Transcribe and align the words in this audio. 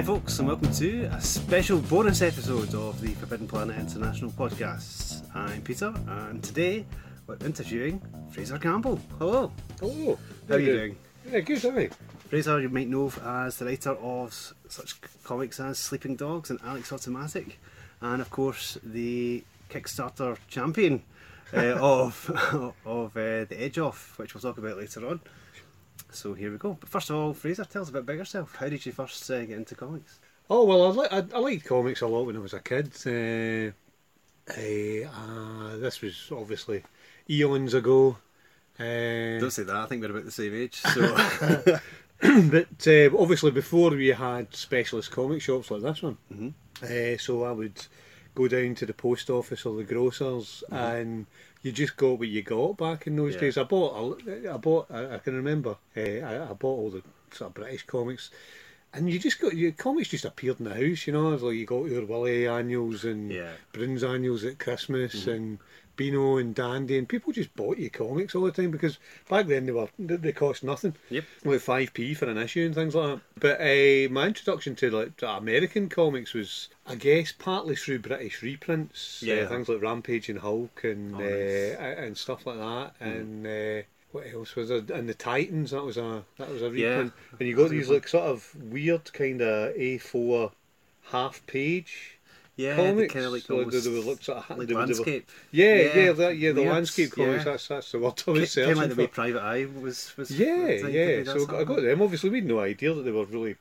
Hi, 0.00 0.06
folks, 0.06 0.38
and 0.38 0.48
welcome 0.48 0.72
to 0.76 1.02
a 1.12 1.20
special 1.20 1.78
bonus 1.78 2.22
episode 2.22 2.74
of 2.74 2.98
the 3.02 3.08
Forbidden 3.08 3.46
Planet 3.46 3.76
International 3.78 4.30
podcast. 4.30 5.22
I'm 5.36 5.60
Peter, 5.60 5.92
and 6.08 6.42
today 6.42 6.86
we're 7.26 7.36
interviewing 7.44 8.00
Fraser 8.30 8.56
Campbell. 8.56 8.98
Hello, 9.18 9.52
Hello. 9.78 10.18
how 10.48 10.54
are 10.54 10.58
you 10.58 10.72
doing? 10.72 10.96
Yeah, 11.30 11.40
good, 11.40 11.66
aye. 11.66 11.90
Fraser, 12.30 12.62
you 12.62 12.70
might 12.70 12.88
know 12.88 13.12
as 13.22 13.58
the 13.58 13.66
writer 13.66 13.90
of 13.90 14.54
such 14.70 14.98
comics 15.22 15.60
as 15.60 15.78
Sleeping 15.78 16.16
Dogs 16.16 16.48
and 16.48 16.58
Alex 16.64 16.90
Automatic, 16.94 17.60
and 18.00 18.22
of 18.22 18.30
course 18.30 18.78
the 18.82 19.44
Kickstarter 19.68 20.38
champion 20.48 21.02
uh, 21.52 21.58
of 21.78 22.74
of 22.86 23.14
uh, 23.18 23.44
the 23.44 23.56
Edge 23.58 23.78
Off, 23.78 24.18
which 24.18 24.32
we'll 24.32 24.40
talk 24.40 24.56
about 24.56 24.78
later 24.78 25.06
on. 25.06 25.20
So 26.12 26.34
here 26.34 26.50
we 26.50 26.58
go. 26.58 26.76
But 26.78 26.88
first 26.88 27.10
of 27.10 27.16
all, 27.16 27.32
Fraser, 27.34 27.64
tell 27.64 27.82
us 27.82 27.88
a 27.88 27.92
bit 27.92 28.02
about 28.02 28.16
yourself. 28.16 28.56
How 28.56 28.68
did 28.68 28.84
you 28.84 28.92
first 28.92 29.30
uh, 29.30 29.40
get 29.44 29.56
into 29.58 29.74
comics? 29.74 30.18
Oh 30.48 30.64
well, 30.64 30.86
I, 30.86 30.88
li- 31.02 31.08
I, 31.32 31.36
I 31.36 31.38
liked 31.40 31.64
comics 31.66 32.00
a 32.00 32.06
lot 32.06 32.26
when 32.26 32.36
I 32.36 32.40
was 32.40 32.54
a 32.54 32.60
kid. 32.60 32.92
Uh, 33.06 33.72
uh, 34.52 35.76
this 35.76 36.00
was 36.00 36.28
obviously 36.32 36.82
eons 37.28 37.74
ago. 37.74 38.16
Uh, 38.78 39.38
Don't 39.38 39.50
say 39.52 39.62
that. 39.64 39.76
I 39.76 39.86
think 39.86 40.02
we're 40.02 40.10
about 40.10 40.24
the 40.24 40.30
same 40.30 40.54
age. 40.54 40.76
So 40.80 41.14
but 42.20 42.86
uh, 42.88 43.16
obviously 43.18 43.50
before 43.50 43.90
we 43.90 44.08
had 44.08 44.54
specialist 44.54 45.10
comic 45.10 45.42
shops 45.42 45.70
like 45.70 45.82
this 45.82 46.02
one, 46.02 46.16
Mhm. 46.34 46.52
uh, 46.82 47.18
so 47.18 47.44
I 47.44 47.52
would 47.52 47.86
go 48.34 48.48
down 48.48 48.74
to 48.76 48.86
the 48.86 48.92
post 48.94 49.28
office 49.30 49.66
or 49.66 49.76
the 49.76 49.84
grocers, 49.84 50.64
and 50.70 51.26
you 51.62 51.72
just 51.72 51.96
go 51.96 52.14
what 52.14 52.28
you 52.28 52.42
got 52.42 52.76
back 52.76 53.06
in 53.06 53.16
those 53.16 53.34
Yeah. 53.34 53.40
days. 53.40 53.58
I 53.58 53.64
bought, 53.64 54.20
I 54.28 54.56
bought, 54.56 54.90
I, 54.90 55.14
I 55.14 55.18
can 55.18 55.34
remember, 55.34 55.76
uh, 55.96 56.00
I, 56.00 56.50
I 56.50 56.52
bought 56.54 56.78
all 56.78 56.90
the 56.90 57.02
sort 57.32 57.50
of 57.50 57.54
British 57.54 57.86
comics. 57.86 58.30
And 58.92 59.08
you 59.08 59.20
just 59.20 59.40
got 59.40 59.54
your 59.54 59.70
comics 59.72 60.08
just 60.08 60.24
appeared 60.24 60.58
in 60.58 60.64
the 60.64 60.74
house, 60.74 61.06
you 61.06 61.12
know. 61.12 61.32
It's 61.32 61.42
like 61.42 61.54
you 61.54 61.64
got 61.66 61.84
your 61.84 62.06
Wullie 62.06 62.48
annuals 62.48 63.04
and 63.04 63.30
Yeah. 63.30 63.52
Broons 63.72 64.02
annuals 64.02 64.44
at 64.44 64.58
Christmas 64.58 65.26
and 65.26 65.58
Beano 66.00 66.38
and 66.38 66.54
Dandy, 66.54 66.96
and 66.98 67.06
people 67.08 67.32
just 67.32 67.54
bought 67.54 67.76
you 67.78 67.90
comics 67.90 68.34
all 68.34 68.44
the 68.44 68.52
time 68.52 68.70
because 68.70 68.98
back 69.28 69.46
then 69.46 69.66
they 69.66 69.72
were 69.72 69.88
they, 69.98 70.32
cost 70.32 70.64
nothing 70.64 70.94
yep. 71.10 71.24
like 71.44 71.60
five 71.60 71.92
p 71.92 72.14
for 72.14 72.26
an 72.28 72.38
issue 72.38 72.64
and 72.64 72.74
things 72.74 72.94
like 72.94 73.16
that. 73.16 73.20
But 73.38 73.60
uh, 73.60 74.12
my 74.12 74.26
introduction 74.28 74.74
to 74.76 74.90
like 74.90 75.16
to 75.18 75.28
American 75.28 75.88
comics 75.90 76.32
was, 76.32 76.68
I 76.86 76.94
guess, 76.94 77.32
partly 77.32 77.76
through 77.76 77.98
British 77.98 78.42
reprints. 78.42 79.22
uh, 79.22 79.26
Yeah. 79.26 79.46
things 79.46 79.68
like 79.68 79.82
Rampage 79.82 80.28
and 80.30 80.38
Hulk 80.38 80.84
and 80.84 81.14
Oh, 81.14 81.18
nice. 81.18 81.76
uh, 81.78 81.94
and 82.04 82.16
stuff 82.16 82.46
like 82.46 82.58
that. 82.58 82.94
And 83.00 83.46
uh, 83.46 83.82
what 84.12 84.24
else 84.32 84.56
was 84.56 84.68
there? 84.70 84.82
And 84.94 85.08
the 85.08 85.14
Titans. 85.14 85.70
That 85.72 85.84
was 85.84 85.98
a 85.98 86.24
that 86.38 86.48
was 86.48 86.62
a 86.62 86.70
Yeah. 86.70 86.88
reprint. 86.88 87.12
And 87.38 87.48
you 87.48 87.56
got 87.56 87.70
these 87.70 87.90
like 87.90 88.08
sort 88.08 88.24
of 88.24 88.54
weird 88.56 89.12
kind 89.12 89.40
of 89.42 89.74
A 89.76 89.98
four 89.98 90.52
half 91.10 91.44
page. 91.46 92.16
Yeah, 92.60 92.76
comics, 92.76 93.12
kind 93.14 93.26
of 93.26 93.32
like 93.32 93.42
so 93.42 93.54
they, 93.54 93.58
almost 93.64 93.84
they 93.84 93.90
would 93.90 94.04
look 94.04 94.22
sort 94.22 94.50
of 94.50 94.58
like 94.58 94.70
landscape. 94.70 95.28
Yeah, 95.50 95.74
Yeah. 95.74 95.96
yeah, 95.96 96.12
that, 96.12 96.36
yeah. 96.36 96.52
The 96.52 96.64
landscape 96.64 97.12
comics. 97.12 97.44
yeah. 97.44 97.50
That's 97.52 97.68
that's 97.68 97.92
the 97.92 97.98
word 97.98 98.22
I 98.26 98.30
was 98.30 98.54
Kind 98.54 98.70
of 98.70 98.76
like 98.78 98.88
the 98.90 98.94
way 98.96 99.06
Private 99.06 99.42
Eye 99.42 99.66
was. 99.80 100.12
was 100.16 100.30
Yeah, 100.30 100.82
was 100.82 100.92
yeah. 100.92 101.24
So 101.24 101.56
I 101.56 101.64
got 101.64 101.82
them. 101.82 102.02
Obviously, 102.02 102.30
we 102.30 102.38
had 102.38 102.46
no 102.46 102.60
idea 102.60 102.92
that 102.94 103.02
they 103.02 103.10
were 103.12 103.24
really, 103.24 103.56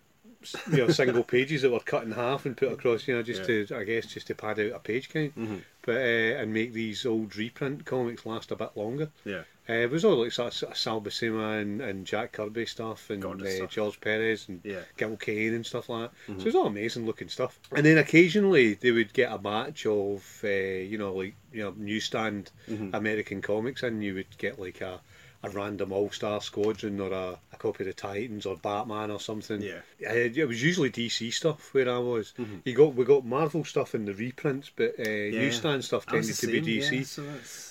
you 0.71 0.77
know, 0.77 0.89
single 0.89 1.23
pages 1.35 1.61
that 1.61 1.71
were 1.71 1.79
cut 1.79 2.03
in 2.03 2.11
half 2.11 2.45
and 2.45 2.55
put 2.57 2.71
across. 2.71 3.07
You 3.07 3.15
know, 3.15 3.23
just 3.23 3.45
to 3.45 3.67
I 3.75 3.83
guess 3.83 4.05
just 4.07 4.27
to 4.27 4.35
pad 4.35 4.59
out 4.59 4.71
a 4.73 4.79
page 4.79 5.09
count, 5.09 5.37
Mhm. 5.37 5.61
but 5.83 5.95
uh, 5.97 6.39
and 6.41 6.53
make 6.53 6.73
these 6.73 7.05
old 7.05 7.35
reprint 7.35 7.85
comics 7.85 8.25
last 8.25 8.51
a 8.51 8.55
bit 8.55 8.71
longer. 8.75 9.09
Yeah. 9.25 9.43
Uh, 9.69 9.73
it 9.73 9.91
was 9.91 10.03
all 10.03 10.15
like 10.23 10.31
sort 10.31 10.61
of, 10.63 10.75
Sal 10.77 10.99
Buscema 10.99 11.61
and, 11.61 11.79
and 11.79 12.05
Jack 12.05 12.31
Kirby 12.31 12.65
stuff 12.65 13.09
and 13.11 13.23
uh, 13.23 13.49
stuff. 13.49 13.69
George 13.69 14.01
Perez 14.01 14.47
and 14.49 14.61
Yeah. 14.63 14.79
Gil 14.97 15.15
Kane 15.17 15.53
and 15.53 15.65
stuff 15.65 15.89
like 15.89 16.09
that. 16.09 16.33
Mhm. 16.33 16.37
So 16.37 16.41
it 16.41 16.45
was 16.45 16.55
all 16.55 16.65
amazing 16.67 17.05
looking 17.05 17.29
stuff. 17.29 17.59
And 17.75 17.85
then 17.85 17.99
occasionally 17.99 18.73
they 18.73 18.91
would 18.91 19.13
get 19.13 19.31
a 19.31 19.37
batch 19.37 19.85
of, 19.85 20.41
uh, 20.43 20.47
you 20.47 20.97
know, 20.97 21.13
like 21.13 21.35
you 21.53 21.63
know, 21.63 21.73
newsstand 21.77 22.51
Mhm. 22.67 22.93
American 22.93 23.41
comics, 23.41 23.83
and 23.83 24.03
you 24.03 24.15
would 24.15 24.35
get 24.37 24.59
like 24.59 24.81
a, 24.81 25.01
a 25.41 25.49
random 25.49 25.91
All 25.93 26.09
Star 26.11 26.41
Squadron 26.41 26.99
or 26.99 27.11
a, 27.13 27.39
a 27.53 27.57
copy 27.57 27.83
of 27.83 27.87
the 27.87 27.93
Titans 27.93 28.45
or 28.45 28.57
Batman 28.57 29.09
or 29.09 29.19
something. 29.19 29.61
Yeah. 29.61 29.79
Uh, 30.05 30.13
it 30.13 30.47
was 30.47 30.61
usually 30.61 30.89
DC 30.91 31.31
stuff 31.33 31.73
where 31.73 31.89
I 31.89 31.97
was. 31.97 32.33
Mhm. 32.37 32.61
You 32.65 32.73
got 32.73 32.93
we 32.95 33.05
got 33.05 33.25
Marvel 33.25 33.63
stuff 33.63 33.95
in 33.95 34.05
the 34.05 34.13
reprints, 34.13 34.69
but 34.75 34.99
uh, 34.99 35.03
newsstand 35.03 35.85
stuff 35.85 36.05
tended 36.05 36.25
the 36.35 36.47
to 36.47 36.47
be 36.61 36.61
DC. 36.79 36.91
Yeah, 36.91 37.03
so 37.03 37.23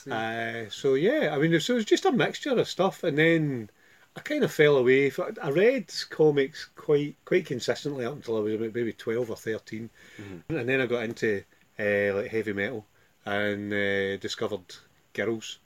yeah. 0.06 0.64
Uh, 0.66 0.70
so 0.70 0.94
yeah, 0.94 1.34
I 1.34 1.38
mean, 1.38 1.60
so 1.60 1.74
it 1.74 1.76
was 1.76 1.84
just 1.84 2.06
a 2.06 2.12
mixture 2.12 2.58
of 2.58 2.68
stuff, 2.68 3.04
and 3.04 3.18
then 3.18 3.68
I 4.16 4.20
kind 4.20 4.42
of 4.44 4.50
fell 4.50 4.78
away. 4.78 5.12
I 5.42 5.50
read 5.50 5.92
comics 6.08 6.70
quite 6.74 7.16
quite 7.26 7.44
consistently 7.46 8.04
up 8.06 8.14
until 8.14 8.38
I 8.38 8.40
was 8.40 8.54
about 8.54 8.74
maybe 8.74 8.92
twelve 8.94 9.28
or 9.30 9.36
13 9.36 9.90
Mhm. 10.18 10.42
and 10.58 10.68
then 10.68 10.80
I 10.80 10.86
got 10.86 11.04
into 11.04 11.44
uh, 11.78 12.14
like 12.16 12.28
heavy 12.30 12.54
metal 12.54 12.86
and 13.26 13.72
uh, 13.72 14.16
discovered 14.16 14.74
girls. 15.12 15.58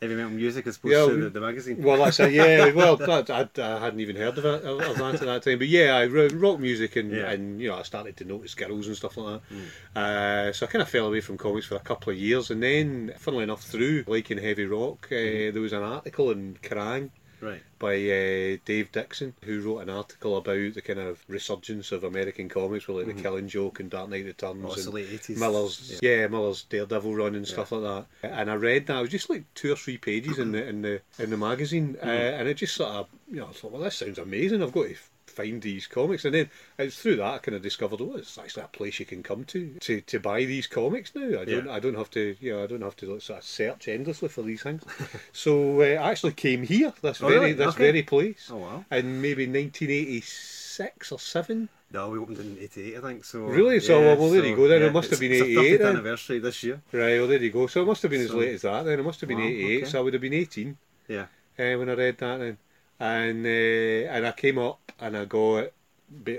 Heavy 0.00 0.14
metal 0.14 0.30
music 0.30 0.66
as 0.66 0.76
opposed 0.76 0.92
Yeah, 0.94 1.06
to 1.06 1.22
the, 1.24 1.30
the 1.30 1.40
magazine. 1.40 1.82
Well, 1.82 1.96
that's 2.04 2.20
a, 2.20 2.30
yeah. 2.30 2.70
Well, 2.74 2.96
that, 2.96 3.30
I, 3.30 3.48
I 3.62 3.80
hadn't 3.80 4.00
even 4.00 4.16
heard 4.16 4.36
of, 4.38 4.44
it, 4.44 4.64
of 4.64 4.78
that 4.98 5.14
at 5.14 5.20
that 5.20 5.42
time. 5.42 5.58
But 5.58 5.68
yeah, 5.68 5.96
I 5.96 6.06
wrote 6.06 6.32
rock 6.32 6.60
music 6.60 6.96
and, 6.96 7.10
Yeah. 7.10 7.30
and 7.30 7.60
you 7.60 7.68
know 7.68 7.76
I 7.78 7.82
started 7.82 8.16
to 8.18 8.24
notice 8.24 8.54
girls 8.54 8.86
and 8.86 8.96
stuff 8.96 9.16
like 9.16 9.40
that. 9.40 9.54
Mm. 9.54 9.66
Uh, 9.96 10.52
so 10.52 10.66
I 10.66 10.68
kind 10.68 10.82
of 10.82 10.88
fell 10.88 11.06
away 11.06 11.20
from 11.20 11.38
comics 11.38 11.66
for 11.66 11.76
a 11.76 11.80
couple 11.80 12.12
of 12.12 12.18
years, 12.18 12.50
and 12.50 12.62
then, 12.62 13.14
funnily 13.18 13.44
enough, 13.44 13.62
through 13.62 14.04
liking 14.06 14.38
heavy 14.38 14.66
rock, 14.66 15.08
uh, 15.10 15.14
Mm-hmm. 15.14 15.52
there 15.54 15.62
was 15.62 15.72
an 15.72 15.82
article 15.82 16.30
in 16.30 16.58
Kerrang 16.62 17.10
Right. 17.44 17.62
by 17.78 17.94
uh, 17.96 18.56
Dave 18.64 18.90
Dixon, 18.92 19.34
who 19.44 19.60
wrote 19.60 19.80
an 19.80 19.90
article 19.90 20.36
about 20.36 20.74
the 20.74 20.80
kind 20.82 20.98
of 20.98 21.22
resurgence 21.28 21.92
of 21.92 22.04
American 22.04 22.48
comics, 22.48 22.88
with 22.88 23.06
like 23.06 23.14
the 23.16 23.22
Killing 23.22 23.48
Joke 23.48 23.80
and 23.80 23.90
Dark 23.90 24.08
Knight 24.10 24.24
Returns 24.24 24.56
Mm-hmm. 24.56 24.66
Oh, 24.66 24.74
the 24.74 24.82
and 24.82 24.94
late 24.94 25.08
80s. 25.20 25.38
Miller's 25.38 25.98
Yeah. 26.02 26.10
yeah. 26.20 26.26
Miller's 26.28 26.62
Daredevil 26.64 27.14
run 27.14 27.34
and 27.34 27.46
stuff 27.46 27.72
like 27.72 27.82
that. 27.82 28.06
And 28.22 28.50
I 28.50 28.54
read 28.54 28.86
that. 28.86 28.98
It 28.98 29.02
was 29.02 29.10
just 29.10 29.28
like 29.30 29.44
two 29.54 29.72
or 29.72 29.76
three 29.76 29.98
pages 29.98 30.38
in 30.38 30.52
the 30.52 30.66
in 30.66 30.82
the 30.82 31.00
in 31.18 31.30
the 31.30 31.36
magazine, 31.36 31.96
uh, 32.02 32.06
Mm-hmm. 32.06 32.40
and 32.40 32.48
it 32.48 32.54
just 32.54 32.74
sort 32.74 32.90
of 32.90 33.08
you 33.30 33.36
know 33.40 33.48
I 33.48 33.52
thought, 33.52 33.72
well, 33.72 33.82
this 33.82 33.96
sounds 33.96 34.18
amazing. 34.18 34.62
I've 34.62 34.72
got 34.72 34.84
to 34.88 34.96
find 35.34 35.60
these 35.62 35.86
comics, 35.86 36.24
and 36.24 36.34
then 36.34 36.50
it's 36.78 36.98
through 37.00 37.16
that 37.16 37.34
I 37.34 37.38
kind 37.38 37.56
of 37.56 37.62
discovered, 37.62 38.00
oh, 38.00 38.16
it's 38.16 38.38
actually 38.38 38.64
a 38.64 38.68
place 38.68 38.98
you 39.00 39.06
can 39.06 39.22
come 39.22 39.44
to 39.46 39.74
to, 39.80 40.00
to 40.00 40.20
buy 40.20 40.44
these 40.44 40.66
comics 40.66 41.14
now. 41.14 41.40
I 41.40 41.44
don't 41.44 41.66
Yeah. 41.66 41.72
I 41.72 41.80
don't 41.80 41.96
have 41.96 42.10
to 42.12 42.36
you 42.40 42.52
know 42.52 42.64
I 42.64 42.66
don't 42.66 42.82
have 42.82 42.96
to 42.96 43.20
sort 43.20 43.38
of 43.40 43.44
search 43.44 43.88
endlessly 43.88 44.28
for 44.28 44.42
these 44.42 44.62
things. 44.62 44.82
so 45.32 45.80
uh, 45.80 45.84
I 46.04 46.10
actually 46.12 46.32
came 46.32 46.62
here, 46.62 46.92
this 47.02 47.22
Oh, 47.22 47.28
very 47.28 47.40
really? 47.40 47.52
this 47.54 47.68
Okay. 47.74 47.84
very 47.90 48.02
place, 48.02 48.48
Oh, 48.52 48.56
wow. 48.58 48.84
in 48.90 49.20
maybe 49.20 49.46
1986 49.46 51.12
or 51.12 51.18
seven. 51.18 51.68
No, 51.92 52.08
we 52.10 52.18
opened 52.18 52.38
in 52.38 52.58
88, 52.60 52.96
I 52.96 53.00
think. 53.00 53.24
So 53.24 53.38
Really? 53.40 53.78
So, 53.80 54.00
well, 54.00 54.30
there 54.30 54.44
you 54.44 54.56
go 54.56 54.66
then. 54.66 54.82
It 54.82 54.92
must 54.92 55.10
have 55.10 55.20
been 55.20 55.32
88 55.32 55.80
anniversary 55.80 56.38
this 56.40 56.62
year. 56.64 56.80
Right, 56.92 57.18
well 57.18 57.28
there 57.28 57.40
you 57.40 57.50
go. 57.50 57.66
So 57.68 57.82
it 57.82 57.86
must 57.86 58.02
have 58.02 58.10
been 58.10 58.22
as 58.22 58.34
late 58.34 58.54
as 58.54 58.62
that 58.62 58.82
then. 58.84 58.98
It 58.98 59.04
must 59.04 59.20
have 59.20 59.28
been 59.28 59.38
Wow, 59.38 59.44
88, 59.46 59.76
okay. 59.82 59.90
so 59.90 59.98
I 59.98 60.02
would 60.02 60.12
have 60.14 60.22
been 60.22 60.34
18 60.34 60.76
Yeah. 61.08 61.26
uh, 61.58 61.78
when 61.78 61.88
I 61.88 61.94
read 61.94 62.18
that 62.18 62.38
then. 62.38 62.58
And 63.00 63.44
uh, 63.44 64.12
and 64.12 64.26
I 64.26 64.32
came 64.32 64.58
up 64.58 64.92
and 65.00 65.16
I 65.16 65.24
got 65.24 65.70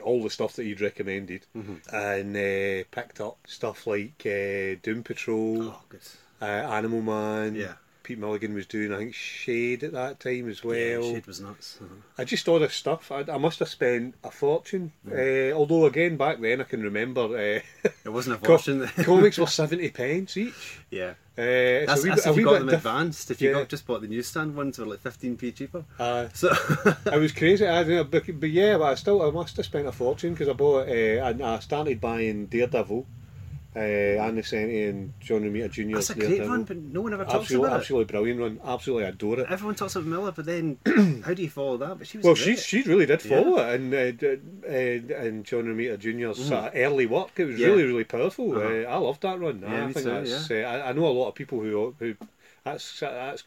all 0.03 0.23
the 0.23 0.29
stuff 0.29 0.53
that 0.55 0.63
he'd 0.63 0.79
recommended 0.81 1.45
Mhm. 1.55 1.81
and 1.91 2.35
uh, 2.37 2.87
picked 2.91 3.19
up 3.19 3.37
stuff 3.47 3.85
like 3.87 4.21
uh, 4.25 4.79
Doom 4.81 5.03
Patrol, 5.03 5.63
Oh, 5.63 5.81
uh, 6.41 6.45
Animal 6.45 7.01
Man. 7.01 7.55
Yeah. 7.55 7.73
Pete 8.03 8.19
Milligan 8.19 8.53
was 8.53 8.67
doing, 8.67 8.93
I 8.93 8.97
think, 8.97 9.15
Shade 9.15 9.83
at 9.83 9.93
that 9.93 10.19
time 10.19 10.47
as 10.47 10.63
well. 10.63 10.77
yeah, 10.77 11.01
Shade 11.15 11.25
was 11.25 11.41
nuts. 11.41 11.79
Uh-huh. 11.81 11.95
I 12.19 12.23
just 12.23 12.47
all 12.47 12.59
this 12.59 12.75
stuff. 12.75 13.11
I, 13.11 13.21
I 13.27 13.39
must 13.39 13.57
have 13.59 13.67
spent 13.67 14.13
a 14.23 14.29
fortune. 14.29 14.91
Mm. 15.09 15.51
Uh, 15.51 15.55
although, 15.57 15.87
again, 15.87 16.15
back 16.15 16.39
then 16.39 16.61
I 16.61 16.65
can 16.65 16.83
remember 16.83 17.21
uh, 17.35 17.89
It 18.05 18.09
wasn't 18.09 18.35
a 18.35 18.39
fortune. 18.45 18.87
comics 19.03 19.37
were 19.39 19.47
70 19.47 19.89
pence 19.89 20.37
each. 20.37 20.79
yeah. 20.91 21.15
Uh, 21.37 21.85
That's, 21.85 22.01
so 22.01 22.07
that's 22.07 22.25
if 22.27 22.37
you 22.37 22.45
got 22.45 22.59
them 22.59 22.67
diff- 22.67 22.77
advanced. 22.77 23.29
If 23.29 23.41
you 23.41 23.49
Yeah. 23.49 23.55
got 23.59 23.67
just 23.69 23.85
bought 23.85 24.01
the 24.01 24.07
newsstand 24.07 24.55
ones, 24.55 24.79
were 24.79 24.85
like 24.85 25.03
15p 25.03 25.53
cheaper. 25.53 25.83
Uh, 25.99 26.29
So, 26.33 26.49
I 27.11 27.17
was 27.17 27.33
crazy. 27.33 27.67
I 27.67 27.83
didn't, 27.83 28.09
but, 28.09 28.23
but 28.39 28.49
yeah, 28.49 28.77
but 28.77 28.85
I 28.85 28.95
still 28.95 29.21
I 29.21 29.29
must 29.31 29.57
have 29.57 29.65
spent 29.65 29.85
a 29.85 29.91
fortune 29.91 30.31
because 30.33 30.47
I 30.47 30.53
bought. 30.53 30.87
Uh, 30.87 30.91
and 31.27 31.43
I 31.43 31.59
started 31.59 31.99
buying 31.99 32.45
Daredevil, 32.45 33.05
uh, 33.75 33.79
Ann 33.79 34.37
Nocenti 34.37 34.89
and 34.89 35.13
John 35.19 35.41
Romita 35.41 35.69
Jr. 35.69 35.95
that's 35.95 36.09
a 36.11 36.15
great 36.15 36.39
run, 36.41 36.63
but 36.63 36.77
no 36.77 37.01
one 37.01 37.13
ever 37.13 37.23
talks 37.25 37.35
Absolutely, 37.35 37.67
about 37.67 37.79
absolutely 37.81 38.05
brilliant 38.11 38.39
run. 38.39 38.59
Absolutely 38.63 39.03
adore 39.05 39.33
it. 39.33 39.39
it. 39.41 39.47
Everyone 39.49 39.75
talks 39.75 39.95
about 39.95 40.07
Miller, 40.07 40.31
but 40.31 40.45
then 40.45 40.77
how 41.25 41.33
do 41.33 41.43
you 41.43 41.49
follow 41.49 41.77
that? 41.77 41.97
But 41.97 42.07
she 42.07 42.17
was 42.17 42.25
Well, 42.25 42.35
great. 42.35 42.59
she 42.59 42.81
she 42.81 42.89
really 42.89 43.05
did 43.05 43.21
follow 43.21 43.57
it, 43.57 43.75
and 43.75 43.93
uh, 43.93 44.67
uh, 44.67 45.17
and 45.23 45.43
John 45.43 45.63
Romita 45.65 45.99
Jr.'s 45.99 46.45
sort 46.47 46.65
of 46.65 46.71
early 46.75 47.05
work. 47.05 47.31
It 47.37 47.45
was 47.45 47.55
Mm. 47.55 47.59
Yeah. 47.59 47.67
really 47.67 47.83
really 47.83 48.03
powerful. 48.05 48.55
Uh-huh. 48.57 48.67
Uh, 48.67 48.91
I 48.93 48.97
loved 48.97 49.21
that 49.21 49.39
run. 49.39 49.61
Yeah, 49.61 49.87
I 49.87 49.91
think 49.93 50.05
too, 50.05 50.11
that's. 50.11 50.51
Uh, 50.51 50.55
I, 50.55 50.89
I 50.89 50.91
know 50.93 51.07
a 51.07 51.09
lot 51.09 51.29
of 51.29 51.35
people 51.35 51.59
who 51.59 51.95
who 51.99 52.15
that's 52.63 52.99
that's 52.99 53.43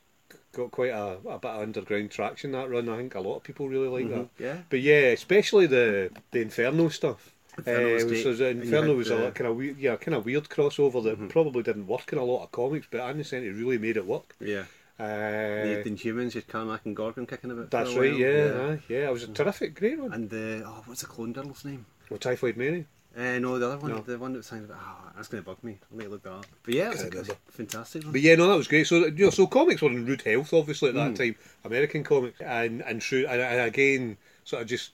got 0.52 0.70
quite 0.70 0.90
a, 0.90 1.18
a 1.28 1.38
bit 1.38 1.50
of 1.50 1.60
underground 1.62 2.10
traction 2.10 2.52
that 2.52 2.68
run. 2.70 2.88
I 2.88 2.96
think 2.96 3.14
a 3.14 3.20
lot 3.20 3.36
of 3.36 3.42
people 3.44 3.68
really 3.68 3.88
like 3.88 4.10
that. 4.10 4.24
Mhm, 4.24 4.28
Yeah. 4.38 4.56
But 4.68 4.80
yeah, 4.80 5.08
especially 5.12 5.66
the 5.66 6.10
the 6.32 6.40
Inferno 6.40 6.88
stuff. 6.88 7.32
Inferno 7.58 7.94
was 7.94 8.04
uh, 8.04 8.28
was, 8.28 8.40
uh, 8.40 8.44
Inferno 8.46 8.88
had 8.88 8.96
was 8.96 9.10
a 9.10 9.30
kind 9.32 9.48
of 9.50 9.56
weird, 9.56 9.78
yeah, 9.78 9.96
kind 9.96 10.14
of 10.14 10.24
weird 10.24 10.48
crossover 10.48 11.02
that 11.04 11.18
Mhm. 11.20 11.28
probably 11.28 11.62
didn't 11.62 11.86
work 11.86 12.12
in 12.12 12.18
a 12.18 12.24
lot 12.24 12.44
of 12.44 12.52
comics, 12.52 12.86
but 12.90 13.00
Ann 13.00 13.18
Nocenti 13.18 13.56
really 13.56 13.78
made 13.78 13.96
it 13.96 14.06
work. 14.06 14.34
Yeah. 14.40 14.64
Uh, 15.00 15.06
the 15.06 15.82
Inhumans, 15.86 16.34
you 16.34 16.40
had 16.40 16.48
Karnak 16.48 16.80
and 16.84 16.96
Gorgon 16.96 17.26
kicking 17.26 17.50
about. 17.52 17.70
that's 17.70 17.94
right, 17.94 18.10
while. 18.10 18.20
yeah, 18.20 18.68
aye, 18.72 18.80
yeah. 18.88 19.08
It 19.08 19.12
was 19.12 19.22
a 19.22 19.28
terrific, 19.28 19.74
great 19.76 19.98
one. 19.98 20.12
And 20.12 20.28
the 20.28 20.62
oh, 20.66 20.82
what's 20.86 21.02
the 21.02 21.06
clone 21.06 21.32
girl's 21.32 21.64
name? 21.64 21.86
Well, 22.10 22.18
Typhoid 22.18 22.56
Mary. 22.56 22.86
Uh, 23.16 23.38
no, 23.38 23.58
the 23.58 23.66
other 23.66 23.78
one, 23.78 23.90
No. 23.90 24.00
the 24.00 24.18
one 24.18 24.32
that 24.32 24.38
was 24.40 24.46
saying 24.46 24.64
about. 24.64 24.78
Oh, 24.80 25.10
that's 25.16 25.28
going 25.28 25.42
to 25.42 25.46
bug 25.48 25.58
me. 25.62 25.78
I'll 25.90 25.98
need 25.98 26.04
to 26.04 26.10
look 26.10 26.22
that 26.24 26.32
up. 26.32 26.46
But 26.64 26.74
yeah, 26.74 26.86
it 26.88 26.90
was 26.90 27.02
a 27.04 27.10
good, 27.10 27.30
fantastic 27.48 28.02
one. 28.04 28.12
But 28.12 28.20
yeah, 28.20 28.34
no, 28.36 28.48
that 28.48 28.56
was 28.56 28.68
great. 28.68 28.86
So 28.86 29.06
you 29.06 29.24
know, 29.24 29.30
so 29.30 29.46
comics 29.46 29.82
were 29.82 29.90
in 29.90 30.04
rude 30.06 30.22
health, 30.22 30.52
obviously 30.52 30.90
at 30.90 30.94
that 30.96 31.12
Mm. 31.12 31.16
time. 31.16 31.36
American 31.64 32.04
comics, 32.04 32.40
and 32.40 32.82
and 32.82 33.00
true, 33.00 33.24
and, 33.28 33.40
and 33.40 33.60
again, 33.68 34.16
sort 34.44 34.62
of 34.62 34.68
just. 34.68 34.92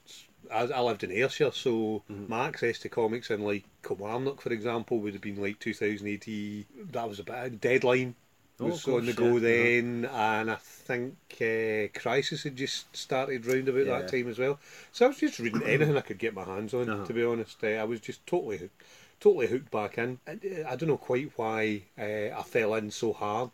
I, 0.52 0.62
I 0.64 0.80
lived 0.80 1.04
in 1.04 1.10
Ayrshire, 1.12 1.52
so 1.52 2.02
Mm-hmm. 2.10 2.30
my 2.30 2.46
access 2.48 2.78
to 2.80 2.88
comics 2.88 3.30
in 3.30 3.42
like 3.42 3.64
Kilmarnock, 3.82 4.40
for 4.40 4.52
example, 4.52 4.98
would 5.00 5.12
have 5.14 5.22
been 5.22 5.40
like 5.40 5.58
2000 5.58 6.08
AD. 6.08 6.66
That 6.92 7.08
was 7.08 7.18
a 7.20 7.24
bit 7.24 7.60
deadline 7.60 8.14
Oh, 8.60 8.66
was 8.66 8.86
of 8.86 8.94
on 8.94 9.06
the 9.06 9.12
go 9.12 9.34
yeah, 9.34 9.40
then, 9.40 10.04
and 10.04 10.50
I 10.50 10.54
think 10.56 11.16
uh, 11.40 11.88
Crisis 11.98 12.44
had 12.44 12.56
just 12.56 12.96
started 12.96 13.46
round 13.46 13.68
about 13.68 13.86
Yeah. 13.86 13.98
that 13.98 14.08
time 14.08 14.28
as 14.28 14.38
well. 14.38 14.58
So 14.92 15.06
I 15.06 15.08
was 15.08 15.18
just 15.18 15.38
reading 15.40 15.62
anything 15.66 15.96
I 15.96 16.00
could 16.02 16.18
get 16.18 16.34
my 16.34 16.44
hands 16.44 16.72
on. 16.72 16.88
Uh-huh. 16.88 17.04
To 17.06 17.12
be 17.12 17.24
honest, 17.24 17.62
uh, 17.64 17.68
I 17.68 17.84
was 17.84 18.00
just 18.00 18.24
totally, 18.26 18.58
hooked- 18.58 18.82
totally 19.20 19.48
hooked 19.48 19.70
back 19.70 19.98
in. 19.98 20.18
I, 20.26 20.38
I 20.68 20.76
don't 20.76 20.88
know 20.88 20.96
quite 20.96 21.32
why 21.36 21.82
uh, 21.98 22.38
I 22.38 22.42
fell 22.44 22.74
in 22.74 22.90
so 22.90 23.12
hard 23.12 23.50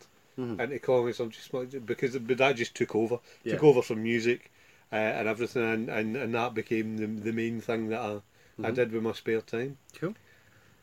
into 0.59 0.79
comics. 0.79 1.21
I'm 1.21 1.31
just 1.31 1.51
because 1.87 2.19
but 2.19 2.39
that 2.39 2.57
just 2.57 2.75
took 2.75 2.95
over, 2.95 3.19
took 3.47 3.63
over 3.65 3.83
from 3.83 4.03
music 4.03 4.50
uh, 4.93 4.97
and 4.97 5.29
everything, 5.29 5.63
and, 5.63 5.89
and, 5.89 6.17
and 6.17 6.35
that 6.35 6.55
became 6.55 6.97
the 6.99 7.07
the 7.07 7.33
main 7.33 7.61
thing 7.61 7.89
that 7.89 8.01
I, 8.01 8.21
I 8.63 8.71
did 8.71 8.93
with 8.93 9.03
my 9.03 9.13
spare 9.13 9.41
time. 9.41 9.79
Cool. 9.99 10.15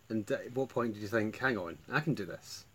And 0.10 0.30
at 0.32 0.54
what 0.56 0.70
point 0.70 0.94
did 0.94 1.02
you 1.02 1.10
think, 1.10 1.38
hang 1.38 1.58
on, 1.58 1.78
I 1.92 2.00
can 2.00 2.14
do 2.14 2.26
this? 2.26 2.66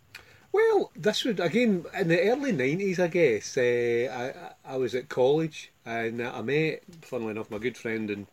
Well, 0.52 0.90
this 0.94 1.24
would 1.24 1.40
again 1.40 1.86
in 1.98 2.08
the 2.08 2.20
early 2.30 2.52
nineties, 2.52 3.00
I 3.00 3.08
guess. 3.08 3.56
Uh, 3.56 4.52
I 4.66 4.74
I 4.74 4.76
was 4.76 4.94
at 4.94 5.08
college 5.08 5.72
and 5.86 6.20
uh, 6.20 6.30
I 6.34 6.42
met, 6.42 6.82
funnily 7.00 7.30
enough, 7.30 7.50
my 7.50 7.58
good 7.58 7.78
friend 7.78 8.10
and 8.10 8.26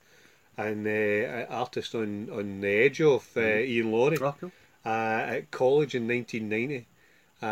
and 0.57 0.85
uh, 0.85 1.45
artist 1.49 1.95
on 1.95 2.29
on 2.29 2.59
the 2.59 2.67
Edge 2.67 2.99
Off 3.01 3.37
uh, 3.37 3.41
Iain 3.41 3.89
Laurie 3.91 4.17
Oh, 4.21 4.35
cool. 4.39 4.51
uh, 4.85 4.89
at 5.37 5.51
college 5.51 5.95
in 5.95 6.07
1990. 6.09 6.85
Uh, 7.41 7.45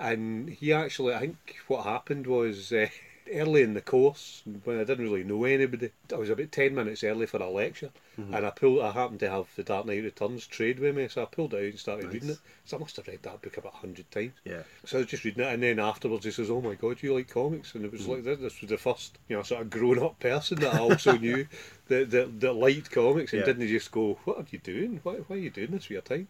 and 0.00 0.48
he 0.48 0.72
actually, 0.72 1.12
I 1.12 1.18
think 1.18 1.56
what 1.68 1.84
happened 1.84 2.26
was 2.26 2.72
uh, 2.72 2.86
early 3.32 3.62
in 3.62 3.74
the 3.74 3.80
course, 3.80 4.42
when 4.64 4.78
I 4.78 4.84
didn't 4.84 5.04
really 5.04 5.24
know 5.24 5.44
anybody, 5.44 5.90
I 6.12 6.16
was 6.16 6.30
about 6.30 6.52
10 6.52 6.74
minutes 6.74 7.04
early 7.04 7.26
for 7.26 7.38
a 7.38 7.48
lecture. 7.48 7.90
Mm-hmm. 8.18 8.34
And 8.34 8.46
I 8.46 8.50
pulled. 8.50 8.80
I 8.80 8.92
happened 8.92 9.20
to 9.20 9.30
have 9.30 9.46
the 9.56 9.62
Dark 9.62 9.86
Knight 9.86 10.02
Returns 10.02 10.46
trade 10.46 10.78
with 10.78 10.96
me, 10.96 11.08
so 11.08 11.22
I 11.22 11.26
pulled 11.26 11.54
it 11.54 11.58
out 11.58 11.62
and 11.62 11.78
started 11.78 12.04
Nice. 12.06 12.14
reading 12.14 12.30
it. 12.30 12.38
So 12.64 12.76
I 12.76 12.80
must 12.80 12.96
have 12.96 13.06
read 13.06 13.22
that 13.22 13.42
book 13.42 13.56
about 13.56 13.74
hundred 13.74 14.10
times. 14.10 14.32
Yeah. 14.44 14.62
So 14.84 14.98
I 14.98 15.00
was 15.00 15.10
just 15.10 15.24
reading 15.24 15.44
it, 15.44 15.52
and 15.52 15.62
then 15.62 15.78
afterwards 15.78 16.24
he 16.24 16.30
says, 16.30 16.50
"Oh 16.50 16.60
my 16.60 16.74
God, 16.74 17.02
you 17.02 17.14
like 17.14 17.28
comics?" 17.28 17.74
And 17.74 17.84
it 17.84 17.92
was 17.92 18.02
mm. 18.02 18.08
like 18.08 18.24
this, 18.24 18.38
this 18.40 18.60
was 18.60 18.70
the 18.70 18.78
first, 18.78 19.18
you 19.28 19.36
know, 19.36 19.42
sort 19.42 19.62
of 19.62 19.70
grown-up 19.70 20.18
person 20.18 20.58
that 20.60 20.74
I 20.74 20.78
also 20.78 21.16
knew 21.18 21.46
that, 21.88 22.10
that 22.10 22.40
that 22.40 22.52
liked 22.54 22.90
comics 22.90 23.32
and 23.32 23.40
Yeah. 23.40 23.46
didn't 23.46 23.66
he 23.66 23.68
just 23.68 23.90
go, 23.90 24.18
"What 24.24 24.38
are 24.38 24.46
you 24.50 24.58
doing? 24.58 25.00
Why, 25.02 25.14
why 25.16 25.36
are 25.36 25.40
you 25.40 25.50
doing 25.50 25.72
this 25.72 25.84
for 25.84 25.92
your 25.92 26.02
time?" 26.02 26.28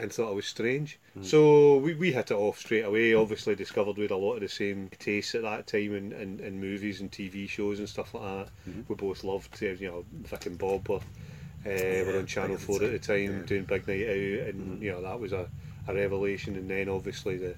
And 0.00 0.12
thought 0.12 0.30
I 0.30 0.34
was 0.34 0.46
strange. 0.46 0.98
So 1.22 1.76
we, 1.78 1.94
we 1.94 2.12
hit 2.12 2.30
it 2.30 2.34
off 2.34 2.58
straight 2.58 2.84
away. 2.84 3.14
Obviously 3.14 3.54
discovered 3.54 3.96
we 3.96 4.02
had 4.02 4.10
a 4.10 4.16
lot 4.16 4.34
of 4.34 4.40
the 4.40 4.48
same 4.48 4.88
tastes 4.98 5.34
at 5.34 5.42
that 5.42 5.66
time 5.66 5.94
in, 5.94 6.12
in, 6.12 6.40
in 6.40 6.60
movies 6.60 7.00
and 7.00 7.10
TV 7.10 7.48
shows 7.48 7.78
and 7.78 7.88
stuff 7.88 8.14
like 8.14 8.22
that. 8.22 8.48
We 8.88 8.94
both 8.94 9.24
loved, 9.24 9.62
uh, 9.62 9.66
you 9.66 9.90
know, 9.90 10.04
Vic 10.12 10.46
and 10.46 10.58
Bob 10.58 10.88
were, 10.88 10.96
uh, 10.96 12.04
were 12.06 12.18
on 12.18 12.26
Channel 12.26 12.48
big 12.48 12.54
at 12.54 12.60
the 12.60 12.66
Four 12.66 12.82
at 12.84 12.92
the 12.92 12.98
time, 12.98 13.40
yeah. 13.40 13.46
doing 13.46 13.64
Big 13.64 13.86
Night 13.86 14.08
Out, 14.08 14.48
and 14.48 14.82
you 14.82 14.92
know 14.92 15.02
that 15.02 15.20
was 15.20 15.32
a, 15.32 15.48
a 15.88 15.94
revelation. 15.94 16.56
And 16.56 16.70
then 16.70 16.88
obviously 16.88 17.36
the 17.36 17.54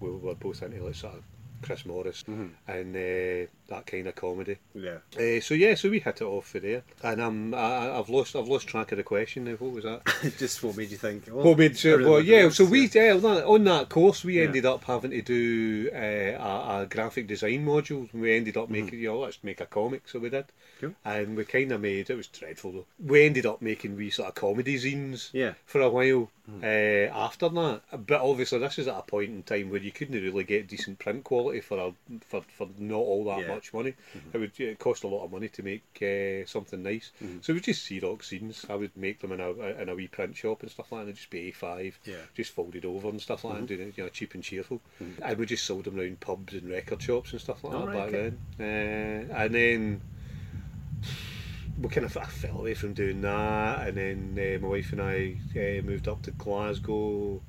we 0.00 0.10
were 0.10 0.34
both 0.34 0.62
into 0.62 0.82
like 0.82 0.94
sort 0.94 1.14
of 1.14 1.22
Chris 1.62 1.86
Morris 1.86 2.24
and 2.68 2.96
uh, 2.96 3.46
that 3.68 3.86
kind 3.86 4.06
of 4.06 4.14
comedy. 4.14 4.58
Yeah. 4.74 4.98
Uh, 5.18 5.40
so 5.40 5.54
yeah, 5.54 5.74
so 5.74 5.88
we 5.90 5.98
hit 6.00 6.20
it 6.20 6.24
off 6.24 6.48
for 6.48 6.60
there, 6.60 6.82
and 7.02 7.20
um, 7.20 7.54
I, 7.54 7.96
I've 7.98 8.08
lost 8.08 8.36
I've 8.36 8.48
lost 8.48 8.66
track 8.68 8.92
of 8.92 8.98
the 8.98 9.04
question. 9.04 9.44
now. 9.44 9.52
What 9.52 9.72
was 9.72 9.84
that? 9.84 10.02
Just 10.38 10.62
what 10.62 10.76
made 10.76 10.90
you 10.90 10.96
think? 10.98 11.24
Oh, 11.30 11.36
What 11.42 11.58
made 11.58 11.78
sure? 11.78 12.02
well, 12.02 12.20
yeah. 12.20 12.48
So 12.50 12.64
we 12.64 12.88
yeah, 12.88 13.12
on 13.14 13.22
that- 13.22 13.44
on 13.46 13.64
that 13.64 13.88
course 13.88 14.24
we 14.24 14.38
Yeah. 14.38 14.44
ended 14.44 14.66
up 14.66 14.84
having 14.84 15.10
to 15.12 15.22
do 15.22 15.90
uh, 15.94 15.96
a, 15.98 16.82
a 16.82 16.86
graphic 16.86 17.26
design 17.26 17.64
module. 17.64 18.12
and 18.12 18.20
We 18.22 18.36
ended 18.36 18.56
up 18.56 18.64
Mm-hmm. 18.64 18.72
making 18.84 18.98
you 19.00 19.08
know 19.08 19.20
let's 19.20 19.38
make 19.42 19.60
a 19.60 19.66
comic. 19.66 20.08
So 20.08 20.18
we 20.18 20.30
did, 20.30 20.46
Cool. 20.80 20.94
and 21.04 21.36
we 21.36 21.44
kind 21.44 21.72
of 21.72 21.80
made 21.80 22.10
it 22.10 22.16
was 22.16 22.26
dreadful 22.28 22.72
though. 22.72 22.86
We 23.04 23.24
ended 23.24 23.46
up 23.46 23.62
making 23.62 23.96
wee 23.96 24.10
sort 24.10 24.28
of 24.28 24.34
comedy 24.34 24.76
zines 24.78 25.30
Yeah. 25.32 25.54
for 25.64 25.80
a 25.80 25.88
while 25.90 26.30
Mm-hmm. 26.50 26.62
uh, 26.62 27.18
after 27.24 27.48
that. 27.48 27.80
But 28.06 28.20
obviously, 28.20 28.58
this 28.58 28.78
is 28.78 28.86
at 28.86 28.98
a 28.98 29.02
point 29.02 29.30
in 29.30 29.42
time 29.44 29.70
where 29.70 29.80
you 29.80 29.90
couldn't 29.90 30.20
really 30.22 30.44
get 30.44 30.68
decent 30.68 30.98
print 30.98 31.24
quality 31.24 31.60
for 31.62 31.78
a 31.78 31.92
for, 32.26 32.42
for 32.58 32.68
not 32.78 32.96
all 32.98 33.24
that 33.24 33.38
Yeah. 33.40 33.53
Mm-hmm. 33.54 33.66
much 33.66 33.74
money. 33.74 33.94
It 34.32 34.38
would 34.38 34.60
it 34.60 34.78
cost 34.78 35.04
a 35.04 35.08
lot 35.08 35.24
of 35.24 35.32
money 35.32 35.48
to 35.48 35.62
make 35.62 35.82
uh, 36.02 36.46
something 36.46 36.82
nice. 36.82 37.12
Mm-hmm. 37.22 37.38
So 37.42 37.52
it 37.52 37.54
was 37.54 37.62
just 37.62 37.88
Xerox 37.88 38.28
zines. 38.30 38.68
I 38.70 38.74
would 38.74 38.96
make 38.96 39.20
them 39.20 39.32
in 39.32 39.40
a 39.40 39.50
in 39.80 39.88
a 39.88 39.94
wee 39.94 40.08
print 40.08 40.36
shop 40.36 40.62
and 40.62 40.70
stuff 40.70 40.90
like 40.92 40.98
that. 41.00 41.02
And 41.02 41.08
it'd 41.10 41.16
just 41.16 41.30
be 41.30 41.52
A5, 41.52 41.94
Yeah. 42.04 42.14
just 42.34 42.52
folded 42.52 42.84
over 42.84 43.08
and 43.08 43.20
stuff 43.20 43.44
like 43.44 43.54
that, 43.54 43.58
and 43.60 43.68
doing 43.68 43.80
it 43.88 43.94
you 43.96 44.04
know 44.04 44.10
cheap 44.10 44.34
and 44.34 44.42
cheerful. 44.42 44.80
Mm-hmm. 45.02 45.22
And 45.22 45.38
we 45.38 45.46
just 45.46 45.64
sold 45.64 45.84
them 45.84 45.98
around 45.98 46.20
pubs 46.20 46.54
and 46.54 46.68
record 46.70 47.02
shops 47.02 47.32
and 47.32 47.40
stuff 47.40 47.62
like 47.64 47.74
Oh, 47.74 47.80
that 47.80 47.86
right, 47.86 47.96
back 48.12 48.14
okay. 48.14 48.36
then. 48.58 49.30
Uh, 49.30 49.34
and 49.36 49.54
then 49.54 50.00
we 51.80 51.88
kind 51.88 52.04
of 52.06 52.16
I 52.16 52.24
fell 52.24 52.60
away 52.60 52.74
from 52.74 52.94
doing 52.94 53.20
that, 53.22 53.88
and 53.88 53.96
then 53.96 54.38
uh, 54.56 54.60
my 54.62 54.68
wife 54.68 54.92
and 54.92 55.02
I 55.02 55.36
uh, 55.56 55.82
moved 55.82 56.06
up 56.08 56.22
to 56.22 56.30
Glasgow 56.30 57.42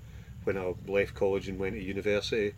when 0.45 0.57
I 0.57 0.73
left 0.87 1.13
college 1.13 1.47
and 1.47 1.59
went 1.59 1.75
to 1.75 1.81
university, 1.81 2.53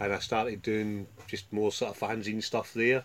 and 0.00 0.12
I 0.12 0.18
started 0.18 0.62
doing 0.62 1.06
just 1.28 1.52
more 1.52 1.70
sort 1.70 1.92
of 1.94 2.00
fanzine 2.00 2.42
stuff 2.42 2.72
there. 2.74 3.04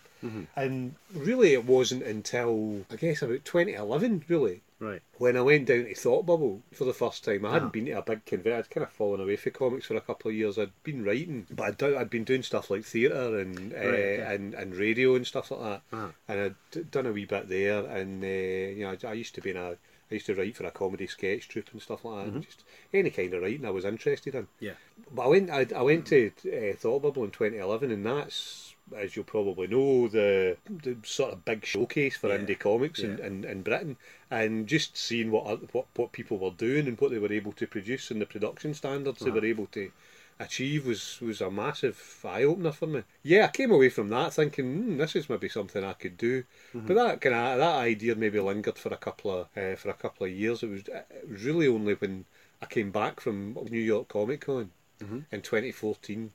And 0.56 0.94
really, 1.14 1.52
it 1.52 1.64
wasn't 1.64 2.02
until 2.02 2.84
I 2.90 2.96
guess 2.96 3.22
about 3.22 3.44
2011, 3.44 4.24
really, 4.28 4.62
Right. 4.80 5.00
when 5.18 5.36
I 5.36 5.40
went 5.42 5.66
down 5.66 5.84
to 5.84 5.94
Thought 5.94 6.26
Bubble 6.26 6.62
for 6.72 6.84
the 6.84 6.92
first 6.92 7.24
time. 7.24 7.46
I 7.46 7.52
hadn't 7.52 7.68
Ah. 7.68 7.70
been 7.70 7.86
to 7.86 7.92
a 7.92 8.02
big 8.02 8.24
convention. 8.24 8.58
I'd 8.58 8.70
kind 8.70 8.84
of 8.84 8.92
fallen 8.92 9.20
away 9.20 9.36
from 9.36 9.52
comics 9.52 9.86
for 9.86 9.94
a 9.94 10.00
couple 10.00 10.30
of 10.30 10.36
years. 10.36 10.58
I'd 10.58 10.72
been 10.82 11.04
writing, 11.04 11.46
but 11.50 11.82
I'd, 11.82 11.94
I'd 11.94 12.10
been 12.10 12.24
doing 12.24 12.42
stuff 12.42 12.70
like 12.70 12.84
theatre 12.84 13.38
and 13.38 13.72
uh, 13.72 13.76
Right, 13.76 13.84
okay. 13.86 14.34
and 14.34 14.54
and 14.54 14.74
radio 14.74 15.14
and 15.14 15.26
stuff 15.26 15.50
like 15.52 15.60
that. 15.60 15.82
Ah. 15.92 16.10
And 16.28 16.40
I'd 16.74 16.90
done 16.90 17.06
a 17.06 17.12
wee 17.12 17.24
bit 17.24 17.48
there. 17.48 17.84
And 17.86 18.22
uh, 18.24 18.26
you 18.26 18.80
know, 18.84 18.96
I, 19.04 19.08
I 19.08 19.12
used 19.12 19.34
to 19.36 19.40
be 19.40 19.50
in 19.50 19.56
a. 19.56 19.76
I 20.10 20.14
used 20.14 20.26
to 20.26 20.34
write 20.34 20.56
for 20.56 20.64
a 20.64 20.70
comedy 20.70 21.06
sketch 21.06 21.48
troupe 21.48 21.70
and 21.72 21.82
stuff 21.82 22.04
like 22.04 22.32
that. 22.32 22.40
Just 22.42 22.62
any 22.94 23.10
kind 23.10 23.34
of 23.34 23.42
writing 23.42 23.64
I 23.66 23.70
was 23.70 23.84
interested 23.84 24.34
in. 24.34 24.46
Yeah. 24.60 24.74
But 25.12 25.22
I 25.22 25.26
went. 25.28 25.50
I, 25.50 25.66
I 25.74 25.82
went 25.82 26.06
to 26.06 26.30
uh, 26.46 26.76
Thought 26.76 27.02
Bubble 27.02 27.24
in 27.24 27.30
2011, 27.30 27.90
and 27.90 28.06
that's, 28.06 28.74
as 28.96 29.16
you'll 29.16 29.24
probably 29.24 29.66
know, 29.66 30.06
the 30.08 30.56
the 30.68 30.96
sort 31.02 31.32
of 31.32 31.44
big 31.44 31.64
showcase 31.64 32.16
for 32.16 32.28
Yeah. 32.28 32.38
indie 32.38 32.58
comics 32.58 33.00
in, 33.00 33.18
Yeah. 33.18 33.26
in, 33.26 33.44
in 33.44 33.62
Britain, 33.62 33.96
and 34.30 34.66
just 34.68 34.96
seeing 34.96 35.30
what 35.32 35.74
what 35.74 35.86
what 35.96 36.12
people 36.12 36.38
were 36.38 36.50
doing 36.50 36.86
and 36.86 37.00
what 37.00 37.10
they 37.10 37.18
were 37.18 37.32
able 37.32 37.52
to 37.52 37.66
produce 37.66 38.10
and 38.12 38.20
the 38.20 38.26
production 38.26 38.74
standards 38.74 39.18
they 39.20 39.30
Uh-huh. 39.30 39.40
were 39.40 39.46
able 39.46 39.66
to 39.72 39.90
achieve 40.38 40.86
was 40.86 41.18
was 41.20 41.40
a 41.40 41.50
massive 41.50 42.20
eye 42.24 42.42
opener 42.44 42.72
for 42.72 42.86
me. 42.86 43.02
Yeah, 43.22 43.44
I 43.46 43.48
came 43.48 43.70
away 43.70 43.88
from 43.88 44.08
that 44.10 44.32
thinking 44.34 44.66
hmm, 44.82 44.96
this 44.98 45.16
is 45.16 45.30
maybe 45.30 45.48
something 45.48 45.82
I 45.84 45.94
could 45.94 46.16
do, 46.16 46.44
Mm-hmm. 46.74 46.86
but 46.86 46.94
that 46.94 47.20
kind 47.20 47.34
of 47.34 47.58
that 47.58 47.76
idea 47.76 48.14
maybe 48.14 48.38
lingered 48.40 48.78
for 48.78 48.92
a 48.92 48.96
couple 48.96 49.30
of 49.30 49.46
uh, 49.56 49.76
for 49.76 49.90
a 49.90 49.94
couple 49.94 50.26
of 50.26 50.32
years. 50.32 50.62
It 50.62 50.70
was, 50.70 50.82
it 50.88 51.26
was 51.30 51.44
really 51.44 51.68
only 51.68 51.94
when 51.94 52.24
I 52.60 52.66
came 52.66 52.90
back 52.90 53.20
from 53.20 53.54
New 53.70 53.80
York 53.80 54.08
Comic 54.08 54.42
Con 54.42 54.70
Mm-hmm. 55.02 55.18
in 55.30 55.42
2014. 55.42 56.30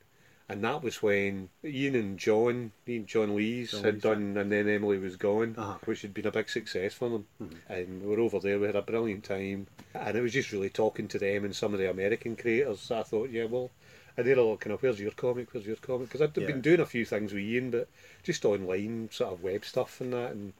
And 0.48 0.64
that 0.66 0.84
was 0.84 1.02
when 1.02 1.48
Iain 1.64 1.96
and 1.96 2.20
John, 2.20 2.74
Iain 2.88 3.06
John 3.06 3.36
Lees 3.38 3.72
John 3.72 3.84
had 3.86 3.94
Lees, 3.96 4.04
yeah. 4.04 4.10
done, 4.12 4.38
and 4.38 4.52
then 4.52 4.68
Emily 4.68 4.98
was 5.00 5.16
gone, 5.16 5.56
Uh-huh. 5.58 5.78
which 5.86 6.02
had 6.02 6.14
been 6.14 6.28
a 6.28 6.32
big 6.32 6.50
success 6.50 6.94
for 6.94 7.10
them. 7.10 7.26
Mm-hmm. 7.42 7.72
And 7.74 8.02
we 8.02 8.08
were 8.08 8.20
over 8.22 8.38
there, 8.40 8.60
we 8.60 8.68
had 8.68 8.76
a 8.76 8.82
brilliant 8.82 9.24
time, 9.24 9.68
and 9.96 10.18
it 10.18 10.22
was 10.22 10.34
just 10.34 10.52
really 10.52 10.70
talking 10.70 11.08
to 11.08 11.18
them 11.18 11.46
and 11.46 11.56
some 11.56 11.74
of 11.74 11.80
the 11.80 11.90
American 11.90 12.36
creators. 12.36 12.92
I 12.92 13.02
thought, 13.04 13.30
yeah, 13.32 13.46
well, 13.46 13.72
and 14.18 14.26
they're 14.28 14.38
all 14.40 14.58
kind 14.58 14.74
of, 14.74 14.82
where's 14.84 15.00
your 15.00 15.12
comic? 15.12 15.54
Where's 15.54 15.66
your 15.68 15.76
comic? 15.78 16.08
Because 16.08 16.22
I'd 16.22 16.38
Yeah. 16.38 16.48
been 16.48 16.62
doing 16.62 16.80
a 16.80 16.86
few 16.86 17.06
things 17.06 17.34
with 17.34 17.44
Iain, 17.44 17.72
but 17.72 17.88
just 18.24 18.46
online 18.46 19.10
sort 19.12 19.34
of 19.34 19.44
web 19.44 19.64
stuff 19.66 20.02
and 20.02 20.14
that, 20.14 20.32
and 20.32 20.54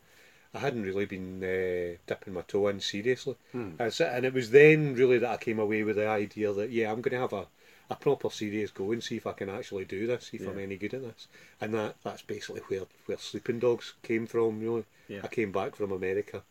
I 0.54 0.60
hadn't 0.60 0.84
really 0.84 1.06
been 1.06 1.44
uh, 1.44 1.98
dipping 2.08 2.34
my 2.34 2.42
toe 2.42 2.68
in 2.68 2.80
seriously. 2.82 3.36
And, 3.80 3.94
so, 3.94 4.06
and 4.06 4.26
it 4.26 4.34
was 4.34 4.52
then 4.52 4.96
really 4.96 5.18
that 5.20 5.30
I 5.32 5.38
came 5.38 5.60
away 5.60 5.84
with 5.84 5.96
the 5.96 6.08
idea 6.08 6.52
that 6.54 6.70
yeah, 6.72 6.92
I'm 6.92 7.02
going 7.02 7.14
to 7.14 7.20
have 7.20 7.34
a, 7.34 7.48
a 7.90 7.96
proper 7.96 8.30
serious 8.30 8.70
go 8.72 8.92
and 8.92 9.04
see 9.04 9.18
if 9.18 9.26
I 9.28 9.34
can 9.34 9.50
actually 9.50 9.86
do 9.86 10.08
this, 10.08 10.28
see 10.28 10.38
if 10.38 10.48
I'm 10.48 10.60
any 10.60 10.78
good 10.78 10.94
at 10.94 11.02
this. 11.04 11.28
And 11.60 11.74
that 11.74 11.96
that's 12.04 12.22
basically 12.22 12.62
where 12.68 12.86
where 13.06 13.18
Sleeping 13.18 13.60
Dogs 13.60 13.94
came 14.04 14.28
from. 14.28 14.60
Really, 14.60 14.84
Yeah. 15.08 15.22
I 15.24 15.28
came 15.28 15.52
back 15.52 15.76
from 15.76 15.92
America, 15.92 16.44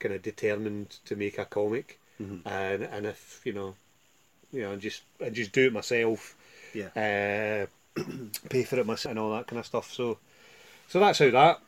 kind 0.00 0.14
of 0.14 0.22
determined 0.22 0.90
to 1.04 1.16
make 1.16 1.38
a 1.38 1.44
comic, 1.44 1.98
Mm-hmm. 2.22 2.46
and 2.48 2.82
and 2.84 3.06
if 3.06 3.40
you 3.44 3.52
know, 3.52 3.74
you 4.52 4.62
know, 4.62 4.76
just 4.76 5.02
and 5.20 5.34
just 5.34 5.52
do 5.52 5.66
it 5.66 5.72
myself 5.72 6.36
Yeah. 6.74 7.66
uh, 7.96 8.02
pay 8.50 8.64
for 8.64 8.78
it 8.80 8.86
myself 8.86 9.10
and 9.10 9.18
all 9.18 9.32
that 9.32 9.46
kind 9.46 9.60
of 9.60 9.66
stuff. 9.66 9.92
So, 9.92 10.18
so 10.88 11.00
that's 11.00 11.18
how 11.18 11.30
that 11.30 11.60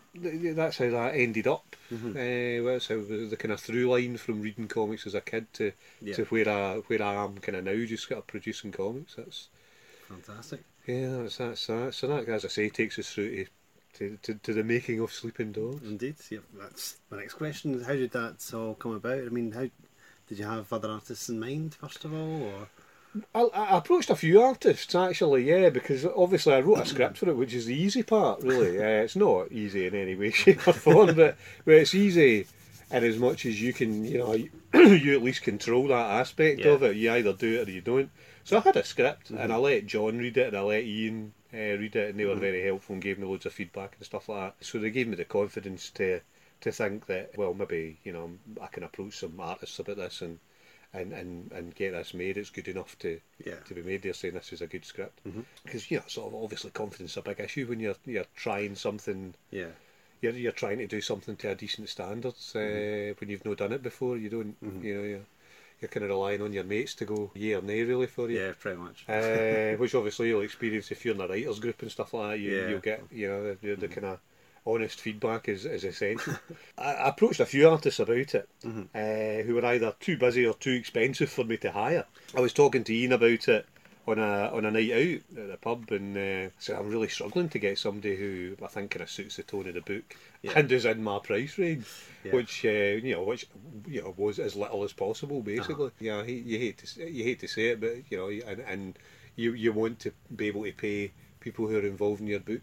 that's 0.55 0.79
how 0.79 0.91
that 0.91 1.15
ended 1.15 1.47
up. 1.47 1.65
Mm-hmm. 1.93 2.11
Uh, 2.11 2.71
that's 2.73 2.89
how 2.89 2.97
the, 2.97 3.27
the 3.31 3.37
kind 3.37 3.53
of 3.53 3.61
through 3.61 3.89
line 3.91 4.17
from 4.17 4.41
reading 4.43 4.67
comics 4.69 5.07
as 5.07 5.15
a 5.15 5.21
kid 5.21 5.47
to 5.55 5.73
Yeah. 6.03 6.15
to 6.15 6.25
where 6.27 6.49
I 6.49 6.75
where 6.87 7.03
I 7.03 7.15
am 7.25 7.37
kind 7.39 7.57
of 7.57 7.65
now, 7.65 7.85
just 7.87 8.09
kind 8.09 8.19
of 8.19 8.27
producing 8.27 8.73
comics. 8.73 9.15
That's 9.15 9.49
Fantastic. 10.09 10.61
Yeah, 10.87 11.19
that's 11.23 11.37
that's 11.39 11.67
that. 11.67 11.95
So 11.95 12.07
that, 12.09 12.29
as 12.29 12.45
I 12.45 12.49
say, 12.49 12.69
takes 12.69 12.99
us 12.99 13.11
through 13.13 13.45
to 13.45 13.47
to, 13.95 14.19
to, 14.23 14.35
to 14.35 14.53
the 14.53 14.63
making 14.65 15.01
of 15.01 15.13
Sleeping 15.13 15.53
Dogs. 15.53 15.83
Indeed. 15.83 16.17
Yep. 16.31 16.43
That's 16.59 16.97
my 17.11 17.19
next 17.19 17.35
question. 17.35 17.83
How 17.83 17.95
did 17.95 18.11
that 18.13 18.51
all 18.55 18.75
come 18.75 18.93
about? 18.93 19.19
I 19.19 19.29
mean, 19.31 19.53
how 19.53 19.69
did 20.29 20.39
you 20.39 20.45
have 20.45 20.73
other 20.73 20.91
artists 20.91 21.29
in 21.29 21.41
mind 21.41 21.75
first 21.75 22.05
of 22.05 22.13
all, 22.13 22.43
or? 22.43 22.69
I, 23.35 23.41
I 23.43 23.79
approached 23.79 24.11
a 24.11 24.17
few 24.17 24.41
artists 24.41 24.95
actually, 24.95 25.45
yeah, 25.45 25.71
because 25.71 26.05
obviously 26.05 26.55
I 26.55 26.61
wrote 26.61 26.81
a 26.81 26.87
script 26.87 27.19
for 27.19 27.29
it, 27.29 27.37
which 27.37 27.55
is 27.55 27.67
the 27.67 27.75
easy 27.75 28.03
part, 28.03 28.43
really. 28.43 28.79
uh, 28.83 29.03
it's 29.05 29.17
not 29.17 29.53
easy 29.53 29.87
in 29.87 29.95
any 29.95 30.15
way, 30.15 30.31
shape, 30.33 30.67
or 30.67 30.73
form, 30.73 31.15
but, 31.15 31.37
but 31.65 31.75
it's 31.75 31.95
easy 31.95 32.47
in 32.91 33.05
as 33.05 33.19
much 33.19 33.47
as 33.47 33.61
you 33.61 33.73
can, 33.73 34.05
you 34.05 34.19
know, 34.19 34.33
you 34.75 35.15
at 35.15 35.23
least 35.23 35.43
control 35.43 35.89
that 35.89 36.21
aspect 36.21 36.61
Yeah. 36.61 36.73
of 36.73 36.83
it. 36.83 36.97
You 36.97 37.13
either 37.13 37.33
do 37.33 37.61
it 37.61 37.69
or 37.69 37.71
you 37.71 37.81
don't. 37.81 38.11
So 38.45 38.59
I 38.59 38.61
had 38.61 38.77
a 38.77 38.85
script, 38.85 39.31
and 39.31 39.53
I 39.53 39.57
let 39.57 39.87
John 39.87 40.19
read 40.19 40.37
it, 40.37 40.49
and 40.49 40.57
I 40.57 40.61
let 40.61 40.85
Iain 40.85 41.33
uh, 41.53 41.57
read 41.57 41.97
it, 41.97 42.11
and 42.11 42.21
they 42.21 42.25
were 42.27 42.37
very 42.37 42.63
helpful 42.65 42.95
and 42.95 43.03
gave 43.03 43.19
me 43.19 43.27
loads 43.27 43.47
of 43.47 43.53
feedback 43.53 43.95
and 43.97 44.07
stuff 44.07 44.29
like 44.29 44.57
that. 44.59 44.65
So 44.65 44.79
they 44.79 44.91
gave 44.91 45.09
me 45.09 45.17
the 45.17 45.25
confidence 45.25 45.91
to 45.93 46.21
to 46.59 46.73
think 46.73 47.05
that, 47.07 47.33
well, 47.37 47.53
maybe 47.53 47.99
you 48.05 48.13
know 48.13 48.31
I 48.63 48.69
can 48.69 48.83
approach 48.83 49.15
some 49.19 49.39
artists 49.41 49.79
about 49.79 49.97
this 49.97 50.23
and 50.23 50.39
and, 50.97 51.13
and, 51.13 51.53
and 51.53 51.75
get 51.75 51.93
this 51.93 52.15
made. 52.15 52.37
It's 52.37 52.51
good 52.51 52.69
enough 52.69 52.99
to 53.01 53.21
Yeah. 53.45 53.57
to 53.67 53.75
be 53.75 53.83
made. 53.83 54.03
They're 54.03 54.13
saying 54.15 54.35
this 54.35 54.53
is 54.53 54.63
a 54.63 54.67
good 54.67 54.85
script 54.85 55.21
because 55.65 55.91
you 55.91 55.99
know 55.99 56.05
sort 56.09 56.33
of 56.33 56.43
obviously 56.43 56.71
confidence 56.71 57.13
is 57.13 57.17
a 57.19 57.23
big 57.23 57.41
issue 57.41 57.67
when 57.67 57.81
you're 57.81 57.97
you're 58.05 58.25
trying 58.35 58.75
something. 58.75 59.35
Yeah. 59.51 59.73
You're, 60.23 60.33
you're 60.33 60.53
trying 60.53 60.79
to 60.79 60.87
do 60.87 61.01
something 61.03 61.37
to 61.37 61.51
a 61.51 61.55
decent 61.55 61.89
standards 61.91 62.57
uh, 62.57 63.13
when 63.19 63.29
you've 63.29 63.45
not 63.45 63.59
done 63.59 63.73
it 63.73 63.83
before. 63.83 64.17
You 64.17 64.31
don't, 64.31 64.57
you 64.83 64.95
know, 64.95 65.03
you're, 65.03 65.27
you're 65.79 65.89
kind 65.91 66.05
of 66.05 66.09
relying 66.11 66.41
on 66.41 66.55
your 66.55 66.65
mates 66.65 66.95
to 66.95 67.05
go 67.05 67.31
yeah 67.35 67.57
or 67.57 67.63
nay 67.63 67.83
really 67.83 68.07
for 68.07 68.31
you. 68.31 68.41
Yeah, 68.41 68.53
pretty 68.59 68.79
much. 68.79 69.05
Uh, 69.09 69.77
which 69.79 69.95
obviously 69.95 70.29
you'll 70.29 70.41
experience 70.41 70.91
if 70.91 71.05
you're 71.05 71.15
in 71.15 71.21
a 71.21 71.29
writers 71.29 71.61
group 71.61 71.83
and 71.83 71.91
stuff 71.91 72.15
like 72.15 72.31
that. 72.31 72.39
You, 72.41 72.57
Yeah. 72.57 72.69
You'll 72.71 72.81
get, 72.81 73.03
you 73.13 73.29
know, 73.29 73.55
the, 73.61 73.75
the 73.75 73.89
kind 73.89 74.07
of 74.07 74.19
honest 74.67 75.01
feedback 75.01 75.49
is, 75.49 75.65
is 75.65 75.85
essential. 75.85 76.35
I, 76.79 77.09
approached 77.09 77.41
a 77.41 77.47
few 77.47 77.69
artists 77.69 78.01
about 78.01 78.35
it 78.35 78.49
uh, 78.65 79.43
who 79.45 79.55
were 79.55 79.65
either 79.67 79.95
too 80.01 80.17
busy 80.17 80.47
or 80.47 80.55
too 80.55 80.73
expensive 80.73 81.31
for 81.31 81.45
me 81.45 81.57
to 81.59 81.71
hire. 81.73 82.05
I 82.37 82.41
was 82.41 82.53
talking 82.53 82.85
to 82.85 82.93
Iain 82.95 83.13
about 83.13 83.49
it 83.49 83.67
on 84.09 84.19
a 84.21 84.51
on 84.53 84.65
a 84.65 84.71
night 84.71 84.93
out 84.93 85.39
at 85.43 85.49
the 85.49 85.59
pub, 85.61 85.91
and 85.91 86.17
uh, 86.17 86.51
said 86.59 86.77
I'm 86.77 86.89
really 86.89 87.09
struggling 87.09 87.49
to 87.51 87.59
get 87.59 87.79
somebody 87.79 88.17
who 88.17 88.57
I 88.63 88.69
think 88.69 88.93
kind 88.93 89.03
of 89.03 89.11
suits 89.11 89.37
the 89.37 89.43
tone 89.43 89.67
of 89.69 89.75
the 89.75 89.81
book 89.81 90.17
Yeah. 90.43 90.53
and 90.57 90.71
is 90.71 90.85
in 90.85 91.03
my 91.03 91.19
price 91.19 91.59
range, 91.59 91.87
Yeah. 92.25 92.33
which 92.33 92.65
uh, 92.65 92.69
you 92.69 93.15
know, 93.15 93.23
which 93.25 93.47
you 93.87 94.03
know 94.03 94.15
was 94.17 94.39
as 94.39 94.55
little 94.55 94.85
as 94.85 94.93
possible, 94.93 95.43
basically. 95.43 95.91
Yeah, 95.99 96.25
he, 96.25 96.35
you 96.35 96.59
hate 96.59 96.79
to 96.79 97.11
you 97.11 97.25
hate 97.25 97.41
to 97.41 97.49
say 97.49 97.69
it, 97.71 97.81
but 97.81 97.95
you 98.11 98.19
know, 98.19 98.29
and 98.29 98.61
and 98.61 98.99
you 99.35 99.53
you 99.55 99.73
want 99.73 99.99
to 100.01 100.13
be 100.35 100.47
able 100.49 100.65
to 100.65 100.73
pay 100.73 101.13
people 101.41 101.67
who 101.67 101.77
are 101.77 101.87
involved 101.87 102.21
in 102.21 102.27
your 102.29 102.41
book 102.41 102.63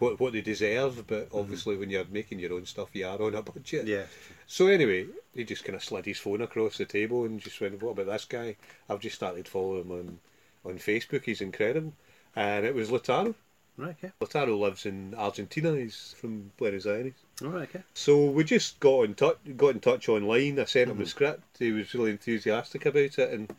what 0.00 0.20
what 0.20 0.32
they 0.32 0.40
deserve, 0.40 1.06
but 1.06 1.28
obviously 1.32 1.76
when 1.76 1.90
you're 1.90 2.04
making 2.10 2.38
your 2.38 2.54
own 2.54 2.66
stuff, 2.66 2.88
you 2.92 3.06
are 3.06 3.20
on 3.20 3.34
a 3.34 3.42
budget. 3.42 3.86
Yeah. 3.86 4.04
So 4.46 4.66
anyway, 4.66 5.06
he 5.34 5.44
just 5.44 5.64
kind 5.64 5.76
of 5.76 5.84
slid 5.84 6.06
his 6.06 6.18
phone 6.18 6.40
across 6.40 6.78
the 6.78 6.84
table 6.84 7.24
and 7.24 7.40
just 7.40 7.60
went, 7.60 7.82
"What 7.82 7.92
about 7.92 8.06
this 8.06 8.24
guy? 8.24 8.56
I've 8.88 9.00
just 9.00 9.16
started 9.16 9.48
following 9.48 9.84
him 9.84 9.92
on 9.92 10.18
on 10.64 10.78
Facebook. 10.78 11.24
He's 11.24 11.40
incredible." 11.40 11.94
And 12.36 12.64
it 12.64 12.74
was 12.74 12.90
Lautaro. 12.90 13.34
Right. 13.76 13.96
Okay. 14.02 14.12
Lautaro 14.20 14.58
lives 14.58 14.86
in 14.86 15.14
Argentina. 15.16 15.76
He's 15.76 16.14
from 16.18 16.50
Buenos 16.56 16.86
Aires. 16.86 17.12
All 17.42 17.50
right. 17.50 17.68
Okay. 17.68 17.84
So 17.94 18.24
we 18.24 18.42
just 18.42 18.80
got 18.80 19.02
in 19.02 19.14
touch, 19.14 19.38
got 19.56 19.74
in 19.74 19.80
touch 19.80 20.08
online. 20.08 20.58
I 20.58 20.64
sent 20.64 20.90
him 20.90 20.98
the 20.98 21.06
script. 21.06 21.58
He 21.58 21.70
was 21.70 21.94
really 21.94 22.10
enthusiastic 22.10 22.86
about 22.86 23.18
it, 23.18 23.30
and 23.30 23.50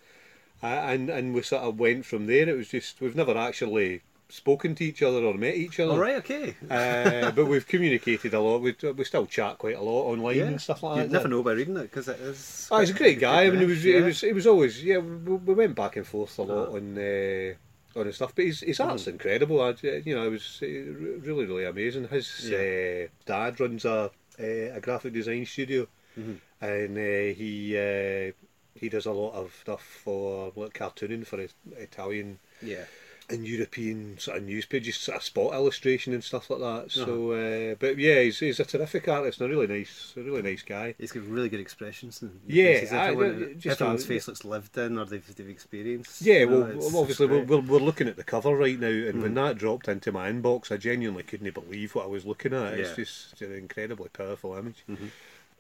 uh, 0.62 0.68
and 0.68 1.10
and 1.10 1.34
we 1.34 1.42
sort 1.42 1.64
of 1.64 1.80
went 1.80 2.06
from 2.06 2.28
there. 2.28 2.50
It 2.50 2.58
was 2.58 2.68
just 2.68 3.00
we've 3.00 3.16
never 3.16 3.38
actually 3.38 4.02
spoken 4.30 4.76
to 4.76 4.84
each 4.84 5.02
other 5.02 5.24
or 5.26 5.34
met 5.34 5.56
each 5.56 5.80
other. 5.80 5.92
All 5.94 6.00
right. 6.00 6.16
Okay. 6.18 6.56
Uh, 6.70 7.32
but 7.36 7.46
we've 7.48 7.68
communicated 7.68 8.34
a 8.34 8.40
lot. 8.40 8.62
We, 8.62 8.76
we 8.96 9.04
still 9.04 9.26
chat 9.26 9.58
quite 9.58 9.76
a 9.76 9.82
lot 9.82 10.04
online 10.12 10.38
yeah. 10.38 10.44
and 10.46 10.62
stuff 10.62 10.84
like 10.84 10.98
you 10.98 11.04
that. 11.04 11.12
never 11.12 11.28
know 11.28 11.44
by 11.44 11.54
reading 11.54 11.78
it 11.78 11.84
because 11.84 12.08
it 12.08 12.20
is. 12.20 12.68
Oh, 12.72 12.80
he's 12.80 12.92
a 12.92 12.94
great 12.94 13.20
guy. 13.20 13.46
I 13.46 13.50
mean, 13.50 13.62
it 13.62 13.66
was, 13.68 13.84
yeah. 13.84 13.98
it 13.98 14.04
was, 14.06 14.24
it 14.24 14.36
was 14.36 14.48
always, 14.48 14.84
yeah. 14.84 14.98
We, 15.00 15.36
we 15.36 15.54
went 15.56 15.76
back 15.76 15.96
and 15.98 16.06
forth 16.08 16.38
a 16.40 16.44
lot 16.44 16.68
Uh-huh. 16.70 16.78
on, 16.78 16.98
uh, 16.98 18.00
on 18.00 18.06
his 18.06 18.16
stuff, 18.16 18.34
but 18.36 18.46
his, 18.46 18.60
his 18.62 18.80
art's 18.80 19.08
incredible. 19.08 19.62
I, 19.62 19.74
you 19.82 20.16
know, 20.16 20.26
it 20.28 20.32
was 20.32 20.60
uh, 20.62 20.66
really, 20.68 21.46
really 21.46 21.66
amazing. 21.66 22.08
His 22.08 22.50
Yeah. 22.50 23.06
uh, 23.06 23.08
dad 23.26 23.60
runs 23.60 23.84
a 23.86 24.12
uh, 24.40 24.78
a 24.78 24.80
graphic 24.80 25.14
design 25.14 25.46
studio, 25.46 25.88
Mm-hmm. 26.18 26.66
and 26.66 26.98
uh, 26.98 27.36
he 27.36 27.78
uh, 27.78 28.32
he 28.76 28.90
does 28.90 29.06
a 29.06 29.12
lot 29.12 29.34
of 29.34 29.54
stuff 29.62 29.82
for 30.04 30.52
like 30.56 30.74
cartooning 30.74 31.26
for 31.26 31.40
Italian 31.78 32.40
Yeah. 32.62 32.86
And 33.32 33.48
European 33.48 34.18
sort 34.18 34.38
of 34.38 34.44
news 34.44 34.66
pages, 34.66 34.98
sort 34.98 35.18
of 35.18 35.24
spot 35.24 35.54
illustration 35.54 36.14
and 36.14 36.24
stuff 36.24 36.50
like 36.50 36.60
that. 36.60 36.92
So, 36.92 37.32
uh, 37.34 37.76
but 37.80 37.98
yeah, 37.98 38.22
he's, 38.22 38.40
he's 38.40 38.60
a 38.60 38.66
terrific 38.66 39.08
artist 39.08 39.40
and 39.40 39.52
a 39.52 39.56
really 39.56 39.68
nice, 39.68 40.14
a 40.18 40.22
really 40.22 40.42
nice 40.42 40.64
guy. 40.64 40.96
He's 40.98 41.12
got 41.12 41.24
really 41.26 41.50
good 41.50 41.60
expressions. 41.60 42.22
And 42.24 42.40
Yeah, 42.48 42.80
faces. 42.80 42.94
Everyone, 42.94 43.40
yeah, 43.40 43.46
just 43.58 43.82
everyone's 43.82 44.06
face 44.06 44.28
looks 44.28 44.44
lived 44.44 44.78
in 44.78 44.98
or 44.98 45.06
they've, 45.06 45.36
they've 45.36 45.48
experienced. 45.50 46.22
Yeah, 46.22 46.46
know, 46.46 46.74
well, 46.76 47.02
obviously 47.02 47.28
we're, 47.28 47.44
we're, 47.44 47.60
we're 47.60 47.80
looking 47.80 48.08
at 48.08 48.16
the 48.16 48.24
cover 48.24 48.56
right 48.56 48.80
now, 48.80 48.88
and 48.88 49.22
when 49.22 49.36
that 49.36 49.58
dropped 49.58 49.88
into 49.88 50.12
my 50.12 50.32
inbox, 50.32 50.72
I 50.72 50.78
genuinely 50.78 51.24
couldn't 51.24 51.54
believe 51.54 51.94
what 51.94 52.06
I 52.06 52.08
was 52.08 52.26
looking 52.26 52.54
at. 52.54 52.74
It's 52.74 52.96
just 52.96 53.42
an 53.42 53.54
incredibly 53.54 54.10
powerful 54.10 54.56
image. 54.56 54.84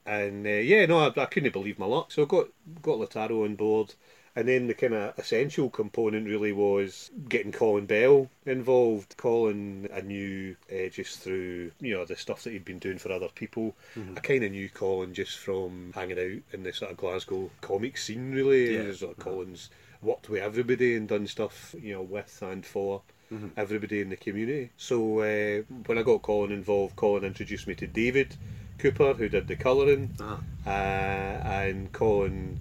And 0.06 0.48
uh, 0.48 0.50
yeah, 0.50 0.86
no, 0.88 1.00
I, 1.00 1.22
I 1.22 1.26
couldn't 1.26 1.54
believe 1.54 1.78
my 1.78 1.86
luck. 1.86 2.12
So 2.12 2.24
I 2.24 2.26
got 2.26 2.48
got 2.82 2.98
Lautaro 2.98 3.46
on 3.46 3.56
board, 3.56 3.94
and 4.40 4.48
then 4.48 4.68
the 4.68 4.74
kind 4.74 4.94
of 4.94 5.18
essential 5.20 5.70
component 5.70 6.28
really 6.28 6.52
was 6.52 7.12
getting 7.28 7.52
Colin 7.52 7.86
Bell 7.86 8.30
involved. 8.46 9.16
Colin, 9.18 9.90
I 9.94 10.02
knew 10.02 10.56
uh, 10.72 10.90
just 10.90 11.20
through 11.20 11.72
you 11.80 11.94
know 11.94 12.06
the 12.06 12.16
stuff 12.16 12.44
that 12.44 12.52
he'd 12.54 12.66
been 12.66 12.80
doing 12.80 12.98
for 12.98 13.12
other 13.12 13.30
people. 13.36 13.76
I 14.16 14.20
kind 14.22 14.44
of 14.44 14.52
knew 14.52 14.70
Colin 14.70 15.14
just 15.14 15.38
from 15.38 15.92
hanging 15.94 16.20
out 16.20 16.42
in 16.54 16.64
the 16.64 16.74
sort 16.74 16.92
of 16.92 16.98
Glasgow 16.98 17.50
comic 17.62 17.98
scene. 17.98 18.32
Really, 18.32 18.76
Yeah. 18.76 18.94
Sort 18.94 19.18
of 19.18 19.24
Colin's 19.24 19.70
worked 20.02 20.30
with 20.30 20.42
everybody 20.42 20.96
and 20.96 21.08
done 21.08 21.28
stuff 21.28 21.76
you 21.82 21.94
know 21.94 22.02
with 22.02 22.42
and 22.42 22.66
for. 22.66 23.02
Everybody 23.56 24.02
in 24.02 24.10
the 24.10 24.16
community. 24.16 24.72
So 24.78 25.20
uh, 25.20 25.62
when 25.86 26.00
I 26.00 26.02
got 26.02 26.24
Colin 26.24 26.52
involved, 26.52 26.96
Colin 26.96 27.24
introduced 27.24 27.68
me 27.68 27.76
to 27.76 27.86
David 27.86 28.36
Cooper, 28.80 29.14
who 29.14 29.30
did 29.30 29.48
the 29.48 29.56
colouring, 29.56 30.16
Uh-huh. 30.20 30.38
uh, 30.66 30.74
and 31.64 31.92
Colin 31.92 32.60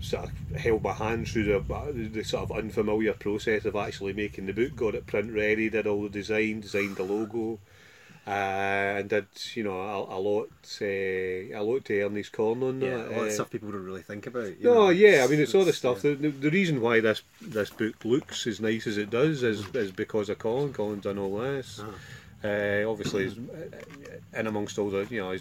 sort 0.00 0.24
of 0.24 0.56
held 0.56 0.82
my 0.82 0.92
hand 0.92 1.28
through 1.28 1.44
the, 1.44 2.08
the 2.12 2.24
sort 2.24 2.50
of 2.50 2.56
unfamiliar 2.56 3.12
process 3.12 3.64
of 3.64 3.76
actually 3.76 4.12
making 4.12 4.46
the 4.46 4.52
book. 4.52 4.76
Got 4.76 4.94
it 4.94 5.06
print 5.06 5.32
ready, 5.32 5.70
did 5.70 5.86
all 5.86 6.02
the 6.02 6.08
design, 6.08 6.60
designed 6.60 6.96
the 6.96 7.02
logo, 7.02 7.58
uh, 8.26 8.30
and 8.30 9.08
did 9.08 9.26
you 9.54 9.64
know 9.64 9.80
a, 9.80 10.16
a 10.16 10.20
lot, 10.20 10.50
uh, 10.80 10.84
a 10.84 11.62
lot 11.62 11.84
to 11.86 12.02
earn 12.02 12.16
his 12.16 12.28
corn 12.28 12.62
on 12.62 12.80
Yeah, 12.80 12.96
that. 12.96 13.08
a 13.08 13.10
lot 13.10 13.20
of 13.22 13.28
uh, 13.28 13.30
stuff 13.30 13.50
people 13.50 13.70
don't 13.70 13.84
really 13.84 14.02
think 14.02 14.26
about. 14.26 14.60
no, 14.60 14.74
know, 14.74 14.88
yeah, 14.90 15.24
I 15.24 15.30
mean 15.30 15.40
it's 15.40 15.54
all 15.54 15.64
the 15.64 15.72
stuff. 15.72 16.04
yeah. 16.04 16.14
The, 16.14 16.30
the, 16.30 16.50
reason 16.50 16.80
why 16.80 17.00
this 17.00 17.22
this 17.40 17.70
book 17.70 18.04
looks 18.04 18.46
as 18.46 18.60
nice 18.60 18.86
as 18.86 18.98
it 18.98 19.10
does 19.10 19.42
is, 19.42 19.66
is 19.74 19.92
because 19.92 20.28
of 20.28 20.38
Colin. 20.38 20.72
Colin's 20.72 21.04
done 21.04 21.18
all 21.18 21.38
this. 21.38 21.80
Ah. 21.82 21.90
Uh, 22.42 22.84
obviously, 22.88 23.24
he's, 23.24 23.36
in 24.34 24.46
amongst 24.46 24.78
all 24.78 24.88
the 24.88 25.06
you 25.10 25.20
know 25.20 25.36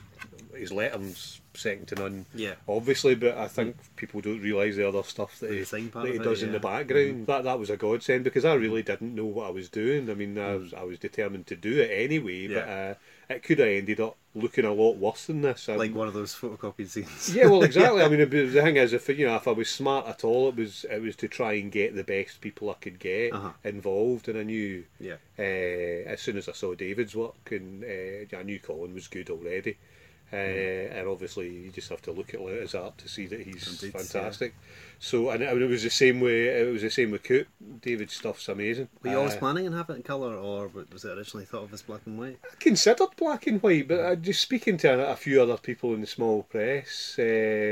his, 0.59 0.71
letter's 0.71 1.41
second 1.55 1.87
to 1.89 1.95
none. 1.95 2.25
Yeah. 2.33 2.53
Obviously, 2.67 3.15
but 3.15 3.37
I 3.37 3.47
think 3.47 3.75
people 3.95 4.21
don't 4.21 4.41
realise 4.41 4.75
the 4.75 4.87
other 4.87 5.03
stuff 5.03 5.39
that 5.39 5.51
he, 5.51 5.63
that 5.63 6.05
he 6.05 6.11
it, 6.13 6.23
does 6.23 6.41
in 6.43 6.49
yeah. 6.49 6.53
the 6.53 6.59
background. 6.59 7.27
That 7.27 7.43
that 7.45 7.59
was 7.59 7.69
a 7.69 7.77
godsend 7.77 8.23
because 8.23 8.45
I 8.45 8.53
really 8.53 8.83
didn't 8.83 9.15
know 9.15 9.25
what 9.25 9.47
I 9.47 9.51
was 9.51 9.69
doing. 9.69 10.09
I 10.09 10.13
mean, 10.13 10.37
I 10.37 10.55
was 10.55 10.73
I 10.73 10.83
was 10.83 10.99
determined 10.99 11.47
to 11.47 11.55
do 11.55 11.79
it 11.81 11.89
anyway, 11.91 12.47
but 12.47 12.53
Yeah. 12.67 12.95
uh, 13.29 13.33
it 13.33 13.43
could 13.43 13.59
have 13.59 13.67
ended 13.67 13.99
up 13.99 14.15
looking 14.35 14.63
a 14.65 14.71
lot 14.73 14.97
worse 14.97 15.25
than 15.25 15.41
this. 15.41 15.67
Um, 15.69 15.77
Like 15.77 15.93
one 15.93 16.07
of 16.07 16.13
those 16.13 16.33
photocopied 16.35 16.87
scenes. 16.87 17.35
yeah, 17.35 17.47
well, 17.47 17.63
exactly. 17.69 18.01
I 18.03 18.07
mean, 18.07 18.27
the 18.29 18.47
thing 18.61 18.77
is, 18.77 18.93
if 18.93 19.09
you 19.09 19.25
know, 19.27 19.35
if 19.35 19.47
I 19.47 19.51
was 19.51 19.69
smart 19.69 20.07
at 20.07 20.23
all, 20.23 20.49
it 20.49 20.55
was 20.55 20.85
it 20.89 21.01
was 21.01 21.15
to 21.17 21.27
try 21.27 21.53
and 21.53 21.71
get 21.71 21.95
the 21.95 22.03
best 22.03 22.41
people 22.41 22.69
I 22.69 22.75
could 22.75 22.99
get 22.99 23.33
Uh-huh. 23.33 23.51
involved, 23.63 24.29
and 24.29 24.37
I 24.37 24.43
knew 24.43 24.85
Yeah. 24.99 25.15
uh, 25.37 25.41
as 26.13 26.21
soon 26.21 26.37
as 26.37 26.47
I 26.47 26.53
saw 26.53 26.73
David's 26.75 27.15
work, 27.15 27.51
and 27.51 27.83
uh, 27.83 28.37
I 28.37 28.43
knew 28.43 28.59
Colin 28.59 28.93
was 28.93 29.07
good 29.07 29.29
already. 29.29 29.77
Uh, 30.31 30.35
and 30.35 31.07
obviously, 31.07 31.49
you 31.49 31.71
just 31.71 31.89
have 31.89 32.01
to 32.03 32.11
look 32.11 32.33
at 32.33 32.39
his 32.39 32.75
art 32.75 32.97
to 32.99 33.07
see 33.09 33.25
that 33.27 33.41
he's 33.41 33.67
Indeed, 33.67 33.93
fantastic. 33.97 34.53
So, 34.99 35.29
and 35.29 35.41
it, 35.41 35.61
it 35.61 35.65
was 35.67 35.83
the 35.83 35.89
same 35.89 36.19
way. 36.19 36.47
It 36.47 36.71
was 36.71 36.81
the 36.83 36.89
same 36.91 37.11
with 37.11 37.23
Coop. 37.23 37.47
David's 37.81 38.13
stuff's 38.13 38.47
amazing. 38.49 38.89
Were 39.01 39.11
you 39.11 39.17
always 39.17 39.33
Uh, 39.35 39.39
planning 39.39 39.65
on 39.67 39.73
having 39.73 39.95
it 39.95 39.97
in 39.99 40.03
colour, 40.03 40.35
or 40.35 40.69
was 40.91 41.03
it 41.05 41.17
originally 41.17 41.45
thought 41.45 41.63
of 41.63 41.73
as 41.73 41.81
black 41.81 42.01
and 42.05 42.19
white? 42.19 42.37
I 42.43 42.55
considered 42.59 43.09
black 43.17 43.47
and 43.47 43.61
white, 43.63 43.87
but 43.87 43.99
uh, 43.99 44.15
just 44.15 44.41
speaking 44.41 44.77
to 44.77 44.89
a, 45.07 45.13
a 45.13 45.15
few 45.15 45.41
other 45.41 45.57
people 45.57 45.93
in 45.93 46.01
the 46.01 46.07
small 46.07 46.43
press, 46.43 47.15
uh, 47.17 47.23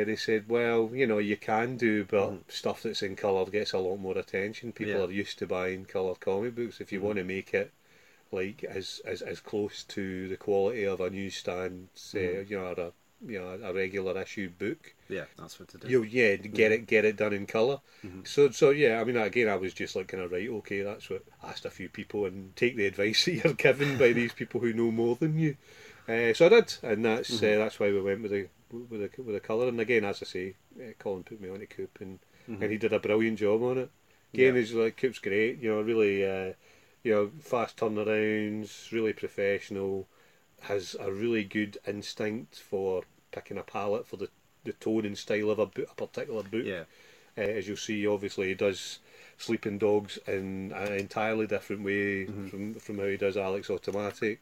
they 0.06 0.16
said, 0.18 0.46
well, 0.50 0.90
you 0.94 1.06
know, 1.06 1.18
you 1.20 1.38
can 1.38 1.78
do, 1.78 2.06
but 2.06 2.34
stuff 2.48 2.84
that's 2.84 3.04
in 3.04 3.16
colour 3.16 3.46
gets 3.46 3.74
a 3.74 3.78
lot 3.78 3.98
more 3.98 4.18
attention. 4.18 4.72
People 4.72 4.94
Yeah. 4.94 5.06
are 5.06 5.12
used 5.12 5.38
to 5.40 5.46
buying 5.48 5.86
colour 5.86 6.16
comic 6.16 6.56
books. 6.56 6.82
If 6.82 6.92
you 6.92 7.02
want 7.02 7.18
to 7.18 7.24
make 7.24 7.54
it 7.54 7.72
like 8.32 8.64
as, 8.64 9.02
as 9.06 9.22
as 9.22 9.40
close 9.40 9.84
to 9.90 10.28
the 10.28 10.38
quality 10.38 10.86
of 10.86 11.02
a 11.02 11.10
newsstand, 11.10 11.90
uh, 12.16 12.20
you 12.20 12.58
know, 12.58 12.66
or 12.66 12.80
a 12.80 12.92
you 13.26 13.40
know 13.40 13.58
a 13.64 13.74
regular 13.74 14.20
issue 14.22 14.50
book, 14.50 14.94
Yeah, 15.10 15.26
that's 15.38 15.60
what 15.60 15.70
to 15.70 15.78
do. 15.78 15.88
you 15.88 16.04
yeah 16.04 16.36
get 16.36 16.72
it 16.72 16.86
get 16.86 17.06
it 17.06 17.16
done 17.18 17.34
in 17.34 17.46
color 17.48 17.80
so 18.24 18.50
so 18.52 18.70
yeah 18.72 19.00
i 19.00 19.04
mean 19.04 19.16
again 19.18 19.48
i 19.48 19.56
was 19.56 19.74
just 19.74 19.96
like 19.96 20.08
kind 20.08 20.22
of 20.24 20.32
right 20.32 20.50
okay 20.50 20.82
that's 20.82 21.10
what 21.10 21.24
asked 21.44 21.66
a 21.66 21.70
few 21.70 21.88
people 21.90 22.26
and 22.26 22.56
take 22.56 22.76
the 22.76 22.86
advice 22.86 23.26
that 23.26 23.34
you're 23.44 23.54
given 23.54 23.98
by 23.98 24.12
these 24.12 24.34
people 24.42 24.60
who 24.60 24.74
know 24.74 24.92
more 24.92 25.16
than 25.16 25.38
you. 25.40 25.56
Uh, 26.08 26.34
so 26.34 26.46
i 26.46 26.50
did 26.50 26.74
and 26.84 27.04
that's 27.06 27.42
uh, 27.44 27.58
that's 27.58 27.80
why 27.80 27.92
we 27.92 28.02
went 28.02 28.22
with 28.22 28.32
the 28.32 28.48
with 28.72 29.02
the 29.02 29.22
with 29.22 29.34
the 29.36 29.40
color 29.40 29.68
and 29.68 29.80
again 29.80 30.04
as 30.06 30.22
i 30.22 30.26
say 30.26 30.54
uh, 30.80 30.92
colin 31.00 31.24
put 31.24 31.40
me 31.42 31.50
on 31.50 31.60
to 31.60 31.66
coop 31.66 31.98
and 32.02 32.20
and 32.48 32.72
he 32.72 32.78
did 32.78 32.94
a 32.94 33.00
brilliant 33.00 33.38
job 33.40 33.62
on 33.64 33.78
it. 33.78 33.90
Again 34.34 34.54
Yeah. 34.56 34.60
he's 34.62 34.74
like 34.74 34.98
coop's 34.98 35.20
great 35.20 35.60
you 35.62 35.70
know 35.70 35.82
really 35.82 36.26
uh, 36.26 36.54
you 37.08 37.14
know 37.14 37.32
fast 37.40 37.78
turnarounds 37.78 38.92
really 38.92 39.14
professional 39.14 40.06
has 40.64 40.94
a 41.00 41.10
really 41.10 41.46
good 41.46 41.78
instinct 41.88 42.60
for 42.60 43.04
picking 43.32 43.58
a 43.58 43.64
palette 43.64 44.06
for 44.06 44.18
the, 44.18 44.28
the 44.66 44.74
tone 44.74 45.06
and 45.06 45.18
style 45.18 45.50
of 45.50 45.60
a, 45.60 45.68
book, 45.68 45.88
a 45.90 45.96
particular 45.96 46.44
book. 46.44 46.66
Yeah. 46.66 46.84
Uh, 47.38 47.42
as 47.42 47.68
you'll 47.68 47.78
see, 47.78 48.06
obviously, 48.08 48.48
he 48.48 48.56
does 48.56 49.00
Sleeping 49.38 49.78
Dogs 49.78 50.18
in 50.28 50.74
an 50.76 50.94
entirely 50.94 51.46
different 51.48 51.84
way 51.84 52.26
from, 52.26 52.74
from 52.74 52.98
how 52.98 53.06
he 53.06 53.18
does 53.18 53.38
Alex 53.38 53.70
Automatic. 53.70 54.42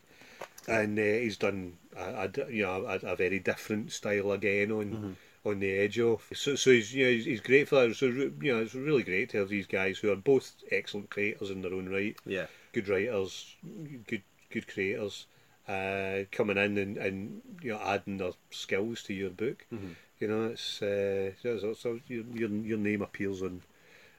And 0.67 0.97
uh, 0.97 1.01
he's 1.01 1.37
done 1.37 1.73
a, 1.95 2.29
a 2.33 2.51
you 2.51 2.63
know 2.63 2.85
a, 2.85 3.11
a 3.11 3.15
very 3.15 3.39
different 3.39 3.91
style 3.91 4.31
again 4.31 4.71
on 4.71 5.17
on 5.45 5.59
the 5.59 5.71
Edge 5.77 5.99
Off. 5.99 6.29
So, 6.33 6.55
so 6.55 6.71
he's 6.71 6.93
you 6.93 7.05
know 7.05 7.11
he's, 7.11 7.25
he's 7.25 7.41
great 7.41 7.67
for 7.67 7.87
that. 7.87 7.95
So 7.95 8.07
you 8.07 8.33
know 8.41 8.59
it's 8.61 8.73
really 8.75 9.03
great 9.03 9.29
to 9.29 9.37
have 9.39 9.49
these 9.49 9.67
guys 9.67 9.99
who 9.99 10.11
are 10.11 10.15
both 10.15 10.53
excellent 10.71 11.09
creators 11.09 11.49
in 11.51 11.61
their 11.61 11.73
own 11.73 11.89
right 11.89 12.17
Yeah. 12.25 12.47
good 12.73 12.87
writers, 12.89 13.55
good 14.07 14.23
good 14.51 14.67
creators, 14.67 15.25
uh, 15.67 16.23
coming 16.31 16.57
in 16.57 16.77
and, 16.77 16.97
and 16.97 17.41
you 17.61 17.71
know 17.73 17.79
adding 17.79 18.17
their 18.17 18.31
skills 18.51 19.03
to 19.03 19.13
your 19.13 19.29
book. 19.29 19.65
You 20.19 20.27
know, 20.29 20.45
it's 20.45 20.81
uh, 20.81 21.31
your, 21.43 22.23
your 22.33 22.49
your 22.49 22.77
name 22.77 23.01
appears 23.01 23.41
on 23.41 23.61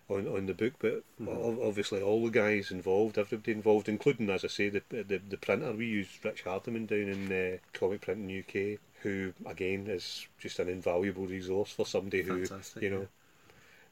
on, 0.09 0.29
on 0.29 0.47
the 0.47 0.55
book, 0.55 0.75
but 0.79 1.03
o- 1.27 1.67
obviously 1.67 2.01
all 2.01 2.25
the 2.25 2.31
guys 2.31 2.71
involved, 2.71 3.19
everybody 3.19 3.51
involved, 3.53 3.89
including 3.89 4.31
as 4.31 4.45
I 4.45 4.49
say 4.49 4.69
the 4.69 4.83
the, 4.91 5.19
the 5.29 5.37
printer. 5.37 5.73
We 5.73 5.87
use 5.87 6.09
Rich 6.23 6.43
Hardiman 6.43 6.87
down 6.87 7.09
in 7.09 7.33
uh, 7.33 7.57
Comic 7.73 8.03
Printing 8.03 8.39
UK, 8.39 8.79
who 9.07 9.33
again 9.47 9.87
is 9.89 10.27
just 10.39 10.59
an 10.61 10.69
invaluable 10.69 11.27
resource 11.27 11.73
for 11.73 11.87
somebody 11.87 12.23
who 12.23 12.51
Fantastic, 12.51 12.83
you 12.85 12.91
know. 12.91 13.03
yeah. 13.03 13.07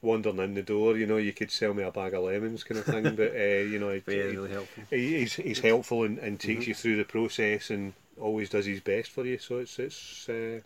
Wandering 0.02 0.38
in 0.38 0.54
the 0.54 0.62
door, 0.62 0.97
you 0.99 1.06
know, 1.06 1.16
you 1.16 1.33
could 1.33 1.50
sell 1.50 1.75
me 1.75 1.83
a 1.83 1.90
bag 1.90 2.14
of 2.14 2.25
lemons, 2.25 2.62
kind 2.64 2.78
of 2.78 2.87
thing. 2.87 3.16
But 3.16 3.33
uh, 3.35 3.64
you 3.73 3.78
know, 3.78 4.00
really 4.06 4.50
helpful. 4.50 4.85
he- 4.90 5.18
he's 5.21 5.35
he's 5.37 5.61
helpful 5.61 6.04
and, 6.04 6.18
and 6.18 6.38
Mm-hmm. 6.44 6.44
takes 6.49 6.66
you 6.66 6.75
through 6.75 6.97
the 6.97 7.04
process 7.04 7.71
and 7.71 7.94
always 8.21 8.50
does 8.50 8.66
his 8.66 8.80
best 8.80 9.11
for 9.11 9.25
you. 9.26 9.38
So 9.38 9.59
it's 9.59 9.78
it's 9.78 10.28
uh, 10.28 10.61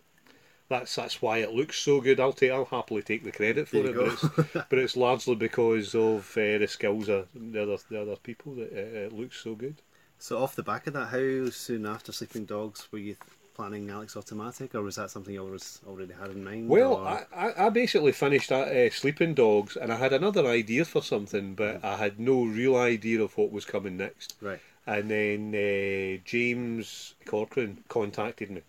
that's 0.69 0.95
that's 0.95 1.21
why 1.21 1.39
it 1.39 1.53
looks 1.53 1.77
so 1.79 2.01
good. 2.01 2.19
I'll 2.19 2.33
take 2.33 2.51
I'll 2.51 2.65
happily 2.65 3.01
take 3.03 3.23
the 3.23 3.31
credit 3.31 3.67
for 3.67 3.85
it, 3.87 3.97
but 3.97 4.07
it's, 4.07 4.29
but 4.69 4.79
it's 4.79 4.97
largely 4.97 5.35
because 5.35 5.95
of 5.95 6.31
uh, 6.37 6.57
the 6.59 6.67
skills 6.67 7.09
of 7.09 7.27
the 7.35 7.63
other 7.63 7.77
the 7.89 8.01
other 8.01 8.15
people 8.17 8.55
that 8.55 8.71
uh, 8.73 9.07
it 9.07 9.13
looks 9.13 9.37
so 9.37 9.55
good. 9.55 9.81
So 10.19 10.37
off 10.41 10.55
the 10.55 10.61
back 10.63 10.85
of 10.87 10.93
that, 10.93 11.07
how 11.07 11.49
soon 11.49 11.85
after 11.85 12.11
Sleeping 12.11 12.45
Dogs 12.45 12.87
were 12.91 12.99
you 12.99 13.15
planning 13.59 13.89
Alex 13.89 14.15
Automatic, 14.15 14.73
or 14.73 14.81
was 14.81 14.95
that 14.95 15.11
something 15.11 15.33
you 15.33 15.43
always 15.43 15.81
already 15.85 16.13
had 16.13 16.29
in 16.29 16.45
mind? 16.45 16.69
Well, 16.69 16.93
or- 16.93 17.27
I, 17.35 17.65
I, 17.65 17.69
basically 17.69 18.13
finished 18.13 18.53
uh, 18.53 18.89
Sleeping 18.89 19.33
Dogs, 19.33 19.75
and 19.75 19.91
I 19.91 19.97
had 19.97 20.13
another 20.13 20.47
idea 20.47 20.85
for 20.85 21.01
something, 21.03 21.55
but 21.55 21.83
I 21.83 21.97
had 21.97 22.21
no 22.21 22.45
real 22.45 22.77
idea 22.77 23.21
of 23.21 23.37
what 23.37 23.51
was 23.51 23.65
coming 23.65 23.97
next. 23.97 24.37
right. 24.39 24.61
And 24.87 25.11
then 25.11 25.41
uh, 25.53 26.21
James 26.23 27.15
Corcoran 27.25 27.83
contacted 27.89 28.49
me. 28.49 28.61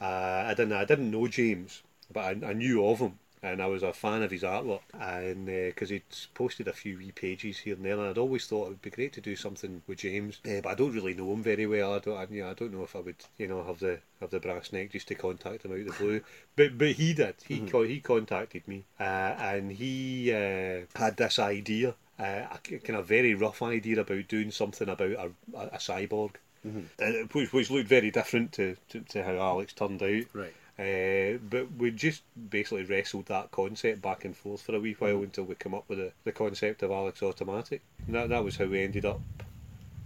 Uh, 0.00 0.04
I 0.50 0.54
didn't 0.56 0.72
I 0.72 0.86
didn't 0.86 1.10
know 1.10 1.28
James, 1.28 1.82
but 2.10 2.20
I, 2.20 2.30
I 2.50 2.52
knew 2.54 2.84
of 2.86 2.98
him, 3.00 3.18
and 3.44 3.62
I 3.62 3.66
was 3.66 3.82
a 3.82 3.92
fan 3.92 4.22
of 4.22 4.30
his 4.30 4.42
artwork. 4.42 4.80
And 4.98 5.46
because 5.46 5.90
he'd 5.90 6.02
posted 6.34 6.66
a 6.66 6.72
few 6.72 6.96
wee 6.98 7.12
pages 7.12 7.58
here 7.58 7.74
and 7.74 7.84
there, 7.84 7.98
and 7.98 8.08
I'd 8.08 8.18
always 8.18 8.46
thought 8.46 8.66
it 8.66 8.70
would 8.70 8.82
be 8.82 8.90
great 8.90 9.12
to 9.14 9.20
do 9.20 9.36
something 9.36 9.82
with 9.86 9.98
James. 9.98 10.40
Uh, 10.46 10.60
but 10.62 10.70
I 10.70 10.74
don't 10.74 10.94
really 10.94 11.14
know 11.14 11.32
him 11.32 11.42
very 11.42 11.66
well. 11.66 11.94
I 11.94 11.98
don't. 11.98 12.16
I, 12.16 12.26
you 12.30 12.42
know, 12.42 12.50
I 12.50 12.54
don't 12.54 12.72
know 12.72 12.84
if 12.84 12.96
I 12.96 13.00
would, 13.00 13.24
you 13.38 13.46
know, 13.46 13.62
have 13.64 13.80
the 13.80 14.00
have 14.20 14.30
the 14.30 14.40
brass 14.40 14.72
neck 14.72 14.92
just 14.92 15.08
to 15.08 15.14
contact 15.14 15.64
him 15.64 15.72
out 15.72 15.78
of 15.78 15.86
the 15.86 16.04
blue. 16.04 16.20
but 16.56 16.78
but 16.78 16.92
he 16.92 17.12
did. 17.12 17.36
He 17.46 17.60
co- 17.60 17.82
he 17.82 18.00
contacted 18.00 18.66
me, 18.66 18.84
uh, 18.98 19.02
and 19.02 19.72
he 19.72 20.32
uh, 20.32 20.86
had 20.98 21.16
this 21.16 21.38
idea. 21.38 21.94
Uh, 22.16 22.46
a 22.52 22.78
kind 22.78 22.96
of 22.96 23.06
very 23.06 23.34
rough 23.34 23.60
idea 23.60 24.00
about 24.00 24.28
doing 24.28 24.52
something 24.52 24.88
about 24.88 25.10
a, 25.10 25.30
a, 25.52 25.66
a 25.66 25.78
cyborg, 25.78 26.36
uh, 26.64 27.26
which, 27.32 27.52
which 27.52 27.70
looked 27.72 27.88
very 27.88 28.12
different 28.12 28.52
to, 28.52 28.76
to, 28.88 29.00
to 29.00 29.24
how 29.24 29.32
Alex 29.32 29.72
turned 29.72 30.00
out. 30.00 30.22
Right. 30.32 30.54
Uh, 30.76 31.38
but 31.48 31.72
we 31.78 31.92
just 31.92 32.22
basically 32.50 32.82
wrestled 32.82 33.26
that 33.26 33.50
concept 33.52 34.02
back 34.02 34.24
and 34.24 34.36
forth 34.36 34.60
for 34.60 34.74
a 34.74 34.80
wee 34.80 34.96
while 34.98 35.22
until 35.22 35.44
we 35.44 35.54
come 35.54 35.72
up 35.74 35.84
with 35.88 35.98
the, 35.98 36.12
the 36.24 36.32
concept 36.32 36.82
of 36.82 36.90
Alex 36.90 37.22
Automatic. 37.22 37.80
And 38.06 38.16
that, 38.16 38.28
that 38.30 38.42
was 38.42 38.56
how 38.56 38.66
we 38.66 38.82
ended 38.82 39.04
up 39.04 39.20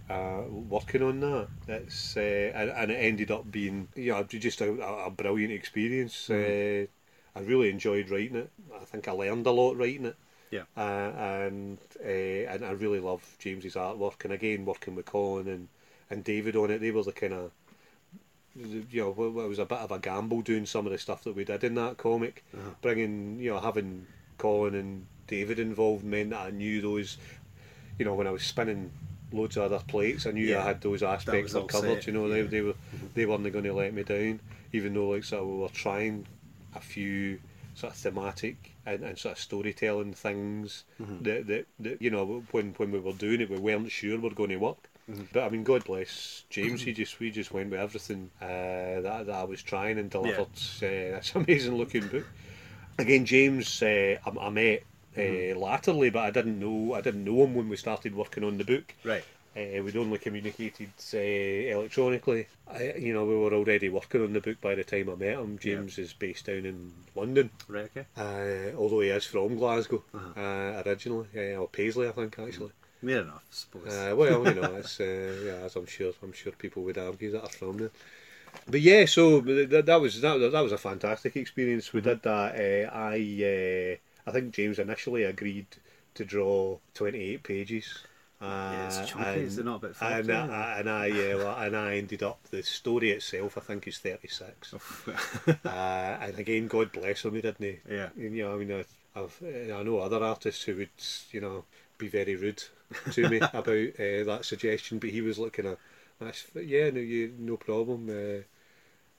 uh, 0.09 0.43
working 0.47 1.01
on 1.01 1.19
that. 1.21 1.47
It's, 1.67 2.15
uh, 2.15 2.51
and, 2.53 2.69
and 2.69 2.91
it 2.91 2.95
ended 2.95 3.31
up 3.31 3.51
being 3.51 3.87
you 3.95 4.11
know, 4.11 4.23
just 4.23 4.61
a, 4.61 4.71
a 5.05 5.09
brilliant 5.09 5.53
experience. 5.53 6.29
Uh, 6.29 6.85
I 7.35 7.39
really 7.39 7.69
enjoyed 7.69 8.09
writing 8.09 8.35
it. 8.35 8.51
I 8.79 8.85
think 8.85 9.07
I 9.07 9.11
learned 9.11 9.47
a 9.47 9.51
lot 9.51 9.75
writing 9.75 10.05
it. 10.05 10.15
Yeah. 10.51 10.63
Uh, 10.75 11.11
and 11.15 11.77
uh, 12.03 12.07
and 12.07 12.65
I 12.65 12.71
really 12.71 12.99
love 12.99 13.35
James's 13.39 13.75
artwork. 13.75 14.23
And 14.23 14.33
again, 14.33 14.65
working 14.65 14.95
with 14.95 15.05
Colin 15.05 15.47
and, 15.47 15.67
and 16.09 16.23
David 16.23 16.55
on 16.55 16.71
it, 16.71 16.79
they 16.79 16.91
were 16.91 17.03
the 17.03 17.11
kind 17.11 17.33
of 17.33 17.51
you 18.55 18.85
know, 18.93 19.09
it 19.11 19.47
was 19.47 19.59
a 19.59 19.65
bit 19.65 19.77
of 19.79 19.91
a 19.91 19.99
gamble 19.99 20.41
doing 20.41 20.65
some 20.65 20.85
of 20.85 20.91
the 20.91 20.97
stuff 20.97 21.23
that 21.23 21.35
we 21.35 21.45
did 21.45 21.63
in 21.63 21.75
that 21.75 21.97
comic. 21.97 22.43
Uh-huh. 22.53 22.71
Bringing, 22.81 23.39
you 23.39 23.51
know, 23.51 23.59
having 23.59 24.07
Colin 24.37 24.75
and 24.75 25.05
David 25.27 25.59
involved 25.59 26.03
meant 26.03 26.31
that 26.31 26.47
I 26.47 26.49
knew 26.51 26.81
those, 26.81 27.17
you 27.97 28.05
know, 28.05 28.13
when 28.15 28.27
I 28.27 28.31
was 28.31 28.43
spinning 28.43 28.91
loads 29.31 29.57
of 29.57 29.63
other 29.63 29.83
plates, 29.87 30.25
I 30.25 30.31
knew 30.31 30.45
Yeah, 30.45 30.59
I 30.61 30.63
had 30.67 30.81
those 30.81 31.03
aspects 31.03 31.53
was 31.53 31.55
all 31.55 31.61
were 31.63 31.67
covered. 31.67 32.03
set, 32.03 32.07
You 32.07 32.13
know, 32.13 32.27
they 32.29 32.41
yeah. 32.41 32.47
they 32.47 32.61
were 32.61 32.73
they 33.13 33.25
weren't 33.25 33.51
going 33.51 33.65
to 33.65 33.73
let 33.73 33.93
me 33.93 34.03
down, 34.03 34.39
even 34.73 34.93
though 34.93 35.09
like 35.09 35.23
sort 35.23 35.43
of 35.43 35.47
we 35.49 35.57
were 35.57 35.69
trying 35.69 36.25
a 36.75 36.79
few 36.79 37.39
sort 37.75 37.93
of 37.93 37.99
thematic 37.99 38.71
and, 38.85 39.03
and 39.03 39.17
sort 39.17 39.33
of 39.33 39.39
storytelling 39.39 40.13
things 40.13 40.83
Mm-hmm. 41.01 41.23
that, 41.23 41.47
that 41.47 41.65
that 41.79 42.01
you 42.01 42.09
know 42.09 42.43
when 42.51 42.73
when 42.77 42.91
we 42.91 42.99
were 42.99 43.13
doing 43.13 43.41
it, 43.41 43.49
we 43.49 43.57
weren't 43.57 43.91
sure 43.91 44.17
we 44.17 44.23
were 44.29 44.35
going 44.35 44.49
to 44.49 44.57
work. 44.57 44.88
But 45.33 45.43
I 45.43 45.49
mean, 45.49 45.63
God 45.63 45.83
bless 45.85 46.43
James. 46.49 46.83
he 46.83 46.93
just 47.01 47.19
we 47.19 47.31
just 47.31 47.51
went 47.53 47.71
with 47.71 47.79
everything 47.79 48.29
uh, 48.41 49.01
that 49.01 49.23
that 49.25 49.35
I 49.35 49.43
was 49.43 49.61
trying 49.63 49.97
and 49.97 50.09
delivered 50.09 50.47
uh, 50.47 51.19
this 51.19 51.31
amazing 51.35 51.75
looking 51.75 52.07
book. 52.07 52.25
Again, 52.97 53.25
James, 53.25 53.81
uh, 53.81 54.17
I, 54.25 54.29
I 54.39 54.49
met 54.49 54.83
uh, 55.17 55.19
Mm-hmm. 55.21 55.59
latterly, 55.59 56.09
but 56.11 56.19
I 56.23 56.31
didn't 56.31 56.59
know 56.59 56.93
I 56.93 57.01
didn't 57.01 57.23
know 57.23 57.43
him 57.43 57.55
when 57.55 57.67
we 57.69 57.75
started 57.77 58.13
working 58.15 58.43
on 58.43 58.57
the 58.57 58.63
book. 58.63 58.93
Right. 59.03 59.23
Uh, 59.57 59.81
we'd 59.83 59.97
only 59.97 60.19
communicated 60.19 60.91
uh, 61.13 61.17
electronically. 61.17 62.47
I, 62.71 62.93
you 62.97 63.13
know, 63.13 63.25
we 63.25 63.35
were 63.35 63.53
already 63.53 63.89
working 63.89 64.21
on 64.23 64.31
the 64.33 64.39
book 64.39 64.61
by 64.61 64.75
the 64.75 64.83
time 64.83 65.09
I 65.09 65.15
met 65.15 65.39
him. 65.39 65.57
James 65.57 65.97
is 65.97 66.13
based 66.13 66.45
down 66.45 66.65
in 66.67 66.93
London, 67.15 67.49
Right. 67.67 67.89
Okay. 67.97 68.05
uh, 68.15 68.77
although 68.77 68.99
he 68.99 69.09
is 69.09 69.25
from 69.25 69.57
Glasgow 69.57 70.03
Uh-huh. 70.13 70.39
uh, 70.39 70.83
originally, 70.85 71.55
or 71.55 71.67
Paisley, 71.67 72.07
I 72.07 72.11
think 72.11 72.37
actually. 72.37 72.71
Fair 73.01 73.21
enough, 73.21 73.45
I 73.49 73.55
suppose. 73.55 73.93
Uh, 73.93 74.13
well, 74.15 74.45
you 74.45 74.55
know, 74.55 74.75
it's 74.75 74.99
uh, 74.99 75.35
yeah, 75.45 75.65
as 75.65 75.75
I'm 75.75 75.85
sure 75.85 76.11
I'm 76.21 76.33
sure 76.33 76.51
people 76.51 76.83
would 76.83 76.97
argue 76.97 77.31
that 77.31 77.43
are 77.43 77.49
from 77.49 77.77
there. 77.77 77.91
But 78.67 78.81
yeah, 78.81 79.05
so 79.05 79.39
that, 79.41 79.85
that 79.85 80.01
was 80.01 80.19
that, 80.21 80.37
that 80.51 80.63
was 80.63 80.71
a 80.71 80.77
fantastic 80.77 81.35
experience. 81.35 81.93
We 81.93 82.01
did 82.01 82.21
that. 82.23 82.55
Uh, 82.55 82.91
I 82.93 83.15
uh, 83.95 84.29
I 84.29 84.33
think 84.33 84.53
James 84.53 84.79
initially 84.79 85.23
agreed 85.23 85.67
to 86.15 86.25
draw 86.25 86.77
28 86.93 87.43
pages. 87.43 88.03
Uh, 88.41 88.45
Yeah, 88.45 88.87
it's 88.87 89.09
chunky, 89.09 89.29
and, 89.29 89.41
is 89.41 89.57
it 89.57 89.65
not 89.65 89.75
a 89.83 89.87
bit 89.87 89.95
fat, 89.95 90.19
and, 90.19 90.29
yeah? 90.29 90.47
I, 90.49 90.79
and 90.79 90.89
I 90.89 91.09
uh, 91.09 91.37
well, 91.37 91.59
and 91.59 91.75
I 91.75 91.97
ended 91.97 92.23
up 92.23 92.39
the 92.51 92.63
story 92.63 93.11
itself. 93.11 93.57
I 93.57 93.61
think 93.61 93.87
is 93.87 93.99
36. 93.99 94.73
uh, 95.47 95.69
and 95.69 96.39
again, 96.39 96.67
God 96.67 96.91
bless 96.91 97.25
him, 97.25 97.35
he 97.35 97.41
didn't 97.41 97.65
he? 97.65 97.79
Yeah. 97.89 98.09
You 98.17 98.29
know, 98.29 98.53
I 98.53 98.57
mean, 98.57 98.71
I, 98.71 99.19
I've, 99.19 99.41
I 99.43 99.83
know 99.83 99.99
other 99.99 100.23
artists 100.23 100.63
who 100.63 100.75
would, 100.77 100.89
you 101.31 101.41
know, 101.41 101.65
be 101.97 102.07
very 102.07 102.35
rude 102.35 102.63
to 103.11 103.27
me 103.27 103.43
about 103.53 103.69
uh, 103.99 104.23
that 104.25 104.41
suggestion, 104.45 104.99
but 104.99 105.09
he 105.11 105.21
was 105.21 105.39
looking 105.39 105.65
at, 105.67 105.77
yeah, 106.55 106.89
no, 106.89 106.99
you, 106.99 107.33
no 107.37 107.57
problem. 107.57 108.09
Uh, 108.09 108.43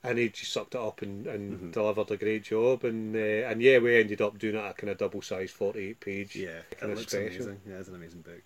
and 0.03 0.17
he 0.19 0.29
just 0.29 0.53
sucked 0.53 0.75
it 0.75 0.81
up 0.81 1.01
and, 1.01 1.27
and 1.27 1.59
Mm-hmm. 1.59 1.71
delivered 1.71 2.11
a 2.11 2.17
great 2.17 2.43
job. 2.43 2.83
And 2.85 3.15
uh, 3.15 3.19
and 3.49 3.61
yeah, 3.61 3.79
we 3.79 3.97
ended 3.99 4.21
up 4.21 4.37
doing 4.39 4.55
it 4.55 4.59
a 4.71 4.73
kind 4.73 4.91
of 4.91 4.97
double 4.97 5.21
sized 5.21 5.53
48 5.53 5.99
page 5.99 6.47
yeah, 6.47 6.61
kind 6.79 6.91
it 6.91 6.97
looks 6.97 7.13
special. 7.13 7.51
amazing. 7.53 7.61
Yeah, 7.67 7.75
it's 7.79 7.89
an 7.89 7.95
amazing 7.95 8.21
book. 8.21 8.41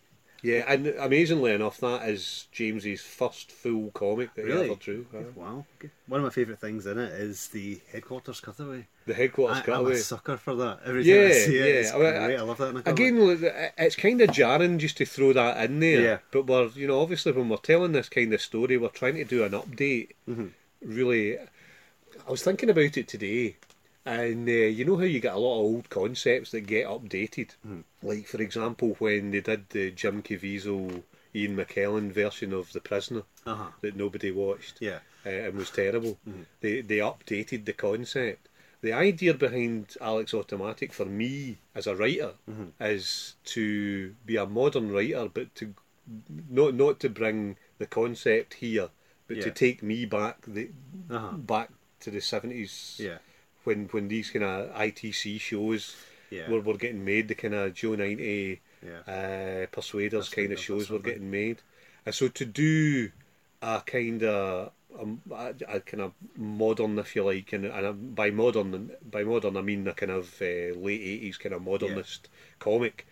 Yeah, 0.46 0.64
and 0.68 0.88
amazingly 0.88 1.54
enough, 1.54 1.80
that 1.80 2.08
is 2.08 2.48
James's 2.52 3.02
first 3.02 3.52
full 3.52 3.90
comic 3.92 4.36
that 4.36 4.46
he 4.46 4.52
Really? 4.52 4.66
ever 4.70 4.76
drew. 4.76 5.06
uh, 5.14 5.22
Wow. 5.36 5.66
One 6.08 6.20
of 6.20 6.24
my 6.26 6.30
favourite 6.30 6.60
things 6.60 6.86
in 6.86 7.00
it 7.00 7.12
is 7.14 7.48
the 7.48 7.80
headquarters 7.92 8.40
cutaway. 8.42 8.86
the 9.08 9.16
headquarters 9.16 9.58
I, 9.58 9.60
I'm 9.62 9.66
cutaway. 9.66 9.94
a 9.94 9.98
sucker 9.98 10.38
for 10.38 10.54
that. 10.56 10.82
Every 10.86 11.04
time 11.04 11.14
I 11.14 11.16
Yeah, 11.16 11.34
see 11.34 11.58
it, 11.58 11.68
yeah. 11.68 11.74
it's 11.82 11.90
I 11.92 11.98
mean, 11.98 12.02
great. 12.14 12.38
I 12.38 12.42
love 12.42 12.58
that. 12.60 12.88
Again, 12.88 13.72
it's 13.78 13.96
kind 13.96 14.22
of 14.22 14.32
jarring 14.32 14.78
just 14.78 14.98
to 14.98 15.06
throw 15.06 15.34
that 15.34 15.66
in 15.66 15.80
there. 15.80 16.02
Yeah. 16.02 16.18
But 16.32 16.46
we're, 16.46 16.68
you 16.76 16.88
know, 16.88 17.00
obviously 17.02 17.32
when 17.32 17.50
we're 17.50 17.58
telling 17.58 17.94
this 17.94 18.10
kind 18.10 18.32
of 18.32 18.40
story, 18.42 18.78
we're 18.78 18.90
trying 18.90 19.16
to 19.16 19.26
do 19.26 19.44
an 19.44 19.52
update. 19.54 20.10
Mm-hmm. 20.30 20.48
Really, 20.84 21.38
I 21.40 22.30
was 22.30 22.44
thinking 22.44 22.70
about 22.70 22.96
it 22.98 23.08
today, 23.08 23.56
And 24.06 24.48
uh, 24.48 24.52
you 24.52 24.86
know 24.86 24.98
how 24.98 25.04
you 25.04 25.20
get 25.20 25.34
a 25.34 25.38
lot 25.40 25.56
of 25.60 25.66
old 25.66 25.90
concepts 25.90 26.52
that 26.52 26.62
get 26.62 26.86
updated? 26.86 27.52
Hmm. 27.64 27.82
Like, 28.04 28.28
for 28.28 28.42
example, 28.42 28.96
when 29.00 29.32
they 29.32 29.42
did 29.42 29.70
the 29.70 29.90
Jim 29.92 30.22
Caviezel, 30.22 31.02
Ian 31.34 31.56
McKellen 31.58 32.12
version 32.12 32.54
of 32.54 32.72
The 32.72 32.82
Prisoner 32.82 33.24
Uh-huh. 33.48 33.72
that 33.82 33.96
nobody 33.96 34.32
watched 34.32 34.78
Yeah. 34.80 35.00
uh, 35.26 35.30
and 35.30 35.58
was 35.58 35.72
terrible, 35.72 36.20
Mm-hmm. 36.28 36.44
they, 36.62 36.82
they 36.82 36.98
updated 36.98 37.66
the 37.66 37.74
concept. 37.74 38.48
The 38.82 38.94
idea 38.94 39.34
behind 39.34 39.98
Alex 40.00 40.34
Automatic 40.36 40.94
for 40.94 41.06
me 41.06 41.58
as 41.74 41.88
a 41.88 41.96
writer 41.96 42.34
Mm-hmm. 42.50 42.84
is 42.84 43.36
to 43.46 44.14
be 44.24 44.36
a 44.36 44.46
modern 44.46 44.92
writer, 44.92 45.28
but 45.34 45.56
to 45.56 45.74
not 46.48 46.76
not 46.76 47.00
to 47.00 47.10
bring 47.10 47.58
the 47.80 47.88
concept 47.88 48.54
here, 48.56 48.90
but 49.28 49.42
to 49.42 49.50
take 49.50 49.82
me 49.82 50.06
back 50.06 50.42
the 50.46 50.70
Uh-huh. 51.10 51.38
back 51.38 51.72
to 52.02 52.12
the 52.12 52.22
seventies 52.22 52.98
Yeah. 53.02 53.18
When 53.66 53.88
when 53.92 54.08
these 54.08 54.30
kind 54.32 54.46
of 54.46 54.74
ITC 54.76 55.40
shows 55.40 55.96
Yeah. 56.32 56.50
were, 56.50 56.62
were 56.62 56.78
getting 56.78 57.04
made, 57.06 57.28
the 57.28 57.36
kind 57.36 57.54
of 57.54 57.74
Joe 57.74 57.96
ninety 57.96 58.62
Yeah. 58.82 59.02
uh, 59.08 59.66
Persuaders 59.72 60.30
kind 60.30 60.52
of 60.54 60.60
shows 60.60 60.90
were 60.90 61.00
getting 61.00 61.30
made, 61.30 61.58
and 62.06 62.14
so 62.16 62.28
to 62.30 62.46
do 62.46 63.12
a 63.62 63.82
kind 63.86 64.24
of 64.24 64.72
um, 65.00 65.22
a, 65.32 65.54
a 65.68 65.80
kind 65.82 66.02
of 66.02 66.14
modern, 66.38 66.98
if 67.00 67.16
you 67.16 67.24
like, 67.26 67.52
and, 67.52 67.66
and 67.66 68.16
by 68.16 68.30
modern 68.32 68.92
by 69.12 69.24
modern 69.24 69.58
I 69.58 69.62
mean 69.62 69.88
a 69.88 69.94
kind 69.94 70.12
of 70.12 70.42
uh, 70.42 70.46
late 70.80 71.02
eighties 71.02 71.38
kind 71.38 71.54
of 71.56 71.62
modernist 71.62 72.30
comic. 72.60 73.06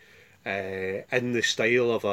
Uh, 0.45 1.03
in 1.13 1.31
the 1.31 1.41
style 1.41 1.89
of 1.91 2.03
a 2.03 2.07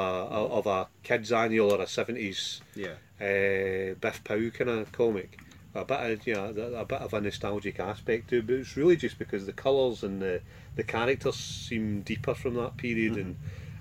of 0.58 0.64
a 0.66 0.86
kids 1.02 1.32
annual 1.32 1.72
or 1.72 1.80
a 1.82 1.86
seventies 1.88 2.60
Yeah. 2.76 2.94
uh, 3.20 3.94
Biff 4.00 4.22
Pow 4.22 4.50
kind 4.50 4.70
of 4.70 4.92
comic. 4.92 5.36
A 5.74 5.84
bit 5.84 6.00
of 6.10 6.26
you 6.26 6.34
know, 6.34 6.46
a, 6.56 6.80
a 6.80 6.84
bit 6.84 7.00
of 7.00 7.14
a 7.14 7.20
nostalgic 7.20 7.78
aspect 7.78 8.30
to 8.30 8.38
it, 8.38 8.46
but 8.46 8.56
it's 8.56 8.76
really 8.76 8.96
just 8.96 9.18
because 9.18 9.46
the 9.46 9.52
colours 9.52 10.02
and 10.02 10.20
the, 10.20 10.40
the 10.76 10.82
characters 10.82 11.36
seem 11.36 12.02
deeper 12.02 12.34
from 12.34 12.54
that 12.54 12.76
period 12.76 13.16
and 13.16 13.36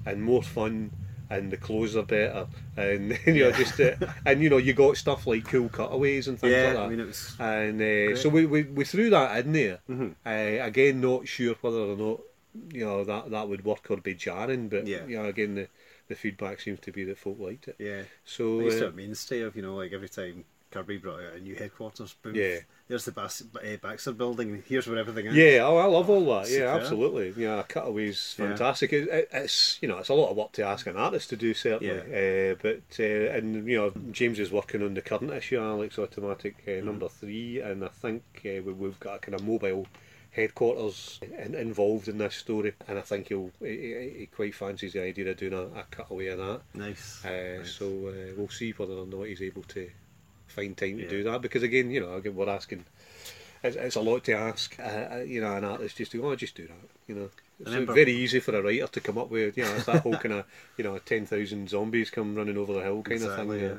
and 0.06 0.24
more 0.24 0.42
fun 0.44 0.92
and 1.30 1.52
the 1.52 1.58
clothes 1.58 1.96
are 1.96 2.04
better 2.04 2.48
and 2.78 3.18
you 3.26 3.44
know 3.44 3.52
just 3.52 3.80
uh, 3.80 3.96
and 4.26 4.42
you 4.42 4.50
know 4.50 4.58
you 4.58 4.74
got 4.74 4.98
stuff 4.98 5.28
like 5.28 5.46
cool 5.46 5.70
cutaways 5.70 6.28
and 6.28 6.40
things 6.40 6.54
Yeah, 6.54 6.66
like 6.66 6.74
that. 6.74 6.86
I 6.86 6.90
mean, 6.90 7.00
it 7.00 7.08
was 7.08 7.36
and 7.40 7.82
uh, 7.82 8.16
so 8.16 8.30
we, 8.30 8.46
we 8.46 8.64
we 8.64 8.84
threw 8.86 9.10
that 9.10 9.46
in 9.46 9.54
there. 9.54 9.80
Mhm. 9.90 10.16
Uh, 10.26 10.64
again, 10.64 11.02
not 11.02 11.28
sure 11.28 11.56
whether 11.62 11.78
or 11.80 11.96
not 11.96 12.20
you 12.72 12.86
know 12.86 13.04
that 13.04 13.30
that 13.32 13.48
would 13.50 13.64
work 13.66 13.90
or 13.90 13.98
be 13.98 14.14
jarring, 14.14 14.70
but 14.70 14.88
Yeah. 14.88 15.06
you 15.08 15.18
know 15.18 15.26
again 15.26 15.56
the 15.56 15.68
the 16.08 16.16
feedback 16.16 16.60
seems 16.60 16.80
to 16.82 16.92
be 16.92 17.04
that 17.06 17.18
folk 17.18 17.40
liked 17.40 17.68
it. 17.68 17.78
Yeah. 17.80 18.04
So 18.26 18.60
It 18.60 18.66
used 18.66 18.78
to 18.80 18.86
uh, 18.86 18.90
a 18.90 18.92
mainstay 18.92 19.42
of, 19.42 19.56
you 19.56 19.62
know, 19.62 19.76
like 19.76 19.92
every 19.94 20.10
time 20.10 20.46
Kirby 20.72 20.98
brought 20.98 21.22
out 21.22 21.34
a 21.36 21.40
new 21.40 21.56
headquarters, 21.56 22.14
boom. 22.22 22.36
Yeah. 22.36 22.60
There's 22.88 23.06
the 23.06 23.12
Bas- 23.12 23.44
uh, 23.56 23.78
Baxter 23.82 24.12
building, 24.12 24.64
here's 24.68 24.88
where 24.88 24.98
everything 25.00 25.28
is. 25.28 25.36
Yeah, 25.36 25.62
oh, 25.64 25.78
I 25.78 25.86
love 25.86 26.10
all 26.10 26.26
that. 26.40 26.50
Yeah, 26.50 26.76
absolutely. 26.76 27.34
Yeah, 27.42 27.60
a 27.60 27.64
cutaways, 27.64 28.36
Yeah. 28.38 28.48
fantastic. 28.50 28.94
It, 28.94 29.08
it, 29.10 29.30
it's 29.32 29.78
you 29.82 29.88
know 29.88 29.98
it's 30.00 30.10
a 30.10 30.14
lot 30.14 30.30
of 30.32 30.38
work 30.38 30.52
to 30.54 30.64
ask 30.64 30.88
an 30.88 30.98
artist 30.98 31.30
to 31.30 31.36
do 31.36 31.54
certainly. 31.54 32.00
Uh, 32.00 32.56
but 32.62 32.82
uh, 33.00 33.04
and 33.38 33.68
you 33.68 33.78
know 33.78 33.92
James 34.12 34.40
is 34.40 34.52
working 34.52 34.82
on 34.84 34.94
the 34.96 35.02
current 35.02 35.32
issue, 35.32 35.60
Alex 35.60 35.98
Automatic 36.00 36.56
uh, 36.68 36.84
number 36.86 37.08
three, 37.10 37.60
and 37.62 37.84
I 37.84 37.90
think 37.90 38.24
uh, 38.46 38.62
we, 38.64 38.74
we've 38.74 39.00
got 39.00 39.16
a 39.16 39.20
kind 39.20 39.36
of 39.36 39.46
mobile 39.46 39.86
headquarters 40.32 41.20
in, 41.22 41.56
involved 41.56 42.08
in 42.08 42.18
this 42.18 42.36
story, 42.36 42.74
and 42.88 42.98
I 42.98 43.02
think 43.02 43.28
he'll 43.30 43.52
he, 43.60 43.68
he- 43.68 44.16
he 44.20 44.26
quite 44.28 44.56
fancies 44.56 44.94
the 44.94 45.02
idea 45.04 45.30
of 45.30 45.38
doing 45.38 45.54
a, 45.54 45.62
a 45.64 45.86
cutaway 45.92 46.28
of 46.28 46.38
that. 46.40 46.62
Nice. 46.74 47.24
Uh, 47.26 47.58
Nice. 47.60 47.72
So 47.72 47.86
uh, 47.88 48.34
we'll 48.38 48.50
see 48.50 48.72
whether 48.72 48.94
or 48.94 49.06
not 49.06 49.24
he's 49.24 49.42
able 49.42 49.64
to 49.64 49.90
find 50.50 50.76
time 50.76 50.98
to 50.98 51.04
Yeah. 51.04 51.10
do 51.10 51.24
that. 51.24 51.42
Because 51.42 51.64
again, 51.64 51.92
you 51.92 52.02
know, 52.02 52.14
again, 52.16 52.36
we're 52.36 52.50
asking. 52.50 52.86
It's, 53.62 53.76
it's 53.76 53.96
a 53.98 54.02
lot 54.02 54.24
to 54.24 54.34
ask, 54.34 54.80
uh, 54.80 54.84
uh, 54.84 55.24
you 55.28 55.42
know, 55.42 55.54
an 55.54 55.66
artist 55.66 55.98
just 55.98 56.14
to, 56.14 56.26
oh, 56.26 56.34
just 56.36 56.56
do 56.56 56.66
that, 56.68 56.90
you 57.10 57.16
know. 57.16 57.30
It's 57.60 57.70
remember- 57.70 57.94
very 57.94 58.14
easy 58.14 58.40
for 58.40 58.56
a 58.56 58.62
writer 58.62 58.88
to 58.88 59.02
come 59.02 59.18
up 59.18 59.30
with, 59.30 59.58
you 59.58 59.66
know, 59.66 59.76
it's 59.76 59.86
that 59.86 60.02
whole 60.04 60.16
kind 60.16 60.34
of, 60.36 60.46
you 60.78 60.84
know, 60.86 60.98
10,000 60.98 61.70
zombies 61.70 62.10
come 62.10 62.36
running 62.36 62.56
over 62.56 62.72
the 62.72 62.80
hill 62.82 63.02
kind 63.04 63.22
of 63.22 63.36
thing. 63.36 63.60
yeah. 63.60 63.74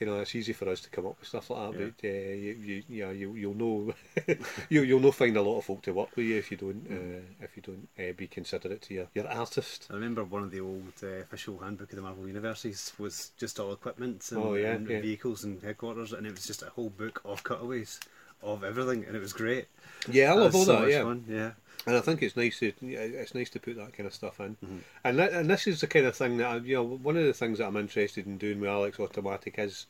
You 0.00 0.06
know, 0.06 0.20
it's 0.20 0.34
easy 0.34 0.52
for 0.52 0.68
us 0.68 0.80
to 0.82 0.90
come 0.90 1.06
up 1.06 1.16
with 1.18 1.28
stuff 1.28 1.50
like 1.50 1.72
that, 1.72 1.78
Yeah. 1.80 1.86
but 2.00 2.08
uh, 2.08 2.12
you, 2.12 2.52
you, 2.62 2.82
yeah, 2.88 3.10
you, 3.10 3.34
you'll 3.34 3.54
know, 3.54 3.92
you, 4.68 4.82
you'll 4.82 5.00
know 5.00 5.10
find 5.10 5.36
a 5.36 5.42
lot 5.42 5.58
of 5.58 5.64
folk 5.64 5.82
to 5.82 5.92
work 5.92 6.16
with 6.16 6.26
you 6.26 6.36
if 6.36 6.50
you 6.52 6.56
don't, 6.56 6.88
Mm. 6.88 7.18
uh, 7.18 7.20
if 7.42 7.56
you 7.56 7.62
don't 7.62 7.88
uh, 7.98 8.12
be 8.16 8.26
considerate 8.28 8.82
to 8.82 8.94
your, 8.94 9.06
your 9.14 9.26
artist. 9.28 9.88
I 9.90 9.94
remember 9.94 10.22
one 10.24 10.44
of 10.44 10.50
the 10.52 10.60
old 10.60 10.92
uh, 11.02 11.06
official 11.26 11.58
handbook 11.58 11.90
of 11.92 11.96
the 11.96 12.02
Marvel 12.02 12.26
Universes 12.28 12.92
was 12.98 13.32
just 13.38 13.58
all 13.58 13.72
equipment 13.72 14.30
and, 14.30 14.40
Oh, 14.40 14.54
yeah, 14.54 14.72
and 14.74 14.88
yeah. 14.88 15.00
vehicles 15.00 15.42
and 15.44 15.60
headquarters, 15.62 16.12
and 16.12 16.26
it 16.26 16.32
was 16.32 16.46
just 16.46 16.62
a 16.62 16.70
whole 16.70 16.90
book 16.90 17.20
of 17.24 17.42
cutaways 17.42 17.98
of 18.42 18.62
everything, 18.62 19.04
and 19.04 19.16
it 19.16 19.20
was 19.20 19.32
great. 19.32 19.66
Yeah, 20.08 20.30
I 20.32 20.36
love 20.36 20.54
all 20.54 20.64
so 20.64 20.80
that. 20.80 20.90
Yeah, 20.90 21.02
fun. 21.02 21.24
Yeah. 21.28 21.50
And 21.86 21.96
I 21.96 22.00
think 22.00 22.22
it's 22.22 22.36
nice 22.36 22.58
to 22.58 22.72
it's 22.82 23.34
nice 23.34 23.50
to 23.50 23.60
put 23.60 23.76
that 23.76 23.92
kind 23.94 24.06
of 24.06 24.14
stuff 24.14 24.40
in. 24.40 24.56
Mhm. 24.64 24.80
And 25.04 25.18
that, 25.18 25.32
and 25.32 25.48
this 25.50 25.66
is 25.66 25.80
the 25.80 25.86
kind 25.86 26.06
of 26.06 26.16
thing 26.16 26.36
that 26.38 26.46
I, 26.46 26.56
you 26.58 26.74
know 26.74 26.82
one 26.84 27.16
of 27.16 27.24
the 27.24 27.32
things 27.32 27.58
that 27.58 27.66
I'm 27.66 27.76
interested 27.76 28.26
in 28.26 28.36
doing 28.38 28.60
with 28.60 28.68
Alex 28.70 28.98
Automatic 29.00 29.54
is 29.58 29.86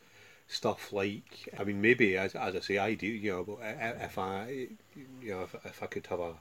stuff 0.46 0.92
like 0.92 1.48
I 1.59 1.64
mean 1.64 1.81
maybe 1.81 2.16
as, 2.16 2.35
as 2.35 2.55
I 2.57 2.61
say 2.61 2.79
I 2.79 2.94
do 2.94 3.07
you 3.07 3.33
know 3.33 3.44
but 3.44 3.59
if 4.03 4.16
I 4.18 4.68
you 4.96 5.31
know 5.31 5.42
if, 5.42 5.55
if 5.64 5.83
I 5.83 5.87
could 5.87 6.07
have 6.07 6.20
a, 6.20 6.35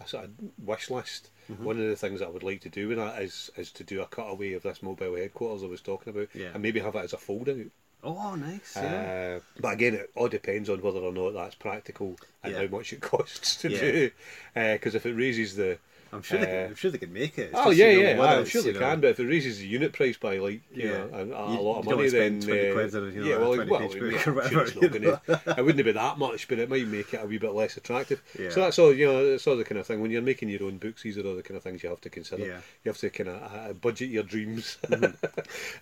a 0.00 0.06
sort 0.06 0.24
of 0.24 0.30
wish 0.64 0.88
list 0.90 1.30
one 1.58 1.80
of 1.80 1.88
the 1.88 1.96
things 1.96 2.20
that 2.20 2.26
I 2.26 2.30
would 2.30 2.44
like 2.44 2.60
to 2.60 2.68
do 2.68 2.86
with 2.88 2.98
that 2.98 3.20
is 3.22 3.50
is 3.56 3.72
to 3.72 3.82
do 3.84 4.02
a 4.02 4.06
cutaway 4.06 4.52
of 4.52 4.62
this 4.62 4.82
mobile 4.84 5.16
headquarters 5.16 5.64
I 5.64 5.66
was 5.66 5.80
talking 5.80 6.12
about 6.12 6.28
Yeah. 6.34 6.50
and 6.54 6.62
maybe 6.62 6.78
have 6.78 6.94
it 6.94 7.04
as 7.04 7.12
a 7.12 7.18
fold 7.18 7.48
out 7.48 7.56
Oh, 8.02 8.34
nice. 8.34 8.76
Yeah. 8.76 9.38
uh, 9.38 9.40
but 9.60 9.74
again, 9.74 9.94
it 9.94 10.10
all 10.14 10.28
depends 10.28 10.70
on 10.70 10.80
whether 10.80 11.00
or 11.00 11.12
not 11.12 11.32
that's 11.34 11.54
practical 11.54 12.16
and 12.42 12.54
Yeah. 12.54 12.60
how 12.62 12.66
much 12.68 12.92
it 12.92 13.00
costs 13.12 13.56
to 13.56 13.70
Yeah. 13.70 13.80
do. 13.80 14.10
Because 14.54 14.94
if 14.94 15.04
it 15.06 15.12
raises 15.14 15.56
the 15.56 15.78
I'm 16.12 16.22
sure 16.22 16.38
they 16.38 16.44
uh, 16.44 16.48
can, 16.48 16.66
I'm 16.70 16.74
sure 16.74 16.90
they 16.90 16.98
can 16.98 17.12
make 17.12 17.38
it. 17.38 17.50
It's 17.50 17.52
oh 17.54 17.66
just, 17.66 17.76
yeah, 17.78 17.90
you 17.90 18.02
know, 18.02 18.24
yeah, 18.24 18.38
I'm 18.38 18.44
sure 18.44 18.62
they 18.62 18.72
know, 18.72 18.78
can. 18.80 19.00
But 19.00 19.10
if 19.10 19.20
it 19.20 19.26
raises 19.26 19.58
the 19.58 19.66
unit 19.66 19.92
price 19.92 20.16
by 20.16 20.38
like 20.38 20.60
you 20.72 20.88
Yeah. 20.88 20.92
know 20.92 21.10
a, 21.12 21.18
a, 21.18 21.54
You- 21.54 21.60
lot 21.60 21.78
of 21.80 21.84
money, 21.86 22.08
then 22.08 22.40
spend 22.40 22.42
20 22.42 22.68
uh, 22.70 22.72
quid 22.74 22.94
on, 22.94 23.12
you 23.14 23.20
know, 23.20 23.26
yeah, 23.28 23.36
well, 23.38 23.54
20 23.54 23.70
well, 23.70 23.80
yeah, 23.80 23.86
or 23.86 24.42
I'm 24.42 24.50
sure 24.50 24.62
it's 24.62 24.74
you 24.74 24.80
not 24.80 24.92
gonna, 25.26 25.42
it 25.58 25.64
wouldn't 25.64 25.84
be 25.84 25.92
that 25.92 26.18
much, 26.18 26.48
but 26.48 26.58
it 26.58 26.68
might 26.70 26.86
make 26.86 27.14
it 27.14 27.20
a 27.22 27.26
wee 27.26 27.38
bit 27.38 27.52
less 27.52 27.76
attractive. 27.76 28.22
Yeah. 28.38 28.50
So 28.50 28.60
that's 28.60 28.78
all. 28.78 28.92
You 28.92 29.06
know, 29.06 29.30
that's 29.30 29.46
all 29.46 29.56
the 29.56 29.64
kind 29.64 29.78
of 29.78 29.86
thing. 29.86 30.00
When 30.00 30.10
you're 30.10 30.22
making 30.22 30.48
your 30.48 30.64
own 30.64 30.78
books, 30.78 31.02
these 31.02 31.16
are 31.18 31.26
all 31.26 31.36
the 31.36 31.42
kind 31.42 31.56
of 31.56 31.62
things 31.62 31.82
you 31.82 31.88
have 31.90 32.00
to 32.02 32.10
consider. 32.10 32.44
Yeah. 32.44 32.60
You 32.84 32.90
have 32.90 32.98
to 32.98 33.10
kind 33.10 33.28
of 33.30 33.42
uh, 33.42 33.72
budget 33.74 34.10
your 34.10 34.22
dreams 34.24 34.78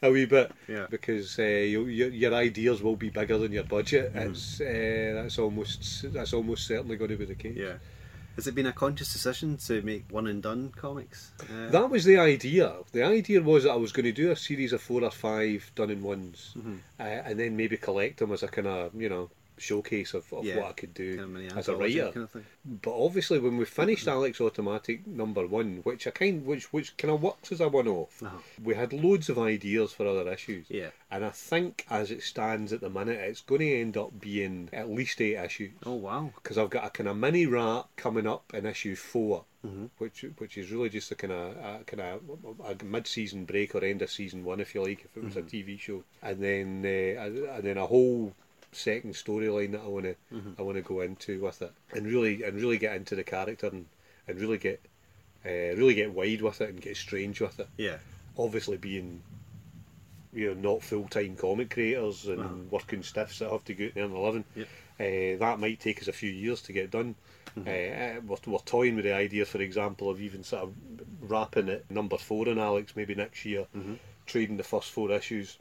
a 0.03 0.11
wee 0.11 0.27
bit 0.27 0.49
Mm-hmm. 0.49 0.73
Yeah. 0.73 0.87
because 0.91 1.39
uh, 1.39 1.43
you, 1.43 1.87
your 1.87 2.09
your 2.11 2.35
ideas 2.35 2.83
will 2.83 2.97
be 2.97 3.11
bigger 3.11 3.39
than 3.39 3.53
your 3.53 3.65
budget. 3.65 4.15
Mm-hmm. 4.15 4.31
It's 4.31 4.61
uh, 4.61 5.23
that's 5.23 5.39
almost 5.39 6.13
that's 6.13 6.33
almost 6.33 6.67
certainly 6.67 6.97
going 6.97 7.11
to 7.11 7.17
be 7.17 7.25
the 7.25 7.35
case. 7.35 7.57
Yeah. 7.57 7.75
Has 8.39 8.47
it 8.47 8.55
been 8.55 8.67
a 8.67 8.73
conscious 8.73 9.13
decision 9.13 9.57
to 9.67 9.83
make 9.83 10.05
one 10.13 10.29
and 10.29 10.41
done 10.41 10.71
comics? 10.77 11.33
Uh, 11.43 11.71
That 11.71 11.91
was 11.91 12.05
the 12.05 12.19
idea. 12.19 12.73
The 12.93 13.03
idea 13.03 13.43
was 13.43 13.65
that 13.65 13.73
I 13.73 13.75
was 13.75 13.91
going 13.91 14.07
to 14.07 14.13
do 14.13 14.31
a 14.31 14.37
series 14.37 14.73
of 14.73 14.81
four 14.81 15.03
or 15.03 15.11
five 15.11 15.69
done 15.75 15.91
in 15.91 16.05
ones, 16.05 16.55
Mm-hmm. 16.57 16.77
uh, 17.01 17.03
and 17.03 17.41
then 17.41 17.57
maybe 17.57 17.77
collect 17.77 18.21
them 18.21 18.31
as 18.31 18.45
a 18.45 18.49
kind 18.49 18.69
of 18.69 18.95
you 18.95 19.09
know 19.09 19.29
showcase 19.59 20.15
of, 20.15 20.33
of 20.33 20.45
Yeah, 20.45 20.57
what 20.59 20.67
I 20.67 20.73
could 20.73 20.95
do 20.95 21.17
kind 21.17 21.37
of 21.51 21.57
as 21.59 21.69
a 21.69 21.77
writer. 21.77 22.11
kind 22.13 22.25
of 22.25 22.31
thing. 22.31 22.47
But 22.65 22.95
obviously, 23.05 23.39
when 23.39 23.57
we 23.57 23.65
finished 23.65 24.07
Alex 24.09 24.41
Automatic 24.41 25.07
number 25.07 25.47
one, 25.47 25.79
which 25.85 26.07
I 26.07 26.11
kind 26.11 26.45
which 26.45 26.73
which 26.73 26.97
kind 26.97 27.13
of 27.13 27.23
works 27.23 27.53
as 27.53 27.61
a 27.61 27.69
one-off, 27.69 28.23
Uh-huh. 28.23 28.39
we 28.63 28.75
had 28.75 28.93
loads 28.93 29.29
of 29.29 29.39
ideas 29.39 29.93
for 29.93 30.07
other 30.07 30.31
issues. 30.33 30.67
Yeah. 30.69 30.91
And 31.11 31.25
I 31.25 31.31
think, 31.31 31.87
as 31.89 32.11
it 32.11 32.23
stands 32.23 32.73
at 32.73 32.81
the 32.83 32.91
minute, 32.91 33.19
it's 33.19 33.41
going 33.41 33.61
to 33.63 33.81
end 33.81 33.97
up 33.97 34.21
being 34.21 34.69
at 34.73 34.91
least 34.91 35.21
eight 35.23 35.37
issues 35.37 35.73
Oh 35.87 35.95
wow. 35.95 36.33
because 36.37 36.59
I've 36.59 36.69
got 36.71 36.85
a 36.87 36.91
kind 36.91 37.09
of 37.09 37.17
mini 37.17 37.47
wrap 37.47 37.87
coming 37.97 38.27
up 38.27 38.53
in 38.55 38.67
issue 38.67 38.95
4 38.95 39.45
Mhm. 39.67 39.91
which 39.99 40.25
which 40.39 40.57
is 40.57 40.71
really 40.71 40.89
just 40.89 41.11
a 41.11 41.17
kind 41.17 41.33
of 41.33 41.57
a 41.57 41.83
kind 41.85 42.01
of 42.01 42.21
a 42.81 42.85
mid-season 42.85 43.45
break 43.45 43.75
or 43.75 43.83
end 43.85 44.03
of 44.03 44.11
season 44.11 44.45
one, 44.45 44.61
if 44.61 44.73
you 44.73 44.83
like, 44.85 45.05
if 45.05 45.17
it 45.17 45.25
was 45.25 45.37
a 45.37 45.43
TV 45.43 45.77
show, 45.81 46.05
and 46.23 46.41
then 46.41 46.85
uh, 46.85 47.55
and 47.57 47.65
then 47.65 47.77
a 47.77 47.87
whole 47.87 48.35
second 48.73 49.15
storyline 49.15 49.73
that 49.73 49.81
I 49.83 49.87
want 49.89 50.05
to 50.05 50.15
I 50.59 50.63
want 50.63 50.77
to 50.77 50.83
go 50.83 51.01
into 51.01 51.41
with 51.41 51.63
it, 51.63 51.73
and 51.93 52.07
really 52.07 52.43
and 52.43 52.55
really 52.61 52.79
get 52.79 52.97
into 52.97 53.15
the 53.15 53.25
character 53.25 53.67
and 53.69 53.87
and 54.27 54.41
really 54.41 54.59
get 54.59 54.81
uh, 55.47 55.75
really 55.77 55.95
get 55.95 56.13
wide 56.13 56.43
with 56.43 56.61
it 56.61 56.69
and 56.71 56.81
get 56.81 56.97
strange 56.97 57.41
with 57.41 57.59
it. 57.61 57.69
Yeah. 57.77 57.99
Obviously, 58.37 58.77
being 58.77 59.23
you 60.33 60.55
know 60.55 60.73
not 60.73 60.83
full 60.83 61.09
time 61.09 61.37
comic 61.37 61.71
creators 61.71 62.27
and 62.27 62.41
Uh-huh. 62.41 62.55
working 62.71 63.03
stiffs 63.03 63.39
that 63.39 63.51
have 63.51 63.65
to 63.65 63.75
go 63.75 63.87
out 63.87 63.95
there 63.95 64.05
and 64.05 64.15
living. 64.23 64.45
Yep. 64.55 64.69
Uh, 65.01 65.39
that 65.39 65.59
might 65.61 65.81
take 65.81 66.03
us 66.03 66.09
a 66.09 66.13
few 66.13 66.31
years 66.31 66.61
to 66.63 66.73
get 66.73 66.91
done. 66.91 67.15
Uh, 67.57 68.21
we're, 68.27 68.37
we're 68.47 68.59
toying 68.67 68.95
with 68.97 69.05
the 69.05 69.13
idea, 69.15 69.45
for 69.45 69.61
example, 69.61 70.11
of 70.11 70.21
even 70.21 70.45
sort 70.45 70.63
of 70.65 70.75
wrapping 71.23 71.69
it 71.69 71.85
number 71.91 72.17
four 72.19 72.47
in 72.49 72.59
Alex 72.59 72.95
maybe 72.95 73.15
next 73.17 73.45
year, 73.45 73.67
trading 74.27 74.57
the 74.59 74.63
first 74.63 74.91
four 74.91 75.11
issues, 75.11 75.59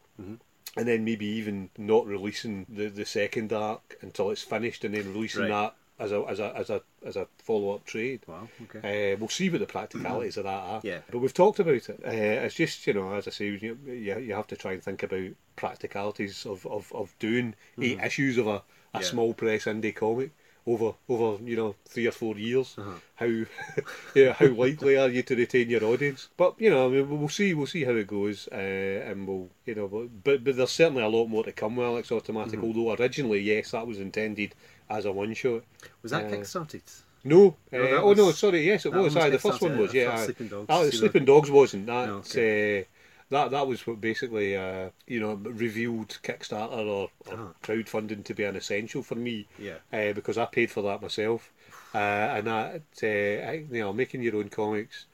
and 0.77 0.87
then 0.87 1.03
maybe 1.03 1.25
even 1.25 1.69
not 1.77 2.05
releasing 2.05 2.65
the, 2.69 2.87
the 2.87 3.05
second 3.05 3.51
arc 3.51 3.97
until 4.01 4.29
it's 4.31 4.43
finished, 4.43 4.83
and 4.83 4.93
then 4.93 5.13
releasing 5.13 5.41
Right. 5.43 5.49
that 5.49 5.75
as 5.99 6.11
a 6.11 6.21
as 6.29 6.39
a 6.39 6.55
as 6.55 6.69
a 6.69 6.81
as 7.03 7.15
a 7.15 7.27
follow 7.39 7.73
up 7.73 7.83
trade. 7.85 8.21
Wow. 8.27 8.47
Okay. 8.63 9.13
Uh, 9.13 9.17
we'll 9.17 9.29
see 9.29 9.49
what 9.49 9.59
the 9.59 9.65
practicalities 9.65 10.37
of 10.37 10.43
that 10.43 10.49
are. 10.49 10.81
Yeah. 10.83 10.99
But 11.09 11.19
we've 11.19 11.33
talked 11.33 11.59
about 11.59 11.73
it. 11.89 11.99
Uh, 12.05 12.09
it's 12.45 12.55
just, 12.55 12.85
you 12.85 12.93
know, 12.93 13.13
as 13.13 13.27
I 13.27 13.31
say, 13.31 13.45
you, 13.47 13.77
you, 13.87 14.35
have 14.35 14.47
to 14.47 14.55
try 14.55 14.73
and 14.73 14.83
think 14.83 15.01
about 15.03 15.31
practicalities 15.55 16.45
of, 16.45 16.65
of, 16.67 16.91
of 16.93 17.15
doing 17.19 17.55
eight 17.81 17.99
issues 17.99 18.37
of 18.37 18.47
a, 18.47 18.61
a 18.93 18.99
Yeah. 18.99 19.01
small 19.01 19.33
press 19.33 19.65
indie 19.65 19.95
comic 19.95 20.31
over 20.67 20.93
over 21.07 21.41
you 21.43 21.55
know 21.55 21.75
three 21.85 22.05
or 22.07 22.11
four 22.11 22.37
years. 22.37 22.75
Uh-huh. 22.77 22.91
How 23.15 23.25
yeah, 24.15 24.33
how 24.33 24.47
likely 24.47 24.97
are 24.97 25.09
you 25.09 25.23
to 25.23 25.35
retain 25.35 25.69
your 25.69 25.83
audience? 25.85 26.29
But 26.37 26.55
you 26.59 26.69
know, 26.69 26.85
I 26.87 26.89
mean, 26.89 27.19
we'll 27.19 27.29
see. 27.29 27.53
We'll 27.53 27.65
see 27.67 27.85
how 27.85 27.93
it 27.95 28.07
goes, 28.07 28.47
uh, 28.51 28.55
and 28.55 29.27
we'll 29.27 29.49
you 29.65 29.75
know. 29.75 29.87
But, 29.87 30.23
but 30.23 30.43
but 30.43 30.57
there's 30.57 30.71
certainly 30.71 31.03
a 31.03 31.07
lot 31.09 31.27
more 31.27 31.43
to 31.45 31.51
come 31.53 31.77
with 31.77 31.87
Alex 31.87 32.11
Automatic. 32.11 32.59
Mm-hmm. 32.59 32.77
Although 32.77 33.01
originally, 33.01 33.39
yes, 33.39 33.71
that 33.71 33.87
was 33.87 33.99
intended 33.99 34.53
as 34.89 35.05
a 35.05 35.11
one 35.11 35.33
shot. 35.33 35.63
Was 36.03 36.11
that 36.11 36.25
Uh, 36.25 36.29
kickstarted? 36.35 36.81
No, 37.23 37.55
No, 37.71 37.79
uh, 37.79 37.83
that 37.83 38.01
oh 38.03 38.13
no, 38.13 38.31
sorry, 38.31 38.65
yes, 38.65 38.85
it 38.85 38.93
was. 38.93 39.15
Aye, 39.17 39.31
the 39.31 39.39
first 39.39 39.61
one 39.61 39.77
was 39.77 39.93
yeah. 39.93 40.11
first 40.11 40.21
aye. 40.21 40.25
Sleeping 40.25 40.47
Dogs, 40.49 40.65
Ah. 40.69 40.89
Sleeping 40.91 41.25
Dogs 41.25 41.49
wasn't 41.51 41.85
that. 41.87 42.07
No, 42.07 42.17
uh, 42.19 42.83
that 43.29 43.51
that 43.51 43.67
was 43.67 43.85
what 43.85 43.99
basically 44.01 44.55
uh, 44.55 44.89
you 45.05 45.19
know 45.19 45.33
revealed 45.35 46.17
Kickstarter 46.23 46.71
or, 46.87 47.09
or 47.27 47.33
Uh-huh. 47.33 47.53
crowdfunding 47.63 48.23
to 48.25 48.33
be 48.33 48.43
an 48.43 48.55
essential 48.55 49.03
for 49.03 49.15
me. 49.15 49.47
Yeah. 49.59 49.79
uh, 49.93 50.13
because 50.13 50.37
I 50.37 50.45
paid 50.45 50.71
for 50.71 50.81
that 50.83 51.01
myself, 51.01 51.51
uh, 51.93 51.97
and 52.37 52.47
that 52.47 52.81
uh, 53.03 53.49
I- 53.51 53.65
you 53.71 53.81
know 53.81 53.93
making 53.93 54.21
your 54.23 54.35
own 54.37 54.49
comics 54.49 55.05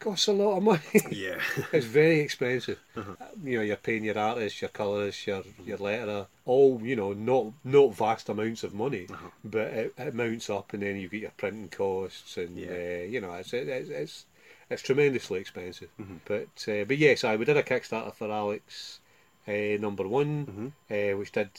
costs 0.00 0.26
a 0.28 0.32
lot 0.32 0.56
of 0.56 0.62
money. 0.62 0.80
Yeah. 1.10 1.40
it's 1.72 1.86
very 1.86 2.20
expensive. 2.20 2.78
Uh-huh. 2.96 3.14
Uh, 3.20 3.24
You 3.44 3.56
know, 3.58 3.62
you're 3.64 3.76
paying 3.88 4.04
your 4.04 4.18
artist, 4.18 4.60
your 4.60 4.70
colourist, 4.70 5.26
your 5.26 5.42
your 5.64 5.78
letterer, 5.78 6.26
all 6.44 6.80
you 6.82 6.96
know, 6.96 7.12
not 7.14 7.52
not 7.64 7.94
vast 7.94 8.28
amounts 8.28 8.64
of 8.64 8.74
money, 8.74 9.06
Uh-huh. 9.10 9.30
but 9.44 9.66
it, 9.72 9.94
it 9.96 10.14
mounts 10.14 10.50
up, 10.50 10.72
and 10.74 10.82
then 10.82 10.96
you 10.96 11.08
get 11.08 11.20
your 11.22 11.36
printing 11.36 11.68
costs, 11.70 12.36
and 12.36 12.58
Yeah. 12.58 12.70
uh, 12.72 13.04
you 13.12 13.20
know, 13.20 13.32
it's 13.34 13.52
it's 13.54 13.88
it's, 13.90 14.26
it's 14.70 14.82
tremendously 14.82 15.40
expensive. 15.40 15.90
Mm-hmm. 16.00 16.16
But 16.24 16.68
uh, 16.68 16.84
but 16.84 16.98
yes, 16.98 17.24
I 17.24 17.36
we 17.36 17.44
did 17.44 17.56
a 17.56 17.62
Kickstarter 17.62 18.14
for 18.14 18.30
Alex 18.30 19.00
uh, 19.48 19.76
number 19.80 20.06
one, 20.06 20.46
Mm-hmm. 20.46 20.68
uh, 20.90 21.18
which 21.18 21.32
did 21.32 21.50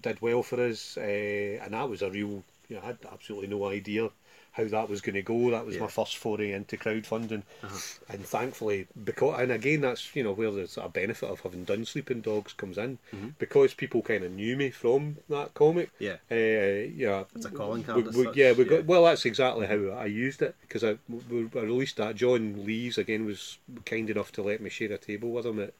did 0.00 0.20
well 0.20 0.42
for 0.42 0.60
us, 0.60 0.96
uh, 0.98 1.00
and 1.62 1.74
that 1.74 1.88
was 1.88 2.02
a 2.02 2.10
real. 2.10 2.42
You 2.68 2.76
know, 2.76 2.82
I 2.82 2.86
had 2.86 2.98
absolutely 3.12 3.48
no 3.48 3.66
idea 3.66 4.10
how 4.56 4.64
that 4.64 4.88
was 4.88 5.00
going 5.02 5.14
to 5.16 5.22
go. 5.22 5.50
That 5.50 5.66
was 5.66 5.74
Yeah. 5.74 5.82
my 5.82 5.86
first 5.88 6.16
foray 6.16 6.52
into 6.52 6.76
crowdfunding, 6.78 7.42
Uh-huh. 7.62 7.78
and 8.08 8.24
thankfully, 8.24 8.86
because 9.04 9.38
and 9.38 9.52
again, 9.52 9.82
that's 9.82 10.16
you 10.16 10.22
know 10.24 10.32
where 10.32 10.50
the 10.50 10.66
sort 10.66 10.86
of 10.86 10.92
benefit 10.94 11.28
of 11.28 11.40
having 11.40 11.64
done 11.64 11.84
Sleeping 11.84 12.22
Dogs 12.22 12.52
comes 12.54 12.78
in, 12.78 12.98
because 13.38 13.74
people 13.74 14.00
kind 14.02 14.24
of 14.24 14.32
knew 14.32 14.56
me 14.56 14.70
from 14.70 15.18
that 15.28 15.52
comic. 15.54 15.90
Mm-hmm. 16.00 16.04
Yeah. 16.04 16.16
uh, 16.30 16.88
yeah, 16.96 17.24
It's 17.34 17.44
a 17.46 17.50
calling 17.50 17.84
card 17.84 18.06
we- 18.14 18.26
we- 18.26 18.32
yeah, 18.34 18.52
we 18.52 18.64
yeah. 18.64 18.70
got 18.70 18.84
well. 18.86 19.04
That's 19.04 19.26
exactly 19.26 19.66
how 19.66 19.90
I 19.90 20.06
used 20.06 20.40
it 20.40 20.54
because 20.62 20.82
I, 20.82 20.96
we, 21.08 21.48
I 21.54 21.62
released 21.62 21.96
that. 21.98 22.16
John 22.16 22.64
Lees 22.64 22.96
again 22.98 23.26
was 23.26 23.58
kind 23.84 24.08
enough 24.08 24.32
to 24.32 24.42
let 24.42 24.60
me 24.62 24.70
share 24.70 24.92
a 24.92 24.98
table 24.98 25.30
with 25.32 25.44
him 25.46 25.60
at 25.60 25.74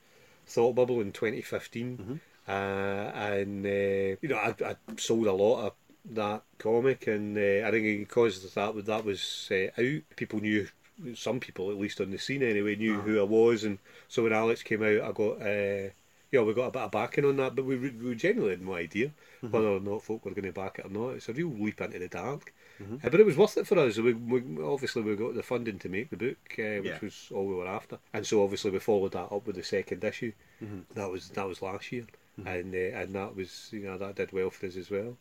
Thought 0.46 0.74
Bubble 0.74 1.00
in 1.00 1.12
2015, 1.12 1.96
Mm-hmm. 1.98 2.14
uh, 2.48 2.52
and 2.52 3.66
uh, 3.66 4.16
you 4.20 4.28
know 4.28 4.36
I, 4.36 4.54
I 4.64 4.76
sold 4.98 5.26
a 5.26 5.32
lot 5.32 5.66
of 5.66 5.72
that 6.12 6.42
comic, 6.58 7.06
and 7.06 7.36
uh, 7.36 7.66
I 7.66 7.70
think 7.70 8.08
because 8.08 8.52
that 8.54 8.74
was 8.74 8.84
that 8.84 9.04
was 9.04 9.48
uh, 9.50 9.80
out, 9.80 10.02
people 10.16 10.40
knew. 10.40 10.68
Some 11.14 11.40
people, 11.40 11.70
at 11.70 11.76
least 11.76 12.00
on 12.00 12.10
the 12.10 12.16
scene 12.16 12.42
anyway, 12.42 12.74
knew 12.74 12.94
Uh-huh. 12.94 13.02
who 13.02 13.20
I 13.20 13.24
was, 13.24 13.64
and 13.64 13.78
so 14.08 14.22
when 14.22 14.32
Alex 14.32 14.62
came 14.62 14.82
out, 14.82 15.02
I 15.02 15.12
got 15.12 15.42
uh, 15.42 15.90
yeah, 16.32 16.40
we 16.40 16.54
got 16.54 16.68
a 16.68 16.70
bit 16.70 16.82
of 16.82 16.90
backing 16.90 17.26
on 17.26 17.36
that, 17.36 17.54
but 17.54 17.66
we, 17.66 17.76
we 17.76 18.14
genuinely 18.14 18.52
had 18.56 18.62
no 18.64 18.74
idea 18.74 19.12
Mm-hmm. 19.42 19.50
whether 19.50 19.68
or 19.68 19.80
not 19.80 20.02
folk 20.02 20.24
were 20.24 20.30
going 20.30 20.46
to 20.46 20.52
back 20.52 20.78
it 20.78 20.86
or 20.86 20.88
not. 20.88 21.10
It's 21.16 21.28
a 21.28 21.34
real 21.34 21.50
leap 21.50 21.80
into 21.82 21.98
the 21.98 22.08
dark, 22.08 22.54
Mm-hmm. 22.82 23.06
Uh, 23.06 23.10
but 23.10 23.20
it 23.20 23.26
was 23.26 23.36
worth 23.36 23.58
it 23.58 23.66
for 23.66 23.78
us. 23.78 23.98
We, 23.98 24.14
we 24.14 24.40
obviously 24.62 25.02
we 25.02 25.16
got 25.16 25.34
the 25.34 25.42
funding 25.42 25.78
to 25.80 25.88
make 25.90 26.08
the 26.08 26.16
book, 26.16 26.38
uh, 26.58 26.80
which 26.80 26.86
Yeah. 26.86 26.98
was 27.02 27.28
all 27.30 27.46
we 27.46 27.54
were 27.54 27.68
after, 27.68 27.98
and 28.14 28.26
so 28.26 28.42
obviously 28.42 28.70
we 28.70 28.78
followed 28.78 29.12
that 29.12 29.30
up 29.30 29.46
with 29.46 29.56
the 29.56 29.62
second 29.62 30.02
issue. 30.02 30.32
Mm-hmm. 30.64 30.80
That 30.94 31.10
was 31.10 31.28
that 31.30 31.46
was 31.46 31.60
last 31.60 31.92
year, 31.92 32.06
and 32.46 32.74
uh, 32.74 32.98
and 33.00 33.14
that 33.14 33.36
was 33.36 33.68
you 33.70 33.80
know 33.80 33.98
that 33.98 34.14
did 34.16 34.32
well 34.32 34.48
for 34.50 34.66
us 34.66 34.76
as 34.76 34.90
well. 34.90 35.16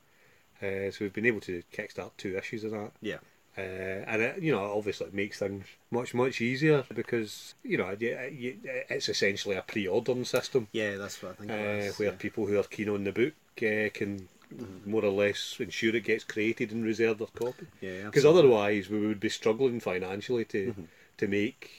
Uh, 0.62 0.90
so 0.92 0.98
we've 1.02 1.14
been 1.14 1.26
able 1.26 1.42
to 1.42 1.62
kickstart 1.74 2.12
two 2.18 2.38
issues 2.38 2.64
of 2.64 2.72
that. 2.72 2.92
Yeah. 3.02 3.18
Uh, 3.58 3.62
and 4.08 4.22
it, 4.22 4.42
you 4.42 4.52
know, 4.52 4.76
obviously, 4.78 5.08
it 5.08 5.14
makes 5.14 5.40
things 5.40 5.66
much 5.90 6.14
much 6.14 6.42
easier 6.42 6.84
because 6.94 7.56
you 7.64 7.78
know 7.78 7.96
it's 8.00 9.08
essentially 9.08 9.56
a 9.56 9.62
pre-ordering 9.62 10.26
system 10.26 10.68
Yeah, 10.74 10.98
that's 10.98 11.22
what 11.24 11.32
I 11.32 11.36
think 11.36 11.52
uh, 11.52 11.94
where 11.98 12.10
yeah. 12.10 12.16
people 12.18 12.46
who 12.48 12.60
are 12.60 12.64
keen 12.64 12.90
on 12.90 13.06
the 13.06 13.14
book 13.14 13.34
uh, 13.64 13.90
can 13.94 14.28
more 14.86 15.04
or 15.06 15.12
less 15.12 15.56
ensure 15.60 15.96
it 15.96 16.04
gets 16.04 16.24
created 16.26 16.72
and 16.72 16.84
reserve 16.84 17.18
their 17.18 17.28
copy. 17.28 17.66
Yeah, 17.82 18.06
Because 18.06 18.26
otherwise, 18.26 18.90
we 18.90 19.00
would 19.08 19.20
be 19.22 19.30
struggling 19.30 19.80
financially 19.80 20.46
to 20.46 20.68
Mm-hmm. 20.72 20.84
to 21.18 21.28
make 21.28 21.72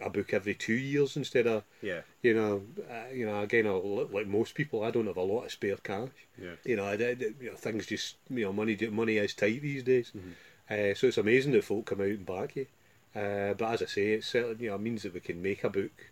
a 0.00 0.10
book 0.10 0.32
every 0.34 0.54
two 0.54 0.74
years 0.74 1.16
instead 1.16 1.46
of 1.46 1.64
Yeah. 1.82 2.00
you 2.22 2.34
know, 2.34 2.62
uh, 2.90 3.12
you 3.12 3.26
know, 3.26 3.42
again, 3.42 3.66
like 4.12 4.26
most 4.26 4.54
people, 4.54 4.82
I 4.84 4.90
don't 4.90 5.06
have 5.06 5.16
a 5.16 5.22
lot 5.22 5.44
of 5.44 5.52
spare 5.52 5.76
cash. 5.76 6.10
Yeah. 6.40 6.56
You 6.64 6.76
know, 6.76 6.84
I, 6.84 6.92
I- 6.94 7.16
you 7.40 7.50
know, 7.50 7.54
things 7.56 7.86
just, 7.86 8.16
you 8.30 8.44
know, 8.44 8.52
money 8.52 8.76
money 8.90 9.16
is 9.18 9.34
tight 9.34 9.62
these 9.62 9.82
days. 9.82 10.12
Mm-hmm. 10.16 10.30
Uh, 10.70 10.94
so 10.94 11.06
it's 11.06 11.18
amazing 11.18 11.52
that 11.52 11.64
folk 11.64 11.86
come 11.86 12.00
out 12.00 12.06
and 12.08 12.26
back 12.26 12.56
you. 12.56 12.66
Uh, 13.14 13.54
but 13.54 13.72
as 13.72 13.82
I 13.82 13.86
say, 13.86 14.12
it 14.12 14.24
certainly 14.24 14.64
you 14.64 14.70
know 14.70 14.78
means 14.78 15.02
that 15.02 15.14
we 15.14 15.20
can 15.20 15.40
make 15.40 15.64
a 15.64 15.70
book, 15.70 16.10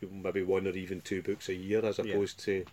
maybe 0.00 0.42
one 0.42 0.66
or 0.66 0.70
even 0.70 1.00
two 1.00 1.22
books 1.22 1.48
a 1.48 1.54
year, 1.54 1.84
as 1.84 1.96
Mm-hmm. 1.98 2.08
Yeah. 2.08 2.14
opposed 2.14 2.40
to, 2.44 2.64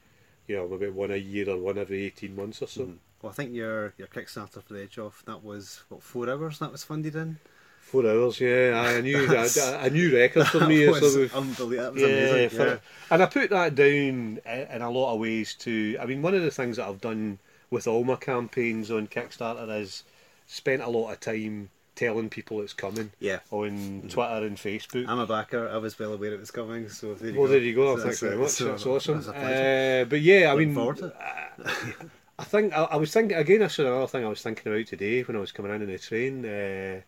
you 0.47 0.55
know, 0.55 0.67
maybe 0.69 0.89
one 0.89 1.11
a 1.11 1.17
year 1.17 1.49
or 1.49 1.57
one 1.57 1.77
every 1.77 2.03
eighteen 2.03 2.35
months 2.35 2.61
or 2.61 2.67
so. 2.67 2.85
Mhm. 2.85 2.97
Well, 3.21 3.31
I 3.31 3.35
think 3.35 3.53
your 3.53 3.93
your 3.97 4.07
Kickstarter 4.07 4.63
for 4.63 4.73
the 4.73 4.83
Edge 4.83 4.97
Off 4.99 5.23
that 5.25 5.43
was 5.43 5.83
what 5.89 6.01
four 6.03 6.29
hours 6.29 6.59
that 6.59 6.71
was 6.71 6.83
funded 6.83 7.15
in. 7.15 7.39
Four 7.87 8.05
hours, 8.05 8.39
yeah. 8.41 8.83
I 8.85 8.99
knew 9.07 9.25
That's- 9.27 9.55
that 9.55 9.85
a 9.85 9.89
new 9.89 10.13
record 10.15 10.47
for 10.47 10.67
me. 10.67 10.85
so 10.85 10.91
was 10.91 11.33
unbelievable. 11.33 11.99
Yeah, 11.99 12.07
amazing. 12.07 12.59
yeah. 12.59 12.77
and 13.09 13.23
I 13.23 13.25
put 13.27 13.49
that 13.51 13.75
down 13.75 14.39
in 14.45 14.81
a 14.81 14.89
lot 14.89 15.13
of 15.13 15.19
ways 15.21 15.53
to. 15.59 15.97
I 15.99 16.05
mean, 16.05 16.21
one 16.21 16.33
of 16.35 16.41
the 16.41 16.51
things 16.51 16.75
that 16.77 16.87
I've 16.87 16.99
done 17.01 17.39
with 17.69 17.87
all 17.87 18.03
my 18.03 18.15
campaigns 18.17 18.91
on 18.91 19.07
Kickstarter 19.07 19.69
is 19.81 20.03
spent 20.47 20.81
a 20.81 20.89
lot 20.89 21.11
of 21.13 21.19
time 21.21 21.69
telling 21.95 22.29
people 22.29 22.61
it's 22.61 22.73
coming. 22.73 23.11
Yeah. 23.19 23.39
On 23.51 24.03
Twitter 24.09 24.45
and 24.45 24.57
Facebook. 24.57 25.07
I'm 25.07 25.19
a 25.19 25.25
backer. 25.25 25.69
I 25.69 25.77
was 25.77 25.97
well 25.97 26.13
aware 26.13 26.33
it 26.33 26.39
was 26.41 26.51
coming, 26.51 26.89
so 26.89 27.13
there 27.15 27.31
you 27.31 27.39
well, 27.39 27.47
go. 27.47 27.53
there 27.53 27.61
you 27.61 27.73
go. 27.75 27.95
So 27.97 28.03
Thanks 28.03 28.19
that's- 28.19 28.33
very 28.33 28.41
much. 28.41 28.51
so 28.51 28.65
That's 28.65 28.85
awesome. 28.85 29.21
That's 29.21 29.27
a. 29.29 30.01
Uh, 30.01 30.05
but 30.05 30.19
yeah, 30.21 30.51
I 30.51 30.53
Looking 30.55 30.73
mean, 30.75 30.93
it. 30.97 31.13
I 32.39 32.43
think 32.43 32.73
I, 32.73 32.83
I 32.83 32.95
was 32.97 33.11
thinking 33.13 33.37
again. 33.37 33.59
This 33.61 33.73
is 33.73 33.79
another 33.79 34.07
thing 34.07 34.25
I 34.25 34.29
was 34.29 34.41
thinking 34.41 34.71
about 34.71 34.85
today 34.87 35.21
when 35.23 35.35
I 35.37 35.39
was 35.39 35.51
coming 35.51 35.73
in 35.73 35.81
on 35.81 35.87
the 35.87 35.97
train 35.97 36.45
uh, 36.45 37.01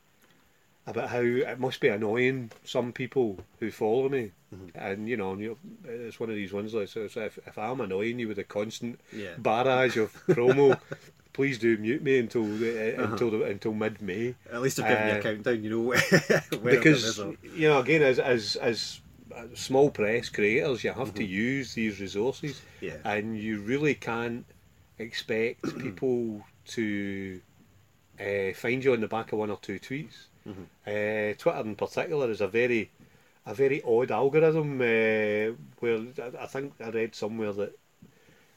about 0.89 1.09
how 1.09 1.19
it 1.21 1.59
must 1.59 1.79
be 1.81 1.87
annoying 1.87 2.51
some 2.63 2.91
people 2.91 3.39
who 3.59 3.71
follow 3.71 4.09
me, 4.09 4.31
Mm-hmm. 4.53 4.69
and 4.73 5.07
you 5.07 5.15
know, 5.15 5.35
you 5.35 5.57
it's 5.85 6.19
one 6.19 6.29
of 6.31 6.35
these 6.35 6.51
ones 6.51 6.73
like 6.73 6.87
so, 6.87 7.07
so 7.07 7.21
if, 7.21 7.37
if 7.45 7.55
I'm 7.57 7.81
annoying 7.81 8.17
you 8.17 8.27
with 8.27 8.39
a 8.39 8.43
constant 8.43 8.99
Yeah. 9.13 9.35
barrage 9.37 9.95
of 9.97 10.11
promo. 10.27 10.79
Please 11.33 11.59
do 11.59 11.77
mute 11.77 12.01
me 12.01 12.17
until 12.17 12.43
uh, 12.43 12.65
Uh-huh. 12.65 13.03
until 13.13 13.29
the, 13.29 13.43
until 13.43 13.73
mid 13.73 14.01
May 14.01 14.33
At 14.51 14.61
least 14.63 14.79
I've 14.79 14.87
given 14.89 15.07
you 15.07 15.13
Uh, 15.13 15.17
a 15.17 15.21
countdown. 15.21 15.63
You 15.63 15.69
know 15.69 15.83
because 16.63 17.17
you 17.43 17.67
know 17.69 17.79
again 17.79 18.01
as 18.01 18.17
as 18.17 18.55
as 18.57 19.01
small 19.53 19.91
press 19.91 20.27
creators 20.29 20.83
you 20.83 20.91
have 20.91 21.13
to 21.13 21.23
Mm-hmm. 21.23 21.31
use 21.31 21.73
these 21.75 22.01
resources 22.01 22.59
Yeah. 22.81 22.97
and 23.05 23.37
you 23.37 23.61
really 23.61 23.93
can't 23.93 24.45
expect 24.97 25.77
people 25.77 26.41
to 26.75 27.41
uh, 28.19 28.51
find 28.55 28.83
you 28.83 28.93
on 28.93 29.01
the 29.01 29.07
back 29.07 29.31
of 29.31 29.39
one 29.39 29.51
or 29.51 29.59
two 29.61 29.79
tweets 29.79 30.25
Mm-hmm. 30.47 30.63
uh, 30.87 31.33
Twitter 31.37 31.59
in 31.69 31.75
particular 31.75 32.29
is 32.31 32.41
a 32.41 32.47
very 32.47 32.89
a 33.45 33.53
very 33.53 33.81
odd 33.83 34.11
algorithm 34.11 34.79
uh, 34.81 35.55
where 35.79 35.99
I- 36.39 36.45
think 36.47 36.73
I 36.83 36.89
read 36.89 37.15
somewhere 37.15 37.53
that 37.53 37.73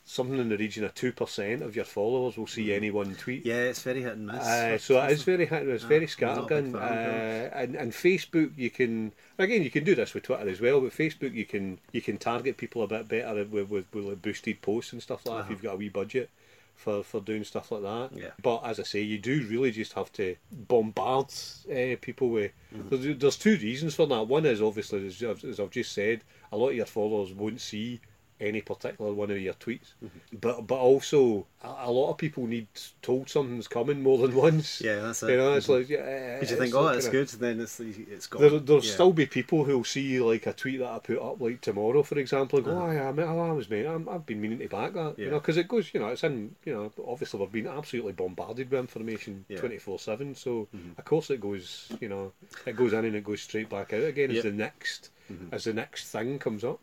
something 0.04 0.38
in 0.38 0.48
the 0.48 0.56
region 0.56 0.84
of 0.84 0.94
2% 0.94 1.60
of 1.62 1.76
your 1.76 1.84
followers 1.84 2.36
will 2.36 2.48
see 2.48 2.74
any 2.74 2.90
one 2.90 3.14
tweet 3.14 3.40
Mm-hmm. 3.44 3.48
Yeah, 3.48 3.70
it's 3.70 3.82
very 3.82 4.02
hit 4.02 4.12
and 4.14 4.26
miss. 4.26 4.44
uh, 4.46 4.76
so 4.78 5.00
it 5.02 5.12
is 5.12 5.22
very 5.22 5.46
hit- 5.46 5.68
it's 5.68 5.84
Ah, 5.84 5.88
very 5.88 6.08
I'm 6.20 6.26
not 6.36 6.38
a 6.50 6.54
big 6.62 6.72
scattergun. 6.72 6.74
Uh, 6.74 7.50
and 7.54 7.76
and 7.76 7.92
Facebook 7.92 8.50
you 8.56 8.70
can 8.70 9.12
again 9.38 9.62
you 9.62 9.70
can 9.70 9.84
do 9.84 9.94
this 9.94 10.12
with 10.14 10.24
Twitter 10.24 10.48
as 10.48 10.60
well. 10.60 10.80
But 10.80 10.92
Facebook 10.92 11.32
you 11.34 11.44
can 11.44 11.78
you 11.92 12.00
can 12.02 12.18
target 12.18 12.56
people 12.56 12.82
a 12.82 12.88
bit 12.88 13.08
better 13.08 13.44
with 13.44 13.68
with, 13.70 13.86
with 13.94 14.20
boosted 14.22 14.60
posts 14.60 14.92
and 14.92 15.00
stuff 15.02 15.24
like 15.24 15.34
that 15.36 15.40
if 15.40 15.44
Uh-huh. 15.44 15.50
you've 15.52 15.62
got 15.62 15.74
a 15.74 15.76
wee 15.76 15.88
budget 15.88 16.30
for, 16.74 17.02
for 17.02 17.20
doing 17.20 17.44
stuff 17.44 17.70
like 17.70 17.82
that. 17.82 18.10
Yeah. 18.14 18.30
But 18.42 18.62
as 18.64 18.80
I 18.80 18.82
say, 18.82 19.00
you 19.02 19.18
do 19.18 19.46
really 19.48 19.70
just 19.70 19.92
have 19.92 20.12
to 20.14 20.36
bombard 20.50 21.26
uh, 21.70 21.96
people 22.00 22.30
with. 22.30 22.52
Mm-hmm. 22.74 22.88
There's, 22.88 23.18
there's 23.18 23.36
two 23.36 23.56
reasons 23.56 23.94
for 23.94 24.06
that. 24.06 24.24
One 24.28 24.46
is 24.46 24.60
obviously 24.60 25.06
as, 25.06 25.22
I've- 25.22 25.48
as 25.48 25.60
I've 25.60 25.70
just 25.70 25.92
said, 25.92 26.22
a 26.50 26.56
lot 26.56 26.70
of 26.70 26.76
your 26.76 26.86
followers 26.86 27.32
won't 27.32 27.60
see 27.60 28.00
any 28.42 28.60
particular 28.60 29.12
one 29.12 29.30
of 29.30 29.38
your 29.38 29.54
tweets, 29.54 29.94
Mm-hmm. 30.04 30.36
but 30.40 30.66
but 30.66 30.78
also 30.78 31.46
a, 31.62 31.68
a 31.86 31.90
lot 31.90 32.10
of 32.10 32.18
people 32.18 32.46
need 32.46 32.66
told 33.02 33.30
something's 33.30 33.68
coming 33.68 34.02
more 34.02 34.18
than 34.18 34.34
once. 34.48 34.80
Yeah, 34.80 34.96
that's 35.00 35.22
it. 35.22 35.30
You 35.30 35.36
know, 35.36 35.54
it's 35.54 35.66
Mhm. 35.68 35.78
like 35.78 35.88
yeah, 35.88 36.34
Because 36.34 36.50
you 36.50 36.56
think, 36.58 36.74
oh, 36.74 36.90
kinda- 36.92 37.10
good, 37.10 37.28
then 37.28 37.60
it's 37.60 37.78
it's 37.80 38.26
gone. 38.26 38.42
There, 38.42 38.58
there'll 38.58 38.84
Yeah. 38.84 38.92
still 38.92 39.12
be 39.12 39.26
people 39.26 39.64
who'll 39.64 39.84
see 39.84 40.18
like 40.20 40.46
a 40.46 40.52
tweet 40.52 40.80
that 40.80 40.90
I 40.90 40.98
put 40.98 41.18
up 41.22 41.40
like 41.40 41.60
tomorrow, 41.60 42.02
for 42.02 42.18
example, 42.18 42.58
and 42.58 42.66
go, 42.66 42.72
Uh-huh. 42.72 42.86
"Oh, 42.86 42.90
yeah, 42.92 43.08
I, 43.08 43.12
mean, 43.12 43.26
I 43.28 43.52
was 43.52 43.70
mate, 43.70 43.86
I'm, 43.86 44.08
I've 44.08 44.26
been 44.26 44.40
meaning 44.40 44.58
to 44.58 44.68
back 44.68 44.92
that," 44.94 45.18
you 45.18 45.30
know, 45.30 45.38
because 45.40 45.56
it 45.56 45.68
goes, 45.68 45.92
you 45.94 46.00
know, 46.00 46.08
it's 46.08 46.24
in, 46.24 46.54
you 46.64 46.74
know, 46.74 46.92
obviously 47.06 47.38
we're 47.40 47.46
being 47.46 47.68
absolutely 47.68 48.12
bombarded 48.12 48.70
with 48.70 48.80
information 48.80 49.44
twenty 49.56 49.78
four 49.78 49.98
seven, 49.98 50.34
so 50.34 50.68
Mhm. 50.74 50.98
of 50.98 51.04
course 51.04 51.30
it 51.30 51.40
goes, 51.40 51.90
you 52.00 52.08
know, 52.08 52.32
it 52.66 52.76
goes 52.76 52.92
in 52.92 53.04
and 53.04 53.16
it 53.16 53.24
goes 53.24 53.40
straight 53.42 53.68
back 53.68 53.92
out 53.92 54.02
again 54.04 54.30
Yep. 54.30 54.36
as 54.38 54.42
the 54.44 54.52
next 54.52 55.10
Mhm. 55.30 55.52
as 55.52 55.64
the 55.64 55.72
next 55.72 56.10
thing 56.10 56.38
comes 56.38 56.64
up. 56.64 56.80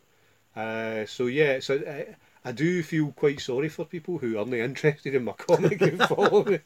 Uh, 0.56 1.06
so 1.06 1.26
yeah, 1.26 1.60
so 1.60 1.76
uh, 1.76 2.12
I 2.44 2.52
do 2.52 2.82
feel 2.82 3.12
quite 3.12 3.40
sorry 3.40 3.68
for 3.68 3.84
people 3.84 4.18
who 4.18 4.38
aren't 4.38 4.52
interested 4.54 5.14
in 5.14 5.24
my 5.24 5.32
comic 5.38 5.80
and 5.82 6.02
follow 6.02 6.44
me 6.44 6.58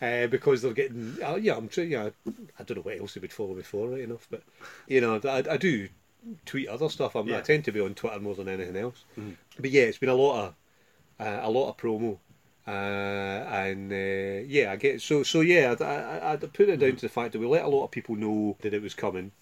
uh, 0.00 0.26
because 0.28 0.62
they're 0.62 0.72
getting. 0.72 1.16
Uh, 1.22 1.36
yeah, 1.36 1.56
I'm. 1.56 1.68
Yeah, 1.76 2.10
I 2.58 2.62
don't 2.62 2.76
know 2.76 2.82
what 2.82 2.98
else 2.98 3.14
they 3.14 3.20
would 3.20 3.32
follow 3.32 3.54
me 3.54 3.62
for, 3.62 3.88
right 3.88 4.00
enough, 4.02 4.26
but 4.30 4.42
you 4.86 5.00
know, 5.00 5.20
I, 5.24 5.42
I 5.50 5.56
do 5.56 5.88
tweet 6.46 6.68
other 6.68 6.88
stuff. 6.88 7.16
I'm, 7.16 7.28
I 7.38 7.40
tend 7.40 7.64
to 7.64 7.72
be 7.72 7.80
on 7.80 7.94
Twitter 7.94 8.20
more 8.20 8.34
than 8.34 8.48
anything 8.48 8.76
else. 8.76 9.04
But 9.58 9.70
yeah, 9.70 9.82
it's 9.82 9.98
been 9.98 10.08
a 10.08 10.14
lot 10.14 10.44
of 10.46 10.54
uh, 11.26 11.40
a 11.42 11.50
lot 11.50 11.70
of 11.70 11.76
promo. 11.76 12.18
Uh, 12.66 12.70
and 12.70 13.92
uh, 13.92 14.44
yeah, 14.46 14.72
I 14.72 14.76
get 14.76 15.00
so 15.02 15.22
so. 15.22 15.40
Yeah, 15.40 15.74
I, 15.80 15.84
I, 15.84 16.32
I 16.32 16.36
put 16.36 16.68
it 16.68 16.78
down 16.78 16.96
to 16.96 17.00
the 17.02 17.08
fact 17.08 17.32
that 17.32 17.38
we 17.38 17.46
let 17.46 17.64
a 17.64 17.68
lot 17.68 17.84
of 17.84 17.90
people 17.90 18.16
know 18.16 18.56
that 18.60 18.74
it 18.74 18.82
was 18.82 18.94
coming. 18.94 19.32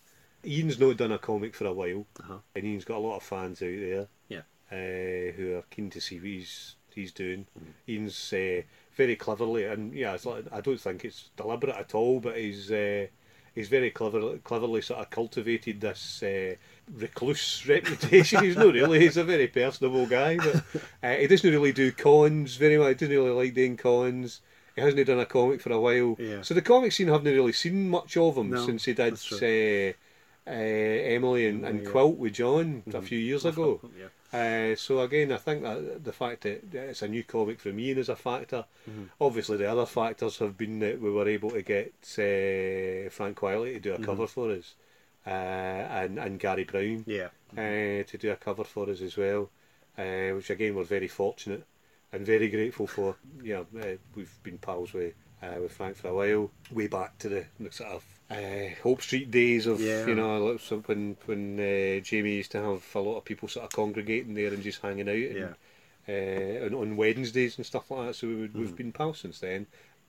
Iain's 0.46 0.78
not 0.78 0.96
done 0.96 1.12
a 1.12 1.18
comic 1.18 1.54
for 1.54 1.66
a 1.66 1.72
while, 1.72 2.06
Uh-huh. 2.20 2.38
and 2.54 2.64
Iain's 2.64 2.84
got 2.84 2.96
a 2.98 3.06
lot 3.06 3.16
of 3.16 3.22
fans 3.22 3.62
out 3.62 3.66
there 3.78 4.08
Yeah. 4.28 4.42
uh, 4.70 5.32
who 5.36 5.54
are 5.56 5.64
keen 5.70 5.90
to 5.90 6.00
see 6.00 6.16
what 6.18 6.26
he's 6.26 6.76
he's 6.94 7.12
doing. 7.12 7.46
Mm-hmm. 7.58 7.70
Iain's 7.90 8.32
uh, 8.32 8.62
very 8.96 9.16
cleverly, 9.16 9.64
and 9.64 9.94
yeah, 9.94 10.14
it's 10.14 10.26
like, 10.26 10.44
I 10.52 10.60
don't 10.60 10.80
think 10.80 11.04
it's 11.04 11.30
deliberate 11.36 11.76
at 11.76 11.94
all, 11.94 12.20
but 12.20 12.36
he's 12.36 12.70
uh, 12.70 13.06
he's 13.54 13.68
very 13.68 13.90
clever, 13.90 14.36
cleverly 14.38 14.82
sort 14.82 15.00
of 15.00 15.08
cultivated 15.10 15.80
this 15.80 16.22
uh, 16.22 16.54
recluse 16.92 17.64
reputation. 17.68 18.44
he's 18.44 18.56
not 18.56 18.74
really; 18.74 19.00
he's 19.00 19.16
a 19.16 19.24
very 19.24 19.48
personable 19.48 20.06
guy, 20.06 20.36
but 20.36 20.56
uh, 21.02 21.14
he 21.16 21.26
doesn't 21.26 21.50
really 21.50 21.72
do 21.72 21.92
cons 21.92 22.56
very 22.56 22.76
much. 22.76 22.88
He 23.00 23.06
doesn't 23.06 23.16
really 23.16 23.30
like 23.30 23.54
doing 23.54 23.76
cons. 23.76 24.40
He 24.74 24.80
hasn't 24.80 25.06
done 25.06 25.18
a 25.20 25.26
comic 25.26 25.60
for 25.60 25.70
a 25.72 25.80
while, 25.80 26.16
Yeah. 26.18 26.40
so 26.42 26.54
the 26.54 26.62
comic 26.62 26.92
scene 26.92 27.08
haven't 27.08 27.30
really 27.32 27.52
seen 27.52 27.90
much 27.90 28.16
of 28.16 28.38
him 28.38 28.50
No, 28.50 28.64
since 28.64 28.86
he 28.86 28.94
did 28.94 29.18
true. 29.20 29.38
Uh, 30.46 30.50
Emily 30.50 31.46
and, 31.46 31.64
and 31.64 31.84
Yeah. 31.84 31.90
Quilt 31.90 32.16
with 32.18 32.32
John 32.34 32.82
a 32.86 32.90
Mhm. 32.90 33.04
few 33.04 33.18
years 33.18 33.44
ago. 33.44 33.80
Yeah. 33.96 34.08
Uh, 34.72 34.74
so 34.76 35.00
again, 35.00 35.30
I 35.30 35.36
think 35.36 35.62
that 35.62 36.02
the 36.02 36.12
fact 36.12 36.42
that 36.42 36.64
it's 36.74 37.02
a 37.02 37.06
new 37.08 37.22
comic 37.22 37.60
from 37.60 37.78
Iain 37.78 37.98
is 37.98 38.08
a 38.08 38.16
factor. 38.16 38.64
Mhm. 38.90 39.10
Obviously, 39.20 39.56
the 39.58 39.70
other 39.70 39.86
factors 39.86 40.38
have 40.38 40.56
been 40.58 40.80
that 40.80 41.00
we 41.00 41.10
were 41.10 41.28
able 41.28 41.50
to 41.50 41.62
get 41.62 41.92
uh, 42.18 43.08
Frank 43.10 43.38
Quitely 43.38 43.74
to 43.74 43.80
do 43.80 43.94
a 43.94 43.98
Mhm. 43.98 44.04
cover 44.04 44.26
for 44.26 44.50
us, 44.50 44.74
uh, 45.26 45.30
and 45.30 46.18
and 46.18 46.40
Garry 46.40 46.64
Brown 46.64 47.04
Yeah. 47.06 47.28
uh, 47.52 48.02
to 48.02 48.18
do 48.18 48.32
a 48.32 48.36
cover 48.36 48.64
for 48.64 48.90
us 48.90 49.00
as 49.00 49.16
well, 49.16 49.48
uh, 49.96 50.30
which 50.30 50.50
again 50.50 50.74
we're 50.74 50.82
very 50.82 51.08
fortunate 51.08 51.64
and 52.10 52.26
very 52.26 52.48
grateful 52.48 52.88
for. 52.88 53.16
Uh, 53.48 53.96
we've 54.16 54.42
been 54.42 54.58
pals 54.58 54.92
with 54.92 55.14
uh, 55.40 55.58
with 55.60 55.72
Frank 55.72 55.96
for 55.96 56.08
a 56.08 56.14
while, 56.14 56.50
way 56.72 56.86
back 56.88 57.18
to 57.18 57.28
the, 57.28 57.46
the 57.60 57.70
sort 57.70 57.90
of 57.90 58.04
uh, 58.32 58.74
Hope 58.82 59.02
Street 59.02 59.30
days 59.30 59.66
of 59.66 59.80
Yeah. 59.80 60.06
you 60.06 60.14
know 60.14 60.58
when 60.86 61.16
when 61.26 61.58
uh, 61.60 62.00
Jamie 62.00 62.36
used 62.36 62.52
to 62.52 62.62
have 62.62 62.82
a 62.94 63.00
lot 63.00 63.18
of 63.18 63.24
people 63.24 63.48
sort 63.48 63.64
of 63.66 63.72
congregating 63.72 64.34
there 64.34 64.52
and 64.52 64.62
just 64.62 64.80
hanging 64.82 65.08
out. 65.08 65.14
And, 65.14 65.36
Yeah. 65.36 65.54
uh, 66.08 66.66
on, 66.66 66.74
on 66.74 66.96
Wednesdays 66.96 67.56
and 67.58 67.66
stuff 67.66 67.90
like 67.90 68.06
that. 68.08 68.14
So 68.14 68.26
we 68.28 68.34
would, 68.36 68.54
we've 68.54 68.68
Mhm. 68.72 68.76
been 68.76 68.92
pals 68.92 69.20
since 69.20 69.38
then. 69.40 69.66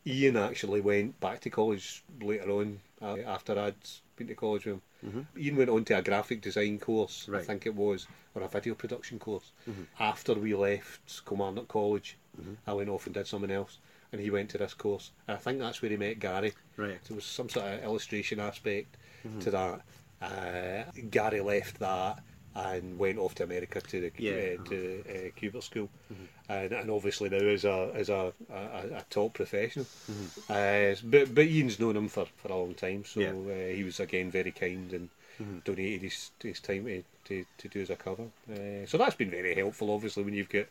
Iain 0.08 0.36
actually 0.38 0.82
went 0.82 1.20
back 1.20 1.40
to 1.42 1.50
college 1.50 2.04
later 2.22 2.50
on 2.52 2.80
uh, 3.02 3.18
after 3.20 3.58
I'd 3.58 3.76
been 4.18 4.28
to 4.28 4.36
college 4.36 4.66
with 4.66 4.76
him. 4.76 4.82
Mhm. 5.06 5.26
Iain 5.42 5.56
went 5.56 5.70
on 5.70 5.86
to 5.86 5.98
a 5.98 6.02
graphic 6.02 6.42
design 6.42 6.80
course, 6.80 7.30
I 7.34 7.42
think 7.42 7.66
it 7.66 7.76
was, 7.76 8.08
or 8.36 8.42
a 8.42 8.48
video 8.48 8.74
production 8.76 9.20
course. 9.20 9.52
Mhm. 9.70 9.86
After 10.00 10.34
we 10.34 10.54
left 10.56 11.26
Kilmarnock 11.26 11.68
College, 11.68 12.18
Mhm. 12.42 12.56
I 12.68 12.74
went 12.74 12.90
off 12.90 13.06
and 13.06 13.14
did 13.16 13.28
something 13.28 13.52
else, 13.52 13.78
and 14.14 14.22
he 14.22 14.30
went 14.30 14.50
to 14.52 14.58
this 14.58 14.74
course. 14.76 15.12
And 15.28 15.36
I 15.36 15.40
think 15.40 15.60
that's 15.60 15.82
where 15.82 15.92
he 15.92 15.98
met 15.98 16.20
Garry. 16.20 16.54
Right. 16.78 17.04
There 17.04 17.16
was 17.16 17.26
some 17.26 17.50
sort 17.50 17.66
of 17.66 17.84
illustration 17.84 18.40
aspect 18.40 18.96
Mhm. 19.28 19.42
to 19.42 19.52
that. 19.52 19.82
Uh, 20.22 20.92
Garry 21.10 21.42
left 21.42 21.80
that 21.80 22.24
and 22.56 23.00
went 23.00 23.18
off 23.18 23.34
to 23.36 23.44
America 23.44 23.82
to 23.82 24.00
the 24.00 24.12
Yeah. 24.18 24.32
uh, 24.62 24.64
to 24.70 25.04
uh, 25.10 25.40
Kubert 25.40 25.64
School, 25.64 25.90
Mhm. 26.14 26.28
and, 26.50 26.72
and 26.74 26.92
obviously 26.92 27.30
now 27.30 27.38
is 27.38 27.66
a 27.66 27.92
is 27.98 28.10
a, 28.10 28.32
a, 28.52 28.98
a 29.00 29.06
top 29.10 29.34
professional. 29.34 29.88
Mhm. 30.10 30.28
Uh, 30.50 30.96
but 31.04 31.34
but 31.36 31.46
Iain's 31.48 31.80
known 31.80 31.98
him 31.98 32.08
for, 32.10 32.28
for 32.38 32.50
a 32.52 32.56
long 32.56 32.76
time, 32.76 33.04
so 33.06 33.20
Yeah. 33.20 33.32
uh, 33.32 33.76
he 33.76 33.84
was 33.84 34.00
again 34.00 34.30
very 34.30 34.52
kind 34.52 34.94
and 34.94 35.10
Mhm. 35.42 35.64
donated 35.64 36.04
his, 36.04 36.30
his 36.44 36.60
time 36.60 36.86
to, 36.86 37.04
to, 37.26 37.46
to 37.58 37.68
do 37.68 37.82
as 37.82 37.90
a 37.90 37.96
cover. 37.96 38.28
Uh, 38.48 38.86
so 38.86 39.00
that's 39.00 39.16
been 39.16 39.32
very 39.32 39.56
helpful, 39.56 39.90
obviously, 39.90 40.22
when 40.24 40.36
you've 40.36 40.48
got 40.50 40.68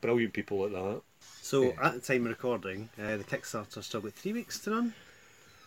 brilliant 0.00 0.32
people 0.32 0.62
like 0.62 0.72
that. 0.72 1.00
So 1.42 1.62
Yeah. 1.64 1.86
at 1.88 1.94
the 1.94 2.00
time 2.00 2.22
of 2.22 2.28
recording, 2.30 2.88
uh, 3.00 3.16
the 3.16 3.24
Kickstarter's 3.24 3.86
still 3.86 4.00
got 4.00 4.12
three 4.14 4.32
weeks 4.32 4.58
to 4.60 4.70
run. 4.72 4.94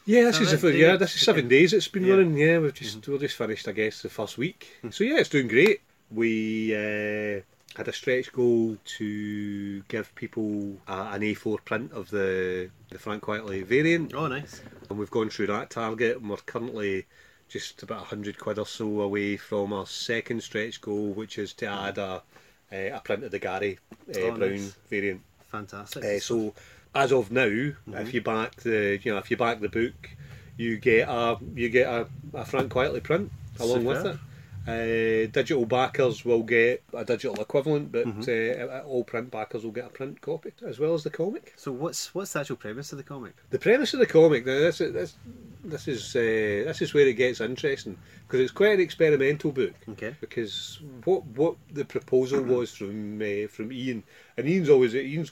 Yeah, 0.06 0.24
this 0.24 0.38
Seven 0.38 0.54
is 0.56 0.62
the 0.62 0.78
yeah, 0.78 0.96
this 0.96 1.16
is 1.16 1.22
seven 1.22 1.48
days 1.48 1.72
it's 1.74 1.88
been 1.88 2.06
Yeah. 2.06 2.16
running. 2.16 2.38
Yeah, 2.38 2.60
we've 2.60 2.74
just 2.74 3.06
we've 3.08 3.20
just 3.20 3.36
finished, 3.36 3.68
I 3.68 3.74
guess, 3.74 4.02
the 4.02 4.10
first 4.10 4.38
week. 4.38 4.68
So 4.90 5.04
yeah, 5.04 5.20
it's 5.20 5.30
doing 5.30 5.48
great. 5.48 5.82
We 6.10 6.74
uh, 6.76 7.42
had 7.76 7.88
a 7.88 7.94
stretch 7.94 8.32
goal 8.34 8.78
to 8.98 9.82
give 9.84 10.14
people 10.16 10.78
a, 10.88 11.12
an 11.14 11.22
A4 11.22 11.64
print 11.64 11.92
of 11.92 12.10
the 12.10 12.72
the 12.90 12.98
Frank 12.98 13.24
Quitely 13.24 13.64
variant, 13.64 14.14
Oh, 14.16 14.28
nice. 14.28 14.62
and 14.90 14.98
we've 14.98 15.12
gone 15.12 15.30
through 15.30 15.48
that 15.48 15.70
target, 15.70 16.18
and 16.18 16.30
we're 16.30 16.38
currently 16.38 17.06
just 17.48 17.84
about 17.84 18.06
hundred 18.06 18.40
quid 18.40 18.58
or 18.58 18.66
so 18.66 19.02
away 19.02 19.38
from 19.38 19.72
our 19.74 19.86
second 19.86 20.42
stretch 20.42 20.82
goal, 20.82 21.10
which 21.14 21.38
is 21.38 21.54
to 21.54 21.68
add 21.68 21.98
a 22.00 22.24
uh, 22.72 22.96
a 22.96 23.02
print 23.04 23.24
of 23.24 23.32
the 23.32 23.40
Garry 23.40 23.80
uh, 24.16 24.20
Oh, 24.20 24.32
Brown 24.32 24.52
nice. 24.52 24.76
variant. 24.90 25.22
Fantastic. 25.52 26.04
Uh, 26.04 26.20
so 26.20 26.54
as 26.94 27.12
of 27.12 27.32
now, 27.32 27.44
if 27.46 28.14
you 28.14 28.22
back 28.22 28.56
the 28.58 29.00
you 29.02 29.12
know 29.12 29.18
if 29.18 29.32
you 29.32 29.38
back 29.38 29.60
the 29.60 29.70
book, 29.70 30.10
you 30.58 30.78
get 30.78 31.08
a 31.08 31.38
you 31.56 31.70
get 31.70 31.88
a, 31.88 32.08
a 32.34 32.46
Frank 32.46 32.72
Quitely 32.72 33.02
print 33.04 33.32
along 33.60 33.86
with 33.86 34.06
it. 34.06 34.20
Uh, 34.68 35.26
digital 35.32 35.66
backers 35.66 36.24
will 36.26 36.44
get 36.44 36.84
a 36.94 37.04
digital 37.04 37.40
equivalent, 37.42 37.92
but 37.92 38.06
Mm-hmm. 38.06 38.70
uh, 38.72 38.80
all 38.82 39.04
print 39.04 39.32
backers 39.32 39.64
will 39.64 39.72
get 39.72 39.86
a 39.86 39.90
print 39.90 40.22
copy 40.22 40.52
as 40.66 40.80
well 40.80 40.94
as 40.94 41.04
the 41.04 41.10
comic. 41.10 41.54
So 41.56 41.72
what's 41.72 42.14
what's 42.14 42.34
the 42.34 42.42
actual 42.42 42.58
premise 42.58 42.92
of 42.92 42.98
the 42.98 43.04
comic? 43.04 43.34
The 43.50 43.60
premise 43.60 43.94
of 43.94 44.00
the 44.00 44.06
comic 44.06 44.46
now 44.46 44.60
this 44.60 44.82
is 44.82 44.94
this, 44.94 45.16
this 45.64 45.88
is 45.88 46.16
uh, 46.16 46.68
this 46.68 46.82
is 46.82 46.94
where 46.94 47.08
it 47.08 47.14
gets 47.14 47.42
interesting 47.42 47.98
because 48.28 48.42
it's 48.42 48.52
quite 48.52 48.74
an 48.74 48.80
experimental 48.82 49.52
book. 49.52 49.74
Okay. 49.90 50.16
Because 50.22 50.80
what 51.06 51.26
what 51.26 51.56
the 51.72 51.86
proposal 51.86 52.42
was 52.56 52.72
from 52.74 53.22
uh, 53.22 53.48
from 53.48 53.72
Iain, 53.72 54.04
and 54.38 54.48
Iain's 54.48 54.70
always 54.70 54.94
Iain's 54.94 55.32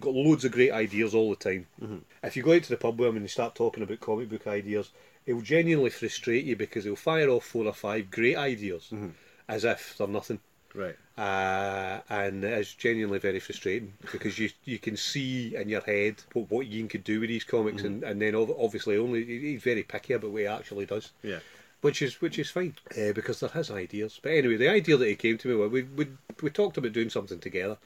got 0.00 0.14
loads 0.14 0.44
of 0.44 0.52
great 0.52 0.70
ideas 0.72 1.14
all 1.14 1.30
the 1.30 1.36
time. 1.36 1.66
Mhm. 1.82 2.00
If 2.22 2.36
you 2.36 2.42
go 2.42 2.52
out 2.54 2.62
to 2.62 2.70
the 2.70 2.76
pub 2.76 2.98
with 2.98 3.08
him 3.08 3.16
and 3.16 3.24
you 3.24 3.28
start 3.28 3.54
talking 3.54 3.82
about 3.82 4.00
comic 4.00 4.28
book 4.30 4.46
ideas, 4.46 4.90
it'll 5.26 5.40
genuinely 5.42 5.90
frustrate 5.90 6.44
you 6.44 6.56
because 6.56 6.84
he'll 6.84 6.96
fire 6.96 7.28
off 7.30 7.44
four 7.44 7.64
or 7.66 7.72
five 7.72 8.10
great 8.10 8.36
ideas 8.36 8.88
Mhm. 8.92 9.12
as 9.48 9.64
if 9.64 9.96
they're 9.96 10.06
nothing. 10.06 10.40
Right. 10.74 10.96
Uh, 11.16 12.00
and 12.08 12.42
it's 12.42 12.74
genuinely 12.74 13.20
very 13.20 13.38
frustrating 13.38 13.94
because 14.12 14.38
you 14.40 14.50
you 14.64 14.78
can 14.80 14.96
see 14.96 15.54
in 15.54 15.68
your 15.68 15.82
head 15.82 16.16
what, 16.32 16.50
what 16.50 16.66
Iain 16.66 16.88
could 16.88 17.04
do 17.04 17.20
with 17.20 17.28
these 17.28 17.44
comics, 17.44 17.82
and, 17.84 18.02
and 18.02 18.20
then 18.20 18.34
obviously 18.34 18.96
only 18.96 19.24
he's 19.24 19.62
very 19.62 19.84
picky 19.84 20.14
about 20.14 20.32
what 20.32 20.40
he 20.40 20.46
actually 20.48 20.86
does 20.86 21.12
Yeah. 21.22 21.38
which 21.82 22.02
is 22.02 22.20
which 22.20 22.38
is 22.40 22.50
fine 22.50 22.74
uh, 22.98 23.12
because 23.12 23.38
they're 23.40 23.48
his 23.50 23.70
ideas. 23.70 24.18
But 24.22 24.32
anyway, 24.32 24.56
the 24.56 24.68
idea 24.68 24.96
that 24.96 25.08
he 25.08 25.14
came 25.14 25.38
to 25.38 25.48
me 25.48 25.54
with, 25.54 25.70
we 25.70 25.82
we, 25.84 26.08
we 26.42 26.50
talked 26.50 26.76
about 26.78 26.92
doing 26.92 27.10
something 27.10 27.38
together, 27.38 27.78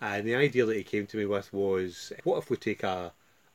and 0.00 0.26
the 0.26 0.34
idea 0.34 0.64
that 0.64 0.76
he 0.76 0.84
came 0.84 1.06
to 1.08 1.16
me 1.18 1.26
with 1.26 1.52
was, 1.52 2.12
what 2.24 2.38
if 2.38 2.48
we 2.48 2.56
take 2.56 2.82
a 2.82 3.12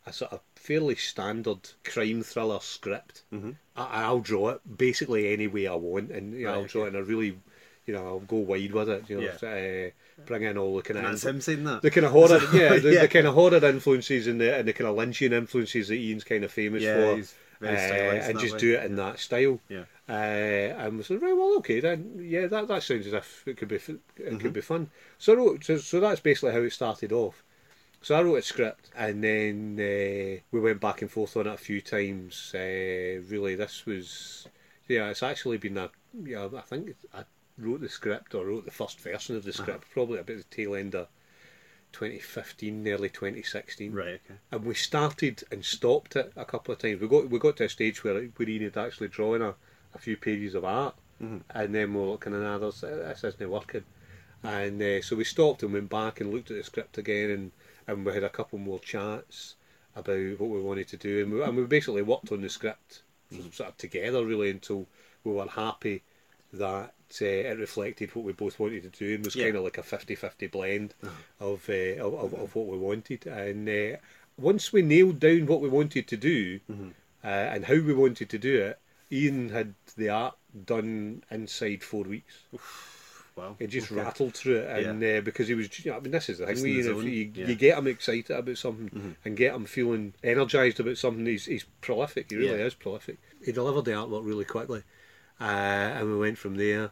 a 0.07 0.13
sort 0.13 0.33
of 0.33 0.41
fairly 0.55 0.95
standard 0.95 1.69
crime 1.83 2.23
thriller 2.23 2.59
script? 2.61 3.23
Mhm. 3.33 3.55
I, 3.75 4.03
I'll 4.03 4.19
draw 4.19 4.49
it 4.49 4.61
basically 4.77 5.31
any 5.33 5.47
way 5.47 5.67
I 5.67 5.75
want, 5.75 6.11
and 6.11 6.33
you 6.33 6.45
know, 6.45 6.51
Right, 6.51 6.57
I'll 6.61 6.65
draw 6.65 6.85
it 6.85 6.89
in 6.89 6.95
a 6.95 7.03
really, 7.03 7.37
you 7.85 7.93
know, 7.93 8.05
I'll 8.07 8.19
go 8.19 8.37
wide 8.37 8.71
with 8.71 8.89
it. 8.89 9.09
You 9.09 9.21
know, 9.21 9.27
uh, 9.27 9.91
bring 10.25 10.43
in 10.43 10.57
all 10.57 10.75
the 10.75 10.81
kind 10.83 10.97
And 10.97 11.15
of 11.15 11.21
him 11.23 11.41
saying 11.41 11.63
that. 11.65 11.81
the 11.81 11.91
kind 11.91 12.05
of 12.05 12.11
horror, 12.11 12.39
yeah, 12.53 12.77
the, 12.77 12.93
Yeah. 12.93 13.01
the 13.03 13.07
kind 13.07 13.27
of 13.27 13.33
horror 13.35 13.63
influences 13.63 14.27
and 14.27 14.41
the 14.41 14.55
and 14.57 14.67
the 14.67 14.73
kind 14.73 14.89
of 14.89 14.95
Lynchian 14.95 15.31
influences 15.33 15.87
that 15.89 15.95
Iain's 15.95 16.23
kind 16.23 16.43
of 16.43 16.51
famous 16.51 16.83
yeah, 16.83 16.95
for 17.59 17.65
uh, 17.65 17.67
and 17.69 18.39
just 18.39 18.53
way. 18.53 18.59
do 18.59 18.73
it 18.75 18.83
in 18.85 18.95
that 18.97 19.19
style. 19.19 19.59
Yeah. 19.69 19.83
Uh, 20.09 20.13
and 20.13 20.97
we 20.97 21.03
said, 21.03 21.21
right, 21.21 21.35
well, 21.35 21.57
okay, 21.57 21.79
then, 21.81 22.17
yeah, 22.23 22.47
that, 22.47 22.67
that 22.69 22.81
sounds 22.83 23.07
as 23.07 23.13
if 23.13 23.43
it 23.47 23.57
could 23.57 23.67
be 23.67 23.75
it 23.75 23.99
Mm-hmm. 24.19 24.37
could 24.37 24.53
be 24.53 24.61
fun. 24.61 24.89
So 25.17 25.57
so, 25.61 25.77
so 25.77 25.99
that's 25.99 26.21
basically 26.21 26.53
how 26.53 26.59
it 26.59 26.71
started 26.71 27.11
off. 27.11 27.43
So 28.07 28.15
I 28.15 28.21
wrote 28.21 28.37
a 28.37 28.41
script, 28.41 28.89
and 28.95 29.21
then 29.21 29.75
uh, 29.77 30.39
we 30.51 30.61
went 30.61 30.79
back 30.79 31.01
and 31.01 31.11
forth 31.11 31.35
on 31.35 31.45
it 31.45 31.53
a 31.53 31.57
few 31.57 31.81
times. 31.81 32.53
Uh, 32.55 33.19
really, 33.27 33.53
this 33.55 33.85
was, 33.85 34.47
yeah, 34.87 35.09
it's 35.09 35.23
actually 35.23 35.57
been 35.57 35.77
a, 35.77 35.89
yeah, 36.23 36.47
I 36.55 36.61
think 36.61 36.95
I 37.13 37.25
wrote 37.57 37.81
the 37.81 37.89
script 37.89 38.33
or 38.33 38.45
wrote 38.45 38.63
the 38.63 38.71
first 38.71 39.01
version 39.01 39.35
of 39.35 39.43
the 39.43 39.49
Uh-huh. 39.49 39.61
script 39.61 39.91
probably 39.91 40.19
about 40.19 40.37
the 40.37 40.43
tail 40.43 40.73
end 40.75 40.95
of 40.95 41.09
2015, 41.91 42.87
early 42.87 43.09
2016 43.09 43.91
Right. 43.93 44.21
Okay. 44.23 44.39
and 44.53 44.63
we 44.63 44.73
started 44.73 45.43
and 45.51 45.65
stopped 45.65 46.15
it 46.15 46.31
a 46.37 46.45
couple 46.45 46.73
of 46.73 46.79
times. 46.79 47.01
We 47.01 47.09
got 47.09 47.29
we 47.29 47.39
got 47.39 47.57
to 47.57 47.65
a 47.65 47.69
stage 47.69 48.05
where 48.05 48.23
where 48.23 48.47
Iain 48.47 48.61
had 48.61 48.77
actually 48.77 49.09
drawn 49.09 49.41
a, 49.41 49.55
a 49.93 49.99
few 49.99 50.15
pages 50.15 50.55
of 50.55 50.63
art, 50.63 50.95
Mhm. 51.21 51.41
and 51.49 51.75
then 51.75 51.93
we 51.93 51.99
were 51.99 52.07
looking 52.07 52.33
at 52.33 52.39
nah, 52.39 52.57
this, 52.57 52.79
this 52.79 53.25
isn't 53.25 53.49
working, 53.49 53.83
and 54.43 54.81
uh, 54.81 55.01
so 55.01 55.17
we 55.17 55.25
stopped 55.25 55.61
and 55.61 55.73
went 55.73 55.89
back 55.89 56.21
and 56.21 56.31
looked 56.31 56.51
at 56.51 56.55
the 56.55 56.63
script 56.63 56.97
again, 56.97 57.31
and, 57.31 57.51
and 57.87 58.05
we 58.05 58.13
had 58.13 58.23
a 58.23 58.29
couple 58.29 58.59
more 58.59 58.79
chats 58.79 59.55
about 59.95 60.39
what 60.39 60.49
we 60.49 60.61
wanted 60.61 60.87
to 60.89 60.97
do, 60.97 61.23
and 61.23 61.31
we, 61.33 61.41
and 61.43 61.55
we 61.57 61.63
basically 61.65 62.01
worked 62.03 62.31
on 62.31 62.41
the 62.41 62.49
script 62.49 63.01
sort 63.51 63.69
of 63.69 63.77
together 63.77 64.25
really 64.25 64.49
until 64.49 64.87
we 65.23 65.31
were 65.33 65.47
happy 65.47 66.01
that 66.53 66.93
uh, 67.21 67.25
it 67.25 67.57
reflected 67.59 68.15
what 68.15 68.23
we 68.23 68.31
both 68.31 68.57
wanted 68.59 68.83
to 68.83 68.89
do 68.89 69.15
and 69.15 69.25
was 69.25 69.35
Yeah. 69.35 69.45
kind 69.45 69.57
of 69.57 69.63
like 69.63 69.77
a 69.77 69.83
50-50 69.83 70.47
blend 70.51 70.93
Uh-huh. 71.03 71.11
of, 71.53 71.69
uh, 71.69 71.73
of, 72.05 72.13
of 72.13 72.33
of 72.33 72.55
what 72.55 72.67
we 72.67 72.77
wanted. 72.77 73.27
And 73.27 73.67
uh, 73.67 73.97
once 74.37 74.71
we 74.71 74.81
nailed 74.81 75.19
down 75.19 75.45
what 75.47 75.61
we 75.61 75.69
wanted 75.69 76.07
to 76.07 76.17
do 76.17 76.59
Mm-hmm. 76.71 76.89
uh, 77.23 77.27
and 77.27 77.65
how 77.65 77.73
we 77.75 77.93
wanted 77.93 78.29
to 78.29 78.37
do 78.37 78.61
it, 78.61 78.79
Iain 79.11 79.49
had 79.49 79.73
the 79.97 80.09
art 80.09 80.37
done 80.65 81.23
inside 81.31 81.83
four 81.83 82.03
weeks. 82.03 82.35
Wow. 83.37 83.55
He 83.59 83.67
just 83.67 83.91
Okay. 83.91 84.01
rattled 84.01 84.33
through 84.33 84.57
it, 84.57 84.85
and 84.85 85.03
uh, 85.03 85.21
because 85.21 85.47
he 85.47 85.53
was, 85.53 85.67
you 85.85 85.91
know, 85.91 85.97
I 85.97 85.99
mean, 86.01 86.11
this 86.11 86.27
is 86.29 86.39
the 86.39 86.47
thing. 86.47 86.57
In 86.57 86.63
the 86.63 86.81
zone, 86.81 87.05
you, 87.05 87.11
yeah. 87.11 87.23
Mm-hmm. 87.25 87.49
you 87.51 87.55
get 87.55 87.77
him 87.77 87.87
excited 87.87 88.31
about 88.35 88.57
something 88.57 89.15
and 89.23 89.37
get 89.37 89.53
him 89.53 89.65
feeling 89.65 90.13
energised 90.23 90.79
about 90.79 90.97
something, 90.97 91.25
he's, 91.25 91.45
he's 91.45 91.65
prolific. 91.81 92.31
He 92.31 92.35
really 92.35 92.57
Yeah. 92.57 92.65
is 92.65 92.73
prolific. 92.73 93.19
He 93.45 93.51
delivered 93.51 93.85
the 93.85 93.91
artwork 93.91 94.25
really 94.25 94.45
quickly, 94.45 94.81
uh, 95.39 95.43
and 95.43 96.11
we 96.11 96.17
went 96.17 96.39
from 96.39 96.55
there. 96.55 96.91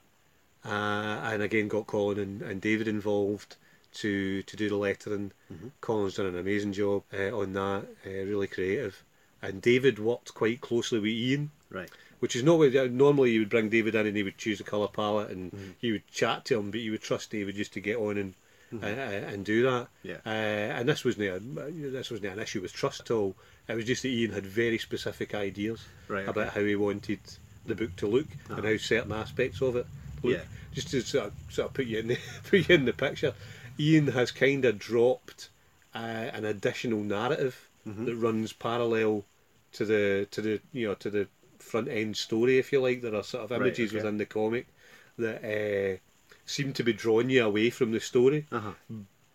Uh, 0.63 1.19
and 1.31 1.41
again, 1.43 1.67
got 1.67 1.87
Colin 1.87 2.17
and, 2.19 2.41
and 2.41 2.61
David 2.61 2.87
involved 2.87 3.55
to 3.95 4.41
to 4.43 4.55
do 4.57 4.69
the 4.69 4.75
lettering. 4.77 5.31
Mm-hmm. 5.51 5.67
Colin's 5.81 6.15
done 6.15 6.25
an 6.27 6.37
amazing 6.37 6.73
job 6.73 7.03
uh, 7.13 7.37
on 7.37 7.53
that, 7.53 7.85
uh, 8.05 8.09
really 8.09 8.47
creative. 8.47 9.03
And 9.41 9.61
David 9.61 9.99
worked 9.99 10.33
quite 10.33 10.61
closely 10.61 10.99
with 10.99 11.11
Iain 11.11 11.51
Right. 11.69 11.89
Which 12.20 12.36
is 12.36 12.43
not 12.43 12.57
what 12.57 12.74
normally 12.91 13.32
you 13.32 13.39
would 13.41 13.49
bring 13.49 13.70
David 13.70 13.93
in 13.95 14.07
and 14.07 14.16
he 14.18 14.24
would 14.24 14.38
choose 14.38 14.59
a 14.59 14.63
colour 14.63 14.88
palette 14.88 15.30
and 15.32 15.51
Mm-hmm. 15.51 15.70
you 15.82 15.93
would 15.93 16.07
chat 16.11 16.45
to 16.45 16.57
him, 16.59 16.72
but 16.72 16.80
you 16.80 16.91
would 16.91 17.01
trust 17.01 17.30
David 17.32 17.55
just 17.55 17.74
to 17.74 17.80
get 17.80 17.97
on 17.97 18.18
and 18.18 18.34
uh, 18.84 18.86
and 18.88 19.45
do 19.45 19.63
that. 19.63 19.88
Mm-hmm. 20.03 20.07
Yeah. 20.09 20.18
Uh, 20.26 20.80
and 20.80 20.89
this 20.89 21.05
wasn't 21.05 21.55
this 21.93 22.09
wasn't 22.11 22.34
an 22.34 22.39
issue 22.39 22.61
with 22.61 22.74
trust 22.74 23.01
at 23.01 23.11
all. 23.11 23.36
It 23.68 23.76
was 23.76 23.86
just 23.86 24.03
that 24.03 24.09
Iain 24.09 24.32
had 24.32 24.45
very 24.45 24.78
specific 24.78 25.34
ideas 25.36 25.86
Right, 26.07 26.28
about 26.28 26.47
okay. 26.47 26.59
how 26.59 26.66
he 26.66 26.76
wanted 26.76 27.20
the 27.66 27.76
book 27.76 27.95
to 27.97 28.07
look 28.07 28.28
and 28.49 28.63
how 28.66 28.78
certain 28.78 29.11
aspects 29.11 29.61
of 29.61 29.76
it 29.76 29.88
look. 30.24 30.34
Yeah. 30.38 30.43
Just 30.74 30.89
to 30.91 31.01
sort 31.01 31.28
of, 31.28 31.34
sort 31.49 31.68
of 31.70 31.74
put 31.74 31.86
you 31.86 31.99
in 31.99 32.07
the 32.07 32.18
put 32.49 32.68
you 32.70 32.76
in 32.76 32.86
the 32.86 32.93
picture, 32.93 33.34
Iain 33.80 34.07
has 34.07 34.32
kind 34.32 34.66
of 34.66 34.78
dropped 34.80 35.49
uh, 35.93 35.97
an 36.34 36.45
additional 36.45 37.01
narrative 37.01 37.70
Mm-hmm. 37.88 38.05
that 38.05 38.16
runs 38.16 38.51
parallel 38.51 39.26
to 39.74 39.86
the 39.86 40.28
to 40.32 40.41
the 40.41 40.59
you 40.74 40.88
know 40.88 40.95
to 40.95 41.11
the 41.11 41.28
front 41.66 41.88
end 41.89 42.16
story, 42.18 42.57
if 42.57 42.72
you 42.72 42.80
like. 42.82 43.01
There 43.01 43.16
are 43.16 43.24
sort 43.24 43.43
of 43.45 43.51
Right, 43.51 43.61
images 43.61 43.89
okay. 43.91 43.97
within 43.97 44.18
the 44.18 44.26
comic 44.26 44.68
that 45.18 45.43
uh, 45.43 45.97
seem 46.45 46.74
to 46.74 46.84
be 46.84 46.93
drawing 46.93 47.30
you 47.30 47.43
away 47.45 47.70
from 47.70 47.91
the 47.91 47.99
story, 47.99 48.45
Uh 48.51 48.59
huh. 48.59 48.72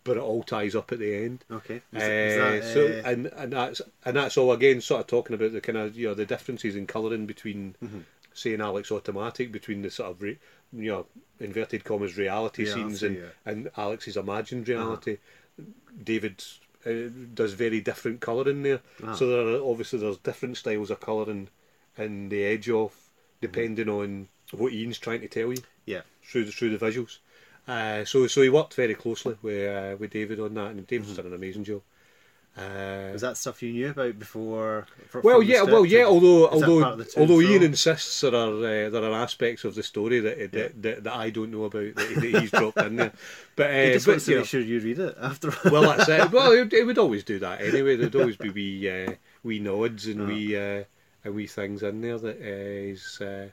but 0.03 0.17
it 0.17 0.23
all 0.23 0.43
ties 0.43 0.75
up 0.75 0.91
at 0.91 0.99
the 0.99 1.13
end. 1.25 1.43
Okay. 1.51 1.81
Uh, 1.93 1.97
Is, 1.97 2.03
is 2.03 2.37
that, 2.37 2.73
so 2.73 2.81
uh, 2.87 3.11
and 3.11 3.25
and 3.27 3.53
that's 3.53 3.81
and 4.05 4.15
that's 4.15 4.37
all 4.37 4.51
again 4.51 4.81
sort 4.81 5.01
of 5.01 5.07
talking 5.07 5.35
about 5.35 5.51
the 5.53 5.61
kind 5.61 5.77
of 5.77 5.95
you 5.97 6.07
know 6.07 6.13
the 6.15 6.25
differences 6.25 6.75
in 6.75 6.87
colouring 6.87 7.25
between 7.27 7.75
Mm-hmm. 7.83 7.99
say 8.33 8.53
an 8.53 8.61
Alex 8.61 8.91
Automatic 8.91 9.51
between 9.51 9.81
the 9.81 9.89
sort 9.91 10.11
of 10.11 10.21
re, 10.21 10.37
you 10.73 10.91
know 10.91 11.05
inverted 11.39 11.83
commas 11.83 12.17
reality 12.17 12.63
Reality, 12.63 12.65
scenes 12.65 13.03
and 13.03 13.15
yeah. 13.17 13.21
Uh-huh. 13.23 13.51
and 13.51 13.71
Alex's 13.77 14.17
imagined 14.17 14.67
reality. 14.69 15.17
David 16.03 16.43
uh, 16.85 17.09
does 17.33 17.53
very 17.53 17.81
different 17.81 18.21
colouring 18.21 18.63
there, 18.63 18.81
Ah. 19.03 19.13
so 19.13 19.27
there 19.27 19.47
are 19.55 19.63
obviously 19.69 19.99
there's 19.99 20.17
different 20.17 20.57
styles 20.57 20.89
of 20.89 20.99
colouring 20.99 21.49
in 21.97 22.29
the 22.29 22.43
Edge 22.43 22.69
Off 22.69 23.09
depending 23.41 23.89
on 23.89 24.27
what 24.51 24.71
Iain's 24.73 24.99
trying 24.99 25.21
to 25.21 25.27
tell 25.27 25.49
you 25.51 25.57
yeah. 25.85 26.01
through 26.23 26.45
the, 26.45 26.51
through 26.51 26.77
the 26.77 26.85
visuals. 26.85 27.17
Uh, 27.67 28.03
so 28.05 28.27
so 28.27 28.41
he 28.41 28.49
worked 28.49 28.73
very 28.73 28.95
closely 28.95 29.35
with 29.41 29.69
uh, 29.69 29.95
with 29.97 30.11
David 30.11 30.39
on 30.39 30.53
that, 30.55 30.67
and 30.71 30.77
Mm-hmm. 30.81 30.85
David's 30.85 31.15
done 31.15 31.27
an 31.27 31.33
amazing 31.33 31.63
job. 31.63 31.81
Uh, 32.57 33.11
Was 33.13 33.21
that 33.21 33.37
stuff 33.37 33.63
you 33.63 33.71
knew 33.71 33.91
about 33.91 34.19
before? 34.19 34.85
fr- 35.07 35.21
well, 35.21 35.41
yeah, 35.41 35.61
well, 35.61 35.85
yeah. 35.85 36.03
Although 36.03 36.49
although 36.49 36.81
part 36.81 36.93
of 36.93 36.97
the 36.99 37.05
to 37.05 37.21
and 37.21 37.31
although? 37.31 37.41
Iain 37.47 37.63
insists 37.63 38.19
there 38.21 38.35
are 38.35 38.49
uh, 38.49 38.89
there 38.89 39.03
are 39.05 39.13
aspects 39.23 39.63
of 39.63 39.73
the 39.75 39.83
story 39.83 40.19
that 40.19 40.51
that, 40.51 40.53
Yeah. 40.53 40.67
that, 40.81 41.03
that 41.05 41.15
I 41.15 41.29
don't 41.29 41.49
know 41.51 41.63
about 41.63 41.95
that, 41.95 42.15
that 42.15 42.41
he's 42.41 42.51
dropped 42.51 42.77
in 42.79 42.97
there, 42.97 43.13
but, 43.55 43.69
uh, 43.69 43.73
he 43.85 43.91
just 43.93 44.05
but, 44.05 44.11
wants 44.13 44.25
to 44.25 44.31
you 44.31 44.37
make 44.39 44.47
sure 44.47 44.59
you 44.59 44.79
read 44.81 44.99
it 44.99 45.17
after. 45.21 45.53
well, 45.69 45.83
that's 45.95 46.09
it. 46.09 46.29
Well, 46.33 46.51
it, 46.51 46.73
it 46.73 46.83
would 46.85 46.97
always 46.97 47.23
do 47.23 47.39
that 47.39 47.61
anyway. 47.61 47.95
There'd 47.95 48.15
always 48.17 48.35
be 48.37 48.49
wee, 48.49 48.89
uh, 49.05 49.13
wee 49.43 49.59
nods 49.59 50.07
and 50.07 50.21
Uh-huh. 50.21 50.31
wee, 50.33 50.57
and 51.23 51.35
wee 51.35 51.47
things 51.47 51.83
in 51.83 52.01
there 52.01 52.17
that 52.17 52.37
is 52.37 53.19
uh, 53.21 53.49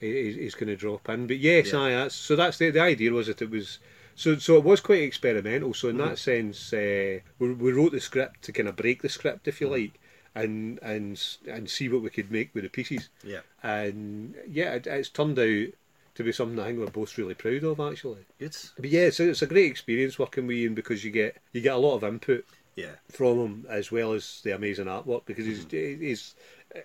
is 0.00 0.36
is, 0.36 0.54
going 0.54 0.68
to 0.68 0.76
drop 0.76 1.08
in. 1.08 1.26
But 1.26 1.38
yes, 1.38 1.72
Yeah. 1.72 1.80
aye, 1.80 1.90
that's, 1.90 2.14
so 2.14 2.36
that's 2.36 2.58
the 2.58 2.70
the 2.70 2.80
idea 2.80 3.12
was 3.12 3.26
that 3.26 3.42
it 3.42 3.50
was. 3.50 3.78
So, 4.16 4.36
so 4.36 4.56
it 4.58 4.64
was 4.64 4.80
quite 4.80 5.02
experimental. 5.02 5.72
So 5.72 5.88
in 5.88 5.96
Mm-hmm. 5.96 6.08
that 6.08 6.18
sense, 6.18 6.72
uh, 6.72 7.20
we, 7.38 7.52
we 7.54 7.72
wrote 7.72 7.92
the 7.92 8.00
script 8.00 8.42
to 8.42 8.52
kind 8.52 8.68
of 8.68 8.76
break 8.76 9.00
the 9.02 9.08
script, 9.08 9.48
if 9.48 9.60
you 9.60 9.66
Mm-hmm. 9.68 9.82
like, 9.82 10.00
and 10.34 10.78
and 10.82 11.22
and 11.48 11.68
see 11.70 11.88
what 11.88 12.02
we 12.02 12.10
could 12.10 12.30
make 12.30 12.54
with 12.54 12.64
the 12.64 12.70
pieces. 12.70 13.08
yeah. 13.24 13.40
And 13.62 14.34
yeah, 14.48 14.74
it, 14.74 14.86
it's 14.86 15.08
turned 15.10 15.38
out 15.38 15.68
to 16.16 16.24
be 16.24 16.32
something 16.32 16.58
I 16.58 16.66
think 16.66 16.80
we're 16.80 16.86
both 16.88 17.16
really 17.18 17.34
proud 17.34 17.64
of, 17.64 17.80
actually. 17.80 18.26
Good. 18.38 18.56
But 18.78 18.90
yeah, 18.90 19.10
so 19.10 19.24
it's 19.24 19.42
a 19.42 19.46
great 19.46 19.70
experience 19.70 20.18
working 20.18 20.46
with 20.46 20.56
Iain 20.56 20.74
because 20.74 21.04
you 21.04 21.10
get 21.10 21.36
you 21.52 21.60
get 21.60 21.74
a 21.74 21.78
lot 21.78 21.96
of 21.96 22.04
input 22.04 22.44
Yeah. 22.76 22.96
from 23.10 23.38
him 23.38 23.66
as 23.70 23.90
well 23.90 24.12
as 24.12 24.40
the 24.44 24.54
amazing 24.54 24.86
artwork 24.86 25.24
because 25.24 25.46
he's 25.46 25.66
he's 25.70 26.34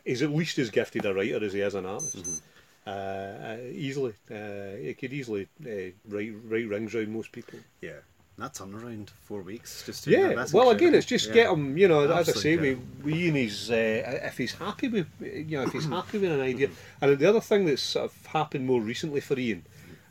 he's 0.04 0.22
at 0.22 0.32
least 0.32 0.58
as 0.60 0.70
gifted 0.70 1.06
a 1.06 1.14
writer 1.14 1.44
as 1.44 1.54
he 1.54 1.62
is 1.62 1.76
an 1.76 1.86
artist. 1.86 2.42
Uh, 2.88 2.90
uh, 2.90 3.58
easily, 3.72 4.14
uh, 4.32 4.76
he 4.80 4.94
could 4.94 5.12
easily 5.12 5.48
uh, 5.66 5.92
write 6.08 6.34
write 6.46 6.68
rings 6.68 6.94
around 6.94 7.10
most 7.14 7.32
people. 7.32 7.60
Yeah. 7.82 8.00
That 8.38 8.54
turnaround 8.54 9.10
four 9.24 9.42
weeks 9.42 9.86
just 9.86 10.04
to 10.04 10.12
Yeah, 10.12 10.46
well, 10.52 10.72
again, 10.72 10.94
it's 10.94 11.06
just 11.06 11.30
Yeah. 11.30 11.34
get 11.34 11.50
him. 11.52 11.78
You 11.78 11.88
know, 11.88 12.12
as 12.12 12.28
I 12.28 12.34
say, 12.34 12.58
we, 12.58 12.76
we 13.02 13.14
Iain 13.28 13.38
is 13.38 13.72
uh, 13.72 14.20
if 14.24 14.38
he's 14.38 14.54
happy 14.54 14.90
with 14.90 15.08
you 15.22 15.58
know 15.58 15.64
if 15.64 15.72
he's 15.72 15.86
happy 16.00 16.18
with 16.18 16.32
an 16.32 16.42
idea, 16.42 16.70
and 17.00 17.18
the 17.18 17.30
other 17.30 17.40
thing 17.40 17.66
that's 17.66 17.82
sort 17.82 18.06
of 18.12 18.26
happened 18.26 18.66
more 18.68 18.82
recently 18.82 19.22
for 19.22 19.40
Ian, 19.40 19.64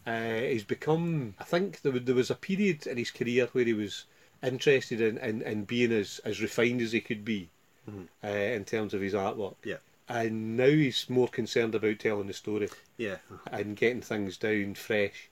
uh, 0.06 0.36
he's 0.40 0.64
become. 0.64 1.34
I 1.38 1.44
think 1.44 1.82
there 1.82 1.92
was, 1.92 2.02
there 2.04 2.14
was 2.14 2.30
a 2.30 2.34
period 2.34 2.86
in 2.86 2.96
his 2.96 3.10
career 3.10 3.46
where 3.52 3.66
he 3.66 3.74
was 3.74 4.06
interested 4.42 5.00
in, 5.02 5.18
in, 5.18 5.42
in 5.42 5.64
being 5.64 5.92
as, 5.92 6.20
as 6.24 6.40
refined 6.40 6.80
as 6.80 6.92
he 6.92 7.00
could 7.00 7.24
be 7.24 7.50
uh, 7.88 8.28
in 8.28 8.64
terms 8.64 8.94
of 8.94 9.00
his 9.00 9.14
artwork, 9.14 9.56
Yeah. 9.64 9.76
and 10.08 10.56
now 10.56 10.66
he's 10.68 11.08
more 11.10 11.28
concerned 11.28 11.74
about 11.74 11.98
telling 11.98 12.26
the 12.26 12.32
story 12.34 12.68
Yeah. 12.96 13.16
and 13.50 13.76
getting 13.76 14.02
things 14.02 14.36
down 14.36 14.74
fresh, 14.74 15.30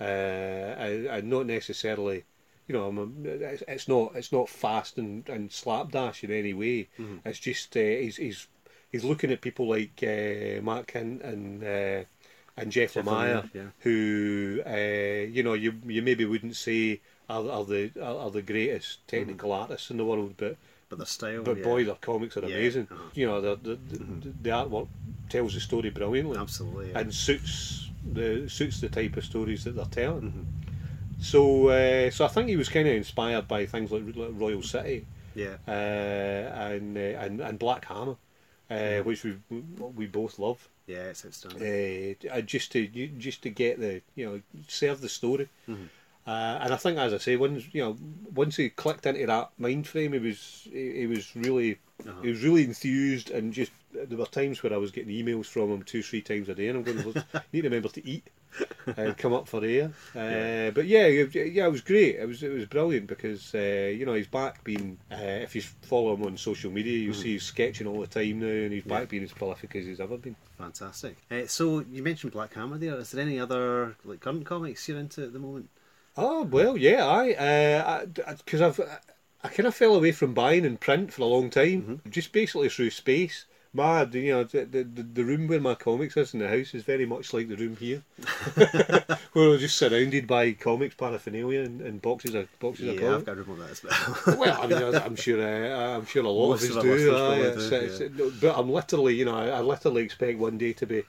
uh, 0.00 0.04
and, 0.04 1.06
and 1.06 1.30
not 1.30 1.46
necessarily, 1.46 2.24
you 2.66 2.74
know, 2.74 3.10
it's, 3.24 3.88
not 3.88 4.12
it's 4.14 4.32
not 4.32 4.48
fast 4.48 4.98
and, 4.98 5.28
and 5.28 5.52
slapdash 5.52 6.24
in 6.24 6.30
any 6.30 6.54
way. 6.54 6.88
It's 7.24 7.38
just 7.38 7.76
uh, 7.76 7.80
he's 7.80 8.16
he's 8.16 8.46
he's 8.90 9.04
looking 9.04 9.30
at 9.30 9.40
people 9.40 9.68
like 9.68 10.02
uh, 10.02 10.62
Mark 10.62 10.94
and 10.94 11.62
uh, 11.62 12.04
and 12.56 12.70
Jeff, 12.72 12.94
Jeff 12.94 13.04
Lemire, 13.04 13.42
Lemire, 13.42 13.50
yeah. 13.54 13.62
who 13.80 14.62
uh, 14.66 15.26
you 15.32 15.42
know 15.42 15.54
you 15.54 15.74
you 15.86 16.02
maybe 16.02 16.24
wouldn't 16.24 16.56
say 16.56 17.00
are, 17.28 17.48
are 17.50 17.64
the 17.64 17.90
are, 18.00 18.18
are 18.26 18.30
the 18.30 18.42
greatest 18.42 19.06
technical 19.08 19.52
artists 19.52 19.90
in 19.90 19.96
the 19.96 20.04
world, 20.04 20.34
but 20.36 20.56
But 20.90 20.98
the 20.98 21.06
style. 21.06 21.42
but 21.42 21.56
yeah. 21.56 21.64
boy, 21.64 21.84
their 21.84 21.94
comics 21.94 22.36
are 22.36 22.40
Yeah. 22.40 22.56
amazing. 22.56 22.88
Uh-huh. 22.90 23.02
You 23.14 23.26
know, 23.28 23.40
the 23.40 23.56
the, 23.56 23.74
the 23.76 24.28
the 24.42 24.50
artwork 24.50 24.88
tells 25.30 25.54
the 25.54 25.60
story 25.60 25.90
brilliantly 25.90 26.36
Absolutely. 26.36 26.90
Yeah. 26.90 26.98
and 26.98 27.14
suits 27.14 27.88
the 28.12 28.48
suits 28.50 28.80
the 28.80 28.88
type 28.88 29.16
of 29.16 29.24
stories 29.24 29.64
that 29.64 29.76
they're 29.76 29.84
telling. 29.86 30.22
Mm-hmm. 30.22 31.22
So, 31.22 31.68
uh, 31.68 32.10
so 32.10 32.24
I 32.24 32.28
think 32.28 32.48
he 32.48 32.56
was 32.56 32.68
kind 32.68 32.88
of 32.88 32.94
inspired 32.94 33.46
by 33.46 33.66
things 33.66 33.92
like, 33.92 34.02
like 34.16 34.30
Royal 34.32 34.62
City 34.62 35.06
yeah. 35.34 35.56
uh, 35.68 35.70
and, 35.70 36.96
uh, 36.96 37.00
and 37.00 37.40
and 37.40 37.58
Black 37.58 37.84
Hammer, 37.84 38.16
uh, 38.70 38.98
which 39.02 39.22
we 39.24 39.36
we 39.96 40.06
both 40.06 40.38
love. 40.38 40.68
Yeah, 40.86 41.10
it's 41.10 41.24
outstanding. 41.24 42.16
Uh, 42.32 42.40
just 42.40 42.72
to 42.72 42.86
just 42.86 43.42
to 43.42 43.50
get 43.50 43.78
the 43.78 44.02
you 44.16 44.26
know 44.26 44.40
serve 44.66 45.00
the 45.00 45.08
story. 45.08 45.48
Mm-hmm. 45.68 45.84
Uh, 46.30 46.58
and 46.62 46.72
I 46.72 46.76
think, 46.76 46.98
as 46.98 47.12
I 47.12 47.18
say, 47.18 47.36
once 47.36 47.64
you 47.72 47.82
know, 47.82 47.96
once 48.34 48.56
he 48.56 48.68
clicked 48.70 49.06
into 49.06 49.26
that 49.26 49.50
mind 49.58 49.86
frame, 49.86 50.12
he 50.12 50.18
was 50.20 50.68
he, 50.72 51.00
he 51.00 51.06
was 51.06 51.24
really 51.34 51.78
Uh-huh. 52.06 52.22
he 52.22 52.28
was 52.30 52.42
really 52.42 52.64
enthused, 52.64 53.30
and 53.30 53.52
just 53.52 53.72
there 53.92 54.18
were 54.18 54.26
times 54.26 54.62
where 54.62 54.72
I 54.72 54.76
was 54.84 54.90
getting 54.92 55.12
emails 55.20 55.46
from 55.46 55.70
him 55.72 55.82
two, 55.82 56.02
three 56.02 56.22
times 56.22 56.48
a 56.48 56.54
day, 56.54 56.68
and 56.68 56.76
I'm 56.78 56.84
going, 56.84 57.02
"Look, 57.06 57.16
need 57.52 57.62
to 57.62 57.68
remember 57.68 57.88
to 57.88 58.02
eat 58.14 58.26
and 58.96 59.16
come 59.16 59.32
up 59.38 59.46
for 59.48 59.64
air. 59.64 59.90
Uh, 60.14 60.18
Yeah. 60.20 60.70
But 60.76 60.86
yeah, 60.86 61.06
it- 61.22 61.52
yeah, 61.58 61.66
it 61.66 61.72
was 61.72 61.80
great. 61.92 62.16
It 62.16 62.28
was 62.28 62.42
it 62.42 62.52
was 62.58 62.66
brilliant 62.66 63.06
because 63.14 63.42
uh, 63.54 63.90
you 63.98 64.04
know 64.06 64.14
he's 64.14 64.26
back 64.40 64.62
being. 64.64 64.98
Uh, 65.10 65.40
if 65.46 65.54
you 65.56 65.62
follow 65.92 66.14
him 66.14 66.22
on 66.24 66.36
social 66.36 66.70
media, 66.70 66.96
you 66.98 67.08
will 67.08 67.14
see 67.22 67.32
he's 67.32 67.42
sketching 67.54 67.86
all 67.88 68.00
the 68.00 68.06
time 68.18 68.38
now, 68.40 68.46
and 68.64 68.72
he's 68.72 68.82
Mm-hmm. 68.84 68.90
Yeah. 68.92 69.00
back 69.00 69.08
being 69.08 69.24
as 69.24 69.32
prolific 69.32 69.74
as 69.76 69.84
he's 69.86 70.00
ever 70.00 70.16
been. 70.16 70.36
Fantastic. 70.58 71.16
Uh, 71.30 71.46
so 71.46 71.80
you 71.94 72.02
mentioned 72.02 72.32
Black 72.32 72.54
Hammer 72.54 72.78
there. 72.78 72.96
Is 72.98 73.10
there 73.10 73.22
any 73.26 73.38
other 73.40 73.96
like 74.04 74.20
current 74.20 74.44
comics 74.46 74.88
you're 74.88 74.98
into 75.00 75.24
at 75.24 75.32
the 75.32 75.38
moment? 75.40 75.68
Oh 76.16 76.42
well, 76.42 76.76
yeah, 76.76 77.06
I 77.06 77.32
uh, 77.32 78.06
because 78.36 78.60
I've 78.60 78.80
I 79.42 79.48
kind 79.48 79.66
of 79.66 79.74
fell 79.74 79.94
away 79.94 80.12
from 80.12 80.34
buying 80.34 80.64
in 80.64 80.76
print 80.76 81.12
for 81.12 81.22
a 81.22 81.26
long 81.26 81.50
time, 81.50 81.82
mm-hmm. 81.82 82.10
just 82.10 82.32
basically 82.32 82.68
through 82.68 82.90
space. 82.90 83.46
My, 83.72 84.02
you 84.02 84.32
know, 84.32 84.42
the, 84.42 84.64
the 84.64 84.82
the 84.82 85.24
room 85.24 85.46
where 85.46 85.60
my 85.60 85.76
comics 85.76 86.16
is 86.16 86.34
in 86.34 86.40
the 86.40 86.48
house 86.48 86.74
is 86.74 86.82
very 86.82 87.06
much 87.06 87.32
like 87.32 87.48
the 87.48 87.54
room 87.54 87.76
here, 87.76 88.02
where 89.32 89.48
we're 89.48 89.58
just 89.58 89.76
surrounded 89.76 90.26
by 90.26 90.52
comics 90.52 90.96
paraphernalia 90.96 91.60
and, 91.60 91.80
and 91.80 92.02
boxes 92.02 92.34
of 92.34 92.48
boxes 92.58 92.88
of 92.88 92.94
yeah, 92.96 93.00
comics. 93.00 93.18
I've 93.20 93.26
got 93.26 93.38
a 93.38 93.42
room 93.42 93.60
like 93.60 93.68
that 93.68 93.90
as 93.92 94.26
well. 94.26 94.36
Well, 94.38 94.60
I 94.60 94.66
mean, 94.66 94.94
I'm 95.04 95.14
sure, 95.14 95.40
uh, 95.40 95.96
I'm 95.96 96.06
sure 96.06 96.24
a 96.24 96.28
lot 96.28 96.48
Most 96.48 96.64
of 96.64 96.70
us 96.70 96.76
of 96.78 96.82
do. 96.82 97.14
Uh, 97.14 97.34
do, 97.54 97.74
it's- 97.76 98.40
but 98.40 98.58
I'm 98.58 98.68
literally, 98.68 99.14
you 99.14 99.24
know, 99.24 99.36
I, 99.36 99.46
I 99.50 99.60
literally 99.60 100.02
expect 100.02 100.40
one 100.40 100.58
day 100.58 100.72
to 100.72 100.86
be 100.86 101.04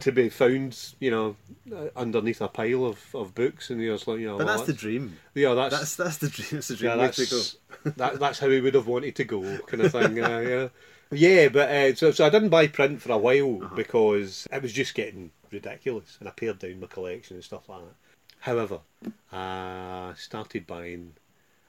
to 0.00 0.12
be 0.12 0.28
found, 0.28 0.78
you 1.00 1.10
know, 1.10 1.36
uh, 1.74 1.88
underneath 1.96 2.40
a 2.40 2.48
pile 2.48 2.84
of, 2.86 3.14
of 3.14 3.34
books, 3.34 3.70
and 3.70 3.80
he 3.80 3.88
was 3.88 4.06
like, 4.06 4.20
you 4.20 4.26
know, 4.26 4.38
But 4.38 4.46
well, 4.46 4.56
that's 4.56 4.66
the 4.66 4.72
dream. 4.74 5.18
yeah, 5.34 5.54
that's 5.54 5.74
That's 5.76 5.96
that's 5.96 6.16
the 6.18 6.28
dream. 6.28 6.48
That's 6.52 6.68
the 6.68 6.76
dream 6.76 6.90
yeah, 6.92 6.96
way 7.04 7.10
to 7.10 7.26
go. 7.26 7.36
that's 7.36 7.56
that, 7.96 8.18
that's 8.20 8.38
how 8.38 8.48
he 8.50 8.60
would 8.60 8.74
have 8.74 8.86
wanted 8.86 9.16
to 9.16 9.24
go, 9.24 9.42
kind 9.66 9.82
of 9.82 9.92
thing. 9.92 10.20
uh, 10.22 10.38
yeah, 10.40 10.68
yeah, 11.10 11.48
but 11.48 11.68
uh, 11.70 11.94
so 11.94 12.10
so 12.12 12.26
I 12.26 12.30
didn't 12.30 12.50
buy 12.50 12.66
print 12.68 13.00
for 13.02 13.12
a 13.12 13.18
while 13.18 13.62
Uh-huh. 13.62 13.74
because 13.74 14.46
it 14.52 14.62
was 14.62 14.72
just 14.72 14.94
getting 14.94 15.30
ridiculous, 15.50 16.16
and 16.20 16.28
I 16.28 16.32
pared 16.32 16.58
down 16.58 16.80
my 16.80 16.86
collection 16.86 17.36
and 17.36 17.44
stuff 17.44 17.68
like 17.68 17.80
that. 17.80 17.94
However, 18.40 18.80
I 19.32 20.12
started 20.16 20.66
buying. 20.66 21.14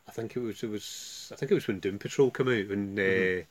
I 0.08 0.12
think 0.12 0.36
it 0.36 0.40
was 0.42 0.64
it 0.64 0.70
was 0.70 1.30
I 1.32 1.36
think 1.36 1.52
it 1.52 1.56
was 1.56 1.68
when 1.68 1.80
Doom 1.80 2.00
Patrol 2.00 2.32
came 2.32 2.50
out 2.50 2.68
when. 2.70 3.00
Uh, 3.00 3.44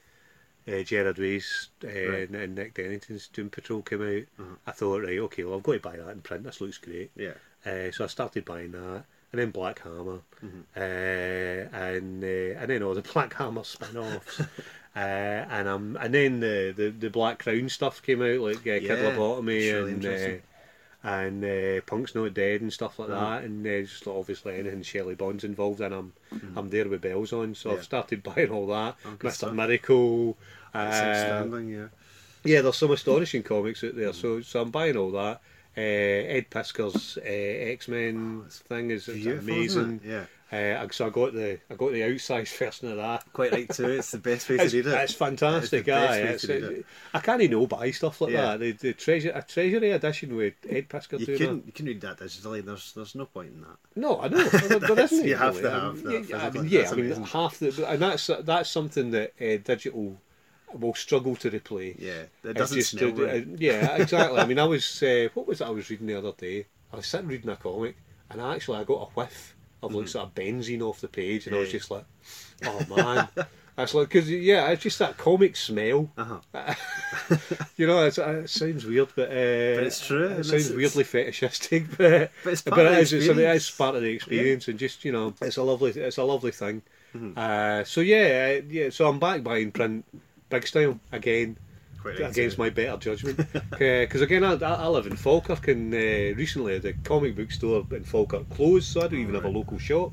uh, 0.68 0.82
Gerard 0.82 1.18
Way's 1.18 1.70
uh, 1.82 1.86
Mm-hmm. 1.86 2.10
Right. 2.12 2.28
and, 2.28 2.36
and 2.36 2.54
Nick 2.54 2.74
Derington's 2.74 3.28
Doom 3.28 3.50
Patrol 3.50 3.82
came 3.82 4.02
out. 4.02 4.22
Uh-huh. 4.42 4.54
I 4.66 4.70
thought, 4.72 5.02
right, 5.02 5.18
okay, 5.18 5.44
well, 5.44 5.56
I've 5.56 5.62
got 5.62 5.72
to 5.72 5.80
buy 5.80 5.96
that 5.96 6.08
in 6.10 6.20
print. 6.20 6.44
This 6.44 6.60
looks 6.60 6.78
great. 6.78 7.10
Yeah. 7.16 7.32
Uh, 7.66 7.90
so 7.90 8.04
I 8.04 8.06
started 8.06 8.44
buying 8.44 8.72
that, 8.72 9.04
and 9.32 9.40
then 9.40 9.50
Black 9.50 9.80
Hammer, 9.82 10.20
Mm-hmm. 10.44 10.60
uh, 10.76 11.78
and 11.78 12.22
uh, 12.24 12.60
and 12.60 12.70
then 12.70 12.82
all 12.82 12.94
the 12.94 13.02
Black 13.12 13.34
Hammer 13.34 13.64
spin-offs, 13.64 14.40
uh, 14.96 14.98
and 14.98 15.68
um, 15.68 15.98
and 16.00 16.14
then 16.14 16.40
the, 16.40 16.72
the, 16.76 16.90
the 16.90 17.10
Black 17.10 17.40
Crown 17.40 17.68
stuff 17.68 18.02
came 18.02 18.22
out, 18.22 18.40
like 18.40 18.58
uh, 18.58 18.78
Kid 18.80 18.82
Lobotomy 19.16 19.72
really 19.72 19.92
and 19.92 20.02
and 21.08 21.44
uh, 21.44 21.80
Punk's 21.86 22.14
Not 22.14 22.34
Dead 22.34 22.60
and 22.60 22.72
stuff 22.72 22.98
like 22.98 23.08
that, 23.08 23.44
and 23.44 23.66
uh, 23.66 23.80
just 23.80 24.06
like, 24.06 24.16
obviously 24.16 24.56
anything 24.58 24.82
Shelly 24.82 25.14
Bond's 25.14 25.44
involved 25.44 25.80
in, 25.80 25.92
I'm 25.92 26.12
I'm 26.56 26.68
there 26.70 26.88
with 26.88 27.00
bells 27.00 27.32
on, 27.32 27.54
so. 27.54 27.70
Yeah. 27.70 27.76
I've 27.76 27.84
started 27.84 28.22
buying 28.28 28.50
all 28.50 28.66
that, 28.68 28.96
Oh, 29.04 29.10
Mister 29.22 29.46
stuff. 29.46 29.54
Miracle. 29.54 30.36
Uh. 30.74 31.56
Yeah. 31.60 31.86
yeah, 32.44 32.60
there's 32.62 32.76
some 32.76 32.90
astonishing 32.90 33.42
comics 33.42 33.82
out 33.84 33.96
there, 33.96 34.12
so 34.12 34.40
so 34.42 34.60
I'm 34.62 34.70
buying 34.70 34.96
all 34.96 35.10
that. 35.12 35.40
Uh, 35.76 35.80
Ed 35.80 36.50
Piskor's 36.50 37.18
uh, 37.18 37.70
X 37.72 37.86
Men 37.88 38.42
Oh, 38.44 38.48
thing 38.50 38.90
is 38.90 39.08
it's 39.08 39.26
amazing. 39.26 40.00
Yeah. 40.04 40.24
Uh, 40.50 40.88
so 40.90 41.06
I 41.06 41.10
got 41.10 41.34
the 41.34 41.58
I 41.70 41.74
got 41.74 41.92
the 41.92 42.00
outsized 42.00 42.56
version 42.56 42.90
of 42.90 42.96
that. 42.96 43.30
Quite 43.34 43.52
right 43.52 43.68
too. 43.68 43.90
It's 43.90 44.12
the 44.12 44.18
best 44.18 44.48
way 44.48 44.56
to 44.56 44.62
read 44.64 44.86
it. 44.86 44.86
it's 44.86 45.12
fantastic, 45.12 45.86
It's 45.86 45.86
the 45.86 45.92
best 45.92 46.10
aye. 46.10 46.22
way 46.24 46.28
It's, 46.30 46.44
it. 46.44 46.86
I 47.12 47.20
can't 47.20 47.50
no 47.50 47.66
buy 47.66 47.90
stuff 47.90 48.22
like 48.22 48.32
Yeah. 48.32 48.56
that. 48.56 48.60
The, 48.60 48.72
the 48.72 48.92
treasure 48.94 49.30
a 49.34 49.42
treasury 49.42 49.90
edition 49.90 50.34
with 50.36 50.54
Ed 50.66 50.88
Piskor 50.88 51.20
You 51.20 51.26
couldn't 51.26 51.66
you 51.66 51.72
can 51.72 51.84
read 51.84 52.00
that 52.00 52.16
digitally. 52.18 52.64
There's 52.64 52.94
there's 52.94 53.14
no 53.14 53.26
point 53.26 53.48
in 53.52 53.60
that. 53.60 53.76
No, 53.94 54.20
I 54.22 54.28
know. 54.28 54.44
There, 54.48 54.78
there 54.78 55.00
isn't 55.00 55.24
You 55.26 55.36
have 55.36 55.56
really. 55.56 55.68
to 55.68 55.74
I 55.76 55.80
have 55.80 55.94
mean, 55.96 56.04
that 56.04 56.28
yeah, 56.30 56.46
I 56.46 56.50
mean, 56.50 56.68
yeah, 56.68 56.80
That's 56.80 56.92
I 56.92 56.96
mean 56.96 57.04
amazing. 57.06 57.24
half 57.24 57.58
the, 57.58 57.86
and 57.86 58.00
that's 58.00 58.30
that's 58.42 58.70
something 58.70 59.10
that 59.10 59.32
uh, 59.40 59.56
digital 59.62 60.16
will 60.72 60.94
struggle 60.94 61.36
to 61.36 61.50
replace. 61.50 61.96
Yeah. 61.98 62.22
It 62.44 62.54
doesn't 62.54 62.76
just, 62.78 62.92
smell 62.92 63.20
uh, 63.20 63.24
uh, 63.26 63.40
yeah, 63.56 63.96
exactly. 63.96 64.38
I 64.38 64.46
mean, 64.46 64.58
I 64.58 64.64
was 64.64 65.02
uh, 65.02 65.28
what 65.34 65.46
was 65.46 65.60
it 65.60 65.66
I 65.66 65.70
was 65.70 65.90
reading 65.90 66.06
the 66.06 66.16
other 66.16 66.32
day? 66.32 66.66
I 66.92 66.96
was 66.96 67.06
sitting 67.06 67.28
reading 67.28 67.50
a 67.50 67.56
comic, 67.56 67.96
and 68.30 68.40
actually 68.40 68.78
I 68.78 68.84
got 68.84 69.02
a 69.02 69.20
whiff 69.20 69.54
of 69.82 69.94
like 69.94 70.08
sort 70.08 70.26
of 70.26 70.34
benzene 70.34 70.82
off 70.82 71.00
the 71.00 71.08
page, 71.08 71.46
and 71.46 71.56
I 71.56 71.60
was. 71.60 71.70
Just 71.72 71.90
like, 71.90 72.04
oh 72.64 72.80
man. 72.96 73.28
That's 73.76 73.94
like 73.94 74.08
because 74.08 74.28
yeah, 74.28 74.66
it's 74.70 74.82
just 74.82 74.98
that 74.98 75.16
comic 75.16 75.54
smell. 75.54 76.10
Uh-huh. 76.18 76.74
You 77.76 77.86
know, 77.86 78.04
it's, 78.06 78.18
uh, 78.18 78.40
it 78.42 78.50
sounds 78.50 78.84
weird, 78.84 79.06
but, 79.14 79.28
uh, 79.28 79.78
But 79.78 79.84
it's 79.84 80.04
true, 80.04 80.26
It 80.26 80.44
sounds 80.46 80.66
it's- 80.66 80.70
weirdly 80.76 81.04
fetishistic, 81.04 81.86
but 81.96 82.32
But 82.42 82.52
it's 82.52 82.62
part 82.62 82.76
but 82.76 82.86
of 82.86 82.92
the. 82.94 83.00
It's, 83.00 83.12
it 83.12 83.16
is 83.18 83.28
experience. 83.28 83.70
part 83.70 83.94
of 83.94 84.02
the 84.02 84.10
experience, 84.12 84.66
and 84.66 84.80
just 84.80 85.04
you 85.04 85.12
know, 85.12 85.32
it's 85.40 85.58
a 85.58 85.62
lovely, 85.62 85.92
it's 85.92 86.18
a 86.18 86.24
lovely 86.24 86.50
thing. 86.50 86.82
Mm-hmm. 87.14 87.38
Uh, 87.38 87.84
so 87.84 88.00
yeah, 88.00 88.58
yeah. 88.68 88.90
So 88.90 89.08
I'm 89.08 89.20
back 89.20 89.44
buying 89.44 89.70
print, 89.70 90.04
big 90.50 90.66
style 90.66 90.98
again 91.12 91.56
Quite 92.00 92.20
against 92.20 92.58
my 92.58 92.70
better 92.70 92.96
judgment. 92.96 93.40
Because 93.70 94.20
again, 94.22 94.44
I, 94.44 94.54
I 94.54 94.86
live 94.88 95.06
in 95.06 95.16
Falkirk, 95.16 95.68
and 95.68 95.92
uh, 95.94 96.34
recently 96.36 96.78
the 96.78 96.92
comic 97.04 97.36
book 97.36 97.50
store 97.50 97.84
in 97.92 98.04
Falkirk 98.04 98.48
closed, 98.50 98.86
so 98.88 99.02
I 99.02 99.08
don't 99.08 99.20
even 99.20 99.34
have 99.34 99.44
a 99.44 99.48
local 99.48 99.78
shop. 99.78 100.12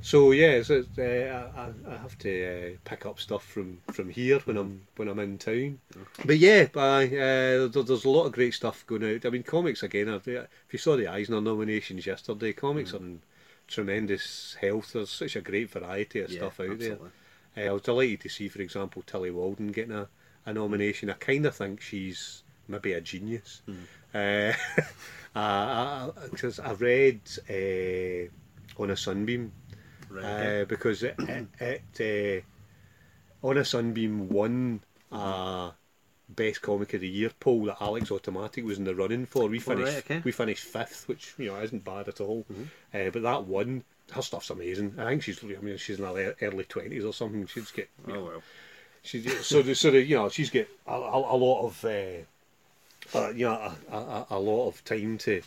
So 0.00 0.30
yeah, 0.30 0.62
so 0.62 0.84
uh, 0.98 1.02
I, 1.02 1.92
I- 1.92 1.96
have 1.98 2.16
to 2.18 2.74
uh, 2.74 2.76
pick 2.84 3.04
up 3.04 3.18
stuff 3.18 3.44
from, 3.44 3.80
from 3.92 4.08
here 4.08 4.38
when 4.44 4.56
I'm 4.56 4.82
when 4.96 5.08
I'm 5.08 5.18
in 5.18 5.36
town. 5.38 5.80
But 6.24 6.38
yeah, 6.38 6.68
I, 6.76 7.04
uh, 7.06 7.66
there, 7.68 7.82
there's 7.82 8.04
a 8.04 8.10
lot 8.10 8.24
of 8.26 8.32
great 8.32 8.54
stuff 8.54 8.86
going 8.86 9.04
out. 9.04 9.26
I 9.26 9.30
mean, 9.30 9.42
comics 9.42 9.82
again. 9.82 10.08
If 10.08 10.26
you 10.72 10.78
saw 10.78 10.96
the 10.96 11.08
Eisner 11.08 11.40
nominations 11.40 12.06
yesterday, 12.06 12.52
comics 12.52 12.94
are 12.94 12.98
in 12.98 13.20
tremendous 13.66 14.56
health. 14.60 14.92
There's 14.92 15.10
such 15.10 15.36
a 15.36 15.40
great 15.40 15.70
variety 15.70 16.20
of 16.20 16.30
Yeah, 16.30 16.38
stuff 16.38 16.60
out 16.60 16.70
absolutely. 16.70 17.08
there. 17.56 17.66
Uh, 17.66 17.70
I 17.70 17.72
was 17.72 17.82
delighted 17.82 18.20
to 18.20 18.28
see, 18.28 18.48
for 18.48 18.62
example, 18.62 19.02
Tillie 19.04 19.30
Walden 19.32 19.72
getting 19.72 19.92
a, 19.96 20.08
a 20.48 20.52
nomination. 20.52 21.10
I 21.10 21.14
kind 21.14 21.46
of 21.46 21.54
think 21.54 21.80
she's 21.80 22.42
maybe 22.68 22.92
a 22.94 23.00
genius. 23.00 23.62
Uh, 24.14 24.52
I, 25.34 25.40
I, 26.08 26.10
'cause 26.34 26.58
I 26.58 26.72
read 26.72 27.20
uh, 27.50 28.82
on 28.82 28.90
a 28.90 28.96
sunbeam 28.96 29.52
Right. 30.10 30.24
uh, 30.24 30.64
because 30.64 31.02
it, 31.02 31.14
it, 31.18 31.82
it 32.00 32.44
uh, 33.42 33.46
on 33.46 33.58
a 33.58 33.64
sunbeam 33.64 34.28
won 34.28 34.80
a 35.12 35.72
best 36.30 36.62
comic 36.62 36.94
of 36.94 37.00
the 37.02 37.08
year 37.08 37.30
poll 37.40 37.64
that 37.66 37.78
Alex 37.80 38.10
Automatic 38.10 38.64
was 38.64 38.78
in 38.78 38.84
the 38.84 38.94
running 38.94 39.26
for. 39.26 39.48
We 39.48 39.58
Oh, 39.58 39.60
finished 39.60 39.92
right, 39.94 40.04
okay. 40.04 40.20
we 40.24 40.32
finished 40.32 40.64
fifth, 40.64 41.08
which 41.08 41.34
you 41.38 41.46
know 41.46 41.60
isn't 41.60 41.84
bad 41.84 42.08
at 42.08 42.20
all. 42.20 42.46
Uh, 42.94 43.10
but 43.10 43.22
that 43.22 43.44
one, 43.44 43.84
her 44.12 44.22
stuff's 44.22 44.50
amazing. 44.50 44.94
I 44.98 45.04
think 45.06 45.22
she's 45.22 45.42
I 45.44 45.46
mean 45.60 45.76
she's 45.76 45.98
in 45.98 46.04
her 46.04 46.34
early 46.42 46.64
twenties 46.64 47.04
or 47.04 47.12
something. 47.12 47.46
She's 47.46 47.70
get 47.70 47.88
you 48.06 48.14
know, 48.14 48.20
oh 48.20 48.24
well. 48.24 48.42
She's 49.02 49.46
so 49.46 49.62
the, 49.62 49.74
so 49.74 49.90
the, 49.90 50.02
you 50.02 50.16
know 50.16 50.28
she's 50.28 50.50
got 50.50 50.66
a, 50.86 50.92
a, 50.92 51.34
a 51.34 51.36
lot 51.36 51.66
of 51.66 51.84
uh, 51.84 53.18
uh, 53.18 53.30
you 53.30 53.46
know 53.46 53.72
a, 53.90 53.96
a, 53.96 54.26
a 54.30 54.38
lot 54.38 54.68
of 54.68 54.84
time 54.84 55.18
to 55.18 55.42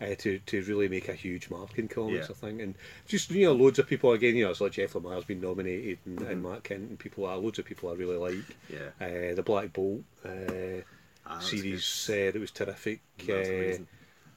uh, 0.00 0.14
to 0.18 0.38
to 0.40 0.62
really 0.62 0.88
make 0.88 1.08
a 1.08 1.14
huge 1.14 1.50
mark 1.50 1.78
in 1.78 1.88
comics. 1.88 2.28
Yeah. 2.28 2.34
I 2.34 2.46
think, 2.46 2.60
and 2.60 2.74
just 3.06 3.30
you 3.30 3.46
know 3.46 3.52
loads 3.52 3.78
of 3.78 3.86
people 3.86 4.12
again. 4.12 4.36
You 4.36 4.44
know, 4.44 4.50
it's 4.50 4.60
like 4.60 4.72
Jeff 4.72 4.92
Lemire's 4.94 5.24
been 5.24 5.40
nominated 5.40 5.98
and, 6.04 6.20
and 6.22 6.42
Matt 6.42 6.64
Kindt 6.64 6.88
and 6.88 6.98
people. 6.98 7.26
Are, 7.26 7.36
loads 7.36 7.58
of 7.58 7.64
people 7.64 7.90
I 7.90 7.94
really 7.94 8.16
like. 8.16 8.56
Yeah. 8.68 8.90
Uh, 9.00 9.34
the 9.34 9.42
Black 9.42 9.72
Bolt 9.72 10.02
uh, 10.24 10.82
Ah, 11.28 11.40
series 11.40 12.08
uh, 12.10 12.30
that 12.30 12.40
was 12.40 12.52
terrific. 12.52 13.00
That's 13.26 13.48
uh, 13.48 13.78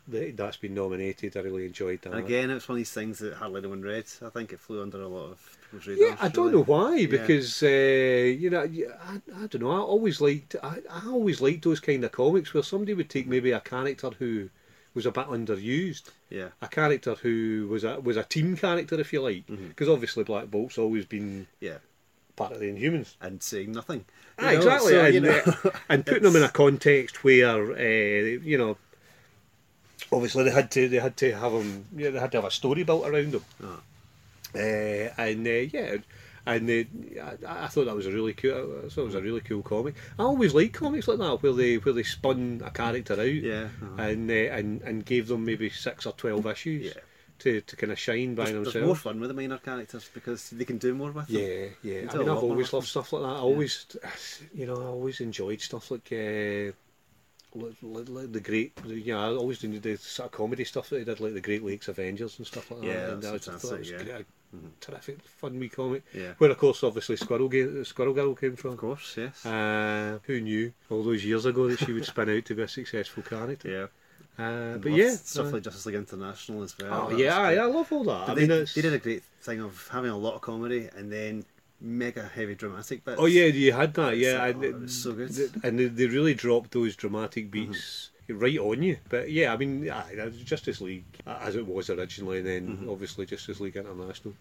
that, 0.08 0.38
that's 0.38 0.58
been 0.58 0.74
nominated. 0.74 1.38
I 1.38 1.42
really 1.42 1.66
enjoyed 1.66 2.02
that. 2.02 2.16
Again, 2.16 2.50
it's 2.50 2.68
one 2.68 2.76
of 2.76 2.78
these 2.78 2.92
things 2.92 3.20
that 3.20 3.36
hardly 3.36 3.60
anyone 3.60 3.82
read. 3.82 4.06
I 4.26 4.30
think 4.30 4.54
it 4.54 4.60
flew 4.60 4.82
under 4.82 5.02
a 5.02 5.08
lot 5.08 5.32
of. 5.32 5.58
Yeah, 5.88 6.18
I 6.20 6.30
don't 6.30 6.52
know 6.52 6.64
why 6.64 6.96
Yeah. 6.96 7.08
because 7.08 7.62
uh, 7.62 7.68
you 7.68 8.50
know 8.50 8.62
I, 8.62 9.22
I 9.44 9.48
don't 9.48 9.62
know. 9.62 9.72
I 9.72 9.78
always 9.80 10.20
liked 10.20 10.56
I, 10.64 10.78
I 10.90 11.08
always 11.08 11.42
liked 11.42 11.64
those 11.64 11.80
kind 11.80 12.04
of 12.04 12.12
comics 12.12 12.54
where 12.54 12.64
somebody 12.64 12.94
would 12.94 13.10
take 13.10 13.28
maybe 13.28 13.52
a 13.52 13.60
character 13.60 14.10
who 14.18 14.50
was 14.96 15.06
a 15.06 15.12
bit 15.12 15.28
underused, 15.28 16.10
Yeah. 16.32 16.50
a 16.62 16.68
character 16.68 17.14
who 17.14 17.68
was 17.70 17.84
a 17.84 18.00
was 18.00 18.18
a 18.18 18.24
team 18.24 18.58
character 18.58 19.00
if 19.00 19.14
you 19.14 19.22
like, 19.22 19.46
Mm-hmm. 19.48 19.68
because 19.70 19.88
obviously 19.90 20.24
Black 20.24 20.50
Bolt's 20.50 20.78
always 20.80 21.06
been 21.06 21.46
Yeah. 21.60 21.78
part 22.36 22.52
of 22.54 22.60
the 22.60 22.70
Inhumans. 22.74 23.14
And 23.22 23.42
saying 23.44 23.72
nothing. 23.72 24.06
Ah, 24.40 24.50
exactly, 24.52 24.94
so, 24.94 25.06
and, 25.06 25.14
you 25.14 25.20
know, 25.22 25.42
uh, 25.46 25.70
and 25.90 26.06
putting 26.06 26.24
them 26.24 26.36
in 26.36 26.44
a 26.44 26.50
context 26.50 27.24
where 27.24 27.74
uh, 27.74 28.40
you 28.52 28.58
know, 28.58 28.78
obviously 30.12 30.44
they 30.46 30.52
had 30.52 30.72
to 30.72 30.90
they 30.90 30.98
had 31.00 31.16
to 31.18 31.32
have 31.38 31.52
them, 31.52 31.86
yeah, 31.96 32.10
they 32.10 32.20
had 32.20 32.32
to 32.32 32.38
have 32.38 32.46
a 32.46 32.52
story 32.52 32.84
built 32.84 33.06
around 33.08 33.34
them, 33.34 33.44
Ah. 33.64 33.80
Uh, 34.56 35.14
and 35.18 35.47
uh, 35.47 35.52
yeah, 35.52 35.97
and 36.45 36.70
uh, 36.70 37.47
I, 37.47 37.66
I 37.66 37.68
thought 37.68 37.86
that 37.86 37.95
was 37.95 38.08
a 38.08 38.12
really 38.12 38.34
cool. 38.34 38.82
I 38.86 38.89
thought 38.89 39.02
it 39.02 39.06
was 39.06 39.16
a 39.16 39.22
really 39.22 39.41
cool 39.41 39.62
comic. 39.62 39.95
I 40.18 40.24
always 40.24 40.54
like 40.54 40.74
comics 40.74 41.08
like 41.08 41.20
that 41.20 41.43
where 41.43 41.54
they 41.54 41.78
where 41.78 41.93
they 41.93 42.04
spun 42.04 42.62
a 42.64 42.72
character 42.72 43.14
out, 43.14 43.28
Yeah, 43.28 43.70
uh-huh. 43.82 44.02
and 44.02 44.30
and 44.32 44.82
and 44.82 45.06
gave 45.06 45.28
them 45.28 45.45
maybe 45.45 45.70
six 45.70 46.06
or 46.06 46.14
twelve 46.14 46.45
issues. 46.47 46.86
Yeah. 46.88 47.02
To, 47.43 47.62
to 47.62 47.76
kind 47.78 47.93
of 47.93 47.97
shine 47.97 48.36
by 48.36 48.43
there's, 48.43 48.54
there's 48.56 48.66
themselves. 48.66 48.86
more 48.86 48.95
fun 48.97 49.20
with 49.22 49.30
the 49.30 49.34
minor 49.34 49.60
characters 49.60 50.10
because 50.14 50.50
they 50.50 50.66
can 50.66 50.78
do 50.78 50.93
more 50.93 51.12
with 51.12 51.28
them. 51.28 51.38
Yeah, 51.38 51.68
yeah. 51.82 52.10
I 52.12 52.18
mean, 52.18 52.28
I've 52.28 52.43
always 52.43 52.74
loved 52.74 52.88
stuff 52.88 53.14
like 53.14 53.22
that. 53.22 53.30
I 53.30 53.39
always, 53.39 53.86
you 54.54 54.66
know, 54.66 54.76
I 54.76 54.88
always 54.88 55.22
enjoyed 55.22 55.62
stuff 55.62 55.89
like, 55.89 56.12
like, 56.12 57.76
like, 57.82 58.10
like 58.10 58.32
the 58.34 58.41
great, 58.41 58.74
you 58.86 59.14
know, 59.14 59.22
I 59.22 59.38
always 59.38 59.60
did 59.60 59.82
the 59.82 59.95
sort 59.95 60.26
of 60.26 60.32
comedy 60.34 60.66
stuff 60.66 60.89
that 60.89 60.97
they 60.97 61.06
did, 61.06 61.22
like 61.22 61.34
the 61.34 61.39
Great 61.39 61.64
Lakes 61.64 61.88
Avengers 61.88 62.38
and 62.39 62.45
stuff 62.45 62.70
like 62.72 62.82
that. 62.82 62.88
Yeah, 62.88 63.12
and 63.12 63.24
that's 63.24 63.47
I 63.47 63.52
just 63.54 63.66
thought 63.66 63.76
it 63.76 63.80
was 63.80 63.89
fantastic, 63.89 64.08
yeah. 64.08 64.14
great, 64.16 64.26
a 64.54 64.86
terrific, 64.86 65.22
fun 65.24 65.60
wee 65.60 65.70
comic. 65.70 66.04
Yeah. 66.14 66.34
Where, 66.38 66.50
of 66.52 66.58
course, 66.58 66.84
obviously 66.84 67.16
Squirrel, 67.18 67.50
Ga- 67.50 67.84
Squirrel 67.84 68.14
Girl 68.14 68.34
came 68.36 68.56
from. 68.56 68.72
Of 68.72 68.78
course, 68.78 69.16
yes. 69.18 69.45
Uh, 69.45 70.20
who 70.24 70.41
knew 70.41 70.74
all 70.89 71.04
those 71.04 71.24
years 71.24 71.45
ago 71.45 71.68
that 71.70 71.80
she 71.80 71.93
would 71.93 72.06
spin 72.06 72.30
out 72.36 72.45
to 72.45 72.56
be 72.56 72.64
a 72.64 72.68
successful 72.68 73.24
character? 73.24 73.70
yeah. 73.70 73.88
Uh, 74.43 74.78
but 74.78 74.93
yeah, 74.93 75.10
stuff 75.16 75.47
uh, 75.47 75.50
like 75.52 75.64
Justice 75.64 75.86
League 75.86 75.95
International 75.95 76.64
as 76.64 76.74
well. 76.80 77.08
oh 77.08 77.10
That 77.10 77.20
yeah, 77.20 77.38
I. 77.38 77.56
I 77.56 77.66
love 77.66 77.91
all 77.91 78.06
that. 78.06 78.28
But 78.28 78.32
I 78.32 78.36
they, 78.36 78.47
mean, 78.47 78.66
they 78.74 78.82
did 78.82 78.93
a 78.93 78.97
great 78.97 79.24
thing 79.41 79.60
of 79.60 79.89
having 79.91 80.12
a 80.12 80.18
lot 80.18 80.36
of 80.36 80.41
comedy 80.41 80.88
and 80.95 81.12
then 81.12 81.43
mega 81.82 82.24
heavy 82.34 82.56
dramatic 82.56 83.04
bits. 83.04 83.18
Oh 83.20 83.26
yeah, 83.26 83.45
you 83.45 83.74
had 83.74 83.93
that. 83.95 84.18
Yeah, 84.18 84.38
So- 84.38 84.43
and, 84.45 84.64
oh, 84.64 84.68
it 84.68 84.80
was 84.80 85.04
so 85.04 85.12
good. 85.12 85.32
and 85.64 85.78
they, 85.78 85.86
they 85.88 86.08
really 86.08 86.34
dropped 86.36 86.72
those 86.72 86.95
dramatic 86.95 87.52
beats 87.52 88.12
right 88.30 88.58
on 88.58 88.84
you. 88.84 88.98
But 89.10 89.32
yeah, 89.32 89.54
I 89.54 89.58
mean, 89.58 89.86
Justice 90.46 90.82
League 90.82 91.04
uh, 91.28 91.38
as 91.42 91.56
it 91.56 91.66
was 91.68 91.90
originally, 91.90 92.40
and 92.40 92.48
then 92.48 92.88
obviously 92.90 93.26
Justice 93.26 93.60
League 93.60 93.76
International. 93.78 94.34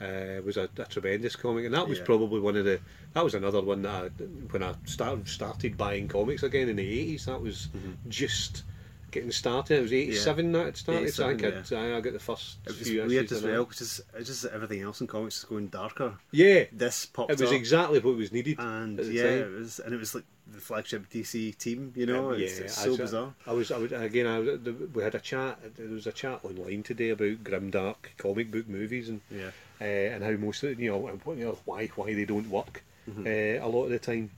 uh, 0.00 0.40
was 0.46 0.56
a, 0.56 0.66
a 0.78 0.84
tremendous 0.86 1.36
comic, 1.36 1.66
and 1.66 1.74
that 1.74 1.86
was 1.86 1.98
Yeah. 1.98 2.04
probably 2.04 2.40
one 2.40 2.56
of 2.56 2.64
the. 2.64 2.80
That 3.12 3.22
was 3.22 3.34
another 3.34 3.60
one 3.60 3.82
that 3.82 4.04
I, 4.04 4.08
when 4.50 4.62
I 4.62 4.74
started 4.86 5.28
started 5.28 5.76
buying 5.76 6.08
comics 6.08 6.42
again 6.42 6.68
in 6.70 6.76
the 6.76 6.88
eighties. 6.88 7.26
That 7.26 7.40
was 7.42 7.68
just 8.08 8.62
getting 9.10 9.30
started. 9.32 9.78
It 9.78 9.82
was 9.82 9.92
eighty 9.92 10.14
seven 10.14 10.52
that 10.52 10.68
it 10.68 10.76
started. 10.78 11.12
So 11.12 11.28
I 11.28 11.32
87, 11.32 11.78
I'd, 11.78 11.92
I, 11.92 11.96
I 11.98 12.00
got 12.00 12.12
the 12.14 12.18
first 12.18 12.58
It 12.66 12.78
was 12.78 12.88
weird 12.90 13.30
as 13.32 13.42
well 13.42 13.64
because 13.66 14.00
it's 14.14 14.28
just 14.28 14.44
everything 14.46 14.80
else 14.80 15.00
in 15.02 15.06
comics 15.06 15.38
is 15.38 15.44
going 15.44 15.66
darker. 15.68 16.14
Yeah, 16.30 16.64
This 16.72 17.04
popped 17.06 17.32
it 17.32 17.38
was 17.40 17.50
up, 17.50 17.56
exactly 17.56 17.98
what 17.98 18.16
was 18.16 18.32
needed. 18.32 18.58
and 18.58 18.98
yeah, 19.00 19.22
time. 19.24 19.32
it 19.38 19.50
was, 19.58 19.80
and 19.80 19.92
it 19.94 19.98
was 19.98 20.14
like 20.14 20.24
the 20.52 20.60
flagship 20.60 21.08
DC 21.10 21.56
team. 21.58 21.92
You 21.96 22.06
know, 22.06 22.30
it's, 22.30 22.58
it's 22.58 22.74
so 22.76 22.90
was- 22.90 22.98
bizarre. 22.98 23.34
I 23.46 23.52
was, 23.52 23.70
I 23.70 23.78
was 23.78 23.92
again. 23.92 24.26
I 24.26 24.38
was, 24.38 24.58
we 24.94 25.02
had 25.02 25.14
a 25.14 25.20
chat. 25.20 25.58
There 25.76 25.88
was 25.88 26.06
a 26.06 26.12
chat 26.12 26.40
online 26.44 26.82
today 26.82 27.10
about 27.10 27.44
grim 27.44 27.70
dark 27.70 28.12
comic 28.18 28.50
book 28.50 28.68
movies 28.68 29.08
and 29.08 29.20
Yeah. 29.30 29.50
uh, 29.80 29.84
and 29.84 30.24
how 30.24 30.32
most 30.32 30.62
of 30.62 30.78
you 30.80 30.90
know, 30.90 31.18
you 31.34 31.44
know 31.44 31.58
why 31.64 31.86
why 31.96 32.14
they 32.14 32.24
don't 32.24 32.50
work 32.50 32.82
Mm-hmm. 33.10 33.26
uh, 33.26 33.66
a 33.66 33.68
lot 33.68 33.84
of 33.84 33.90
the 33.90 33.98
time. 33.98 34.30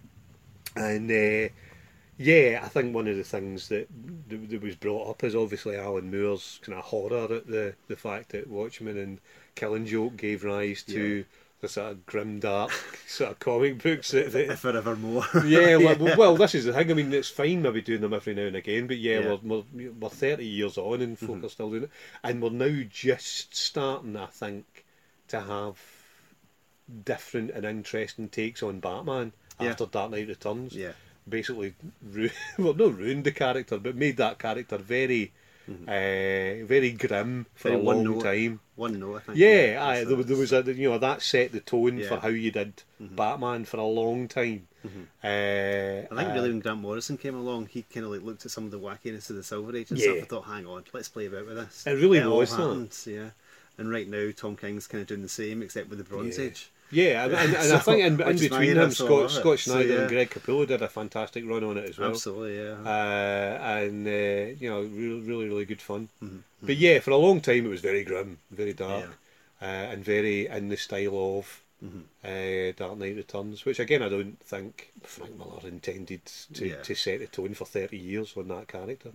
And 0.77 1.11
uh, 1.11 1.49
yeah, 2.19 2.61
I 2.63 2.69
think 2.69 2.95
one 2.95 3.09
of 3.09 3.17
the 3.17 3.25
things 3.25 3.69
that, 3.69 3.89
that 4.29 4.51
that 4.51 4.63
was 4.63 4.77
brought 4.77 5.11
up 5.11 5.25
is 5.25 5.35
obviously 5.35 5.77
Alan 5.77 6.11
Moore's 6.11 6.61
kind 6.63 6.79
of 6.79 6.85
horror 6.85 7.25
at 7.35 7.47
the 7.47 7.75
the 7.89 7.97
fact 7.97 8.31
that 8.31 8.49
Watchmen 8.49 8.97
and 8.99 9.19
Killing 9.55 9.87
Joke 9.87 10.17
gave 10.17 10.45
rise 10.45 10.83
to. 10.85 11.17
Yeah. 11.19 11.23
The 11.63 11.69
sort 11.69 11.93
of 11.93 12.07
grim, 12.07 12.41
dark 12.41 12.73
sort 13.07 13.31
of 13.31 13.39
comic 13.39 13.81
books 13.83 14.11
that, 14.11 14.33
that 14.33 14.59
Forevermore. 14.59 15.25
yeah, 15.47 15.77
well, 15.77 15.97
well, 16.19 16.37
this 16.37 16.55
is 16.57 16.65
the 16.65 16.73
thing. 16.73 16.91
I 16.91 16.95
mean, 16.95 17.13
it's 17.13 17.29
fine 17.31 17.63
maybe 17.63 17.81
doing 17.81 18.01
them 18.01 18.13
every 18.13 18.35
now 18.35 18.43
and 18.43 18.57
again, 18.57 18.89
but 18.89 18.99
yeah, 18.99 19.21
Yeah. 19.21 19.27
Mm-hmm. 19.37 19.49
We're, 19.49 19.63
we're, 19.73 19.93
we're 19.93 20.09
30 20.11 20.45
years 20.45 20.77
on 20.77 21.01
and 21.01 21.17
folk 21.19 21.45
are 21.45 21.49
still 21.49 21.71
doing 21.71 21.85
it. 21.85 21.91
And 22.25 22.43
we're 22.43 22.51
now 22.51 22.83
just 22.91 23.55
starting, 23.55 24.17
I 24.17 24.27
think, 24.27 24.85
to 25.29 25.41
have 25.41 25.79
different 27.05 27.51
and 27.53 27.65
interesting 27.65 28.29
takes 28.29 28.63
on 28.63 28.81
Batman 28.81 29.33
Yeah. 29.61 29.69
after 29.71 29.87
Dark 29.87 30.11
Knight 30.11 30.29
Returns. 30.29 30.75
yeah. 30.75 30.93
Basically, 31.29 31.75
ru- 32.11 32.31
well, 32.59 32.75
not 32.75 32.99
ruined 32.99 33.23
the 33.23 33.31
character, 33.31 33.79
but 33.79 33.95
made 33.95 34.17
that 34.17 34.41
character 34.41 34.77
very, 34.79 35.33
uh, 35.69 36.67
very 36.67 36.93
grim 36.93 37.47
for 37.55 37.71
Mm-hmm. 37.71 37.75
Very 37.75 37.75
a 37.75 37.79
one 37.79 37.97
long 38.05 38.15
note. 38.19 38.23
time. 38.25 38.61
One 38.77 38.99
note, 39.01 39.17
I 39.17 39.21
think. 39.21 39.39
Yeah, 39.39 39.79
aye, 39.81 40.05
that's- 40.05 40.09
there, 40.09 40.17
was- 40.17 40.27
there 40.27 40.37
was 40.37 40.53
a 40.53 40.63
you 40.75 40.91
know 40.91 40.99
that 40.99 41.23
set 41.23 41.53
the 41.53 41.61
tone 41.61 41.99
Yeah. 41.99 42.09
for 42.09 42.17
how 42.17 42.29
you 42.29 42.51
did 42.51 42.83
Batman 43.01 43.65
for 43.65 43.79
a 43.79 43.85
long 43.85 44.29
time. 44.29 44.67
Uh, 45.23 45.29
I 45.29 46.07
think 46.09 46.31
uh, 46.31 46.35
really 46.35 46.49
when 46.51 46.61
Grant 46.61 46.81
Morrison 46.81 47.17
came 47.17 47.37
along, 47.37 47.67
he 47.67 47.83
kind 47.83 48.05
of 48.07 48.13
like 48.13 48.23
looked 48.23 48.45
at 48.45 48.51
some 48.51 48.65
of 48.65 48.71
the 48.73 48.81
wackiness 48.81 49.31
of 49.31 49.37
the 49.37 49.43
Silver 49.45 49.77
Age 49.77 49.91
and 49.91 49.99
Yeah. 49.99 50.07
stuff. 50.07 50.19
and 50.19 50.29
thought, 50.29 50.45
hang 50.47 50.67
on, 50.67 50.85
let's 50.93 51.09
play 51.09 51.27
about 51.27 51.47
with 51.47 51.57
this. 51.57 51.87
It 51.87 51.93
really 51.93 52.21
all 52.21 52.39
was, 52.39 52.51
happened, 52.51 52.97
yeah. 53.07 53.31
And 53.79 53.91
right 53.91 54.09
now, 54.09 54.31
Tom 54.37 54.57
King's 54.57 54.87
kind 54.87 55.01
of 55.03 55.07
doing 55.09 55.23
the 55.23 55.29
same, 55.29 55.63
except 55.63 55.89
with 55.89 55.99
the 55.99 56.05
Bronze 56.05 56.39
Yeah. 56.39 56.47
Age. 56.47 56.71
Yeah, 56.93 57.25
and, 57.25 57.35
and, 57.35 57.55
and 57.55 57.65
So, 57.69 57.77
I 57.77 57.79
think 57.81 58.01
in, 58.01 58.21
in 58.21 58.39
between 58.39 58.75
them, 58.75 58.91
Scott, 58.91 59.11
love 59.35 59.47
it. 59.47 59.59
So, 59.61 59.79
yeah. 59.81 59.95
and 60.01 60.09
Greg 60.11 60.31
Capullo 60.31 60.67
did 60.67 60.83
a 60.83 60.89
fantastic 60.89 61.45
run 61.47 61.65
on 61.65 61.79
it 61.79 61.89
as 61.89 61.99
well. 61.99 62.11
Absolutely, 62.11 62.59
yeah. 62.59 62.75
Uh, 62.85 63.59
and 63.81 64.07
uh, 64.07 64.55
you 64.61 64.69
know, 64.71 64.83
really, 64.83 65.21
really, 65.23 65.49
really 65.49 65.65
good 65.65 65.81
fun. 65.81 66.09
Mm-hmm. 66.23 66.37
But 66.63 66.77
yeah, 66.77 67.01
for 67.01 67.11
a 67.13 67.17
long 67.17 67.41
time 67.41 67.65
it 67.67 67.69
was 67.71 67.81
very 67.81 68.05
grim, 68.05 68.39
very 68.51 68.75
dark, 68.75 69.07
uh, 69.61 69.65
and 69.65 70.05
very 70.05 70.47
in 70.47 70.69
the 70.69 70.77
style 70.77 71.39
of 71.39 71.59
Mm-hmm. 71.85 71.99
uh, 72.25 72.73
Dark 72.77 72.97
Knight 72.97 73.17
Returns, 73.17 73.65
which 73.65 73.81
again 73.81 74.03
I 74.05 74.09
don't 74.09 74.39
think 74.39 74.93
Frank 75.03 75.37
Miller 75.37 75.59
intended 75.67 76.21
to, 76.55 76.69
Yeah. 76.69 76.77
to 76.81 76.95
set 76.95 77.19
the 77.19 77.27
tone 77.27 77.55
for 77.55 77.65
thirty 77.65 77.99
years 77.99 78.35
on 78.37 78.47
that 78.49 78.69
character. 78.69 79.11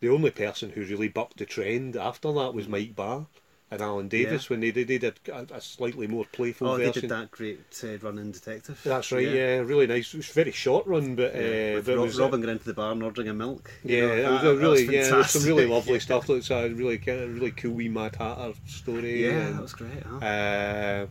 The 0.00 0.08
only 0.08 0.32
person 0.32 0.70
who 0.70 0.80
really 0.84 1.06
bucked 1.06 1.36
the 1.36 1.46
trend 1.46 1.94
after 1.94 2.32
that 2.32 2.54
was 2.54 2.66
Mike 2.66 2.96
Barr 2.96 3.26
and 3.70 3.82
Alan 3.82 4.08
Davis 4.08 4.48
when 4.48 4.60
they 4.60 4.70
did, 4.70 4.88
they 4.88 4.98
did 4.98 5.18
a, 5.28 5.46
a 5.54 5.60
slightly 5.60 6.06
more 6.06 6.24
playful 6.32 6.68
oh, 6.68 6.78
they 6.78 6.86
version. 6.86 7.02
did 7.02 7.10
that 7.10 7.30
great 7.30 7.84
uh, 7.84 7.98
run 7.98 8.18
in 8.18 8.32
Detective. 8.32 8.80
That's 8.82 9.12
right, 9.12 9.28
yeah. 9.28 9.58
really 9.58 9.86
nice. 9.86 10.14
It 10.14 10.18
was 10.18 10.28
very 10.28 10.52
short 10.52 10.86
run, 10.86 11.14
but, 11.14 11.34
Yeah, 11.34 11.76
uh, 11.78 11.82
but 11.82 11.92
it 11.92 11.98
was, 11.98 12.18
Robin 12.18 12.40
going 12.40 12.52
into 12.52 12.64
the 12.64 12.74
bar 12.74 12.92
and 12.92 13.02
ordering 13.02 13.28
a 13.28 13.34
milk. 13.34 13.70
Yeah, 13.84 14.00
know, 14.00 14.14
it 14.14 14.30
was 14.30 14.42
a 14.42 14.46
that 14.46 14.56
really 14.56 14.84
yeah, 14.84 15.02
there 15.02 15.16
was 15.18 15.30
some 15.30 15.44
really 15.44 15.66
lovely 15.66 16.00
stuff. 16.00 16.26
That's 16.26 16.50
a 16.50 16.68
really 16.70 16.98
really 17.06 17.50
cool 17.50 17.72
wee 17.72 17.88
Mad 17.88 18.16
Hatter 18.16 18.54
story. 18.66 19.24
Yeah, 19.24 19.30
and, 19.30 19.56
that 19.56 19.62
was 19.62 19.74
great. 19.74 20.02
Huh? 20.02 21.06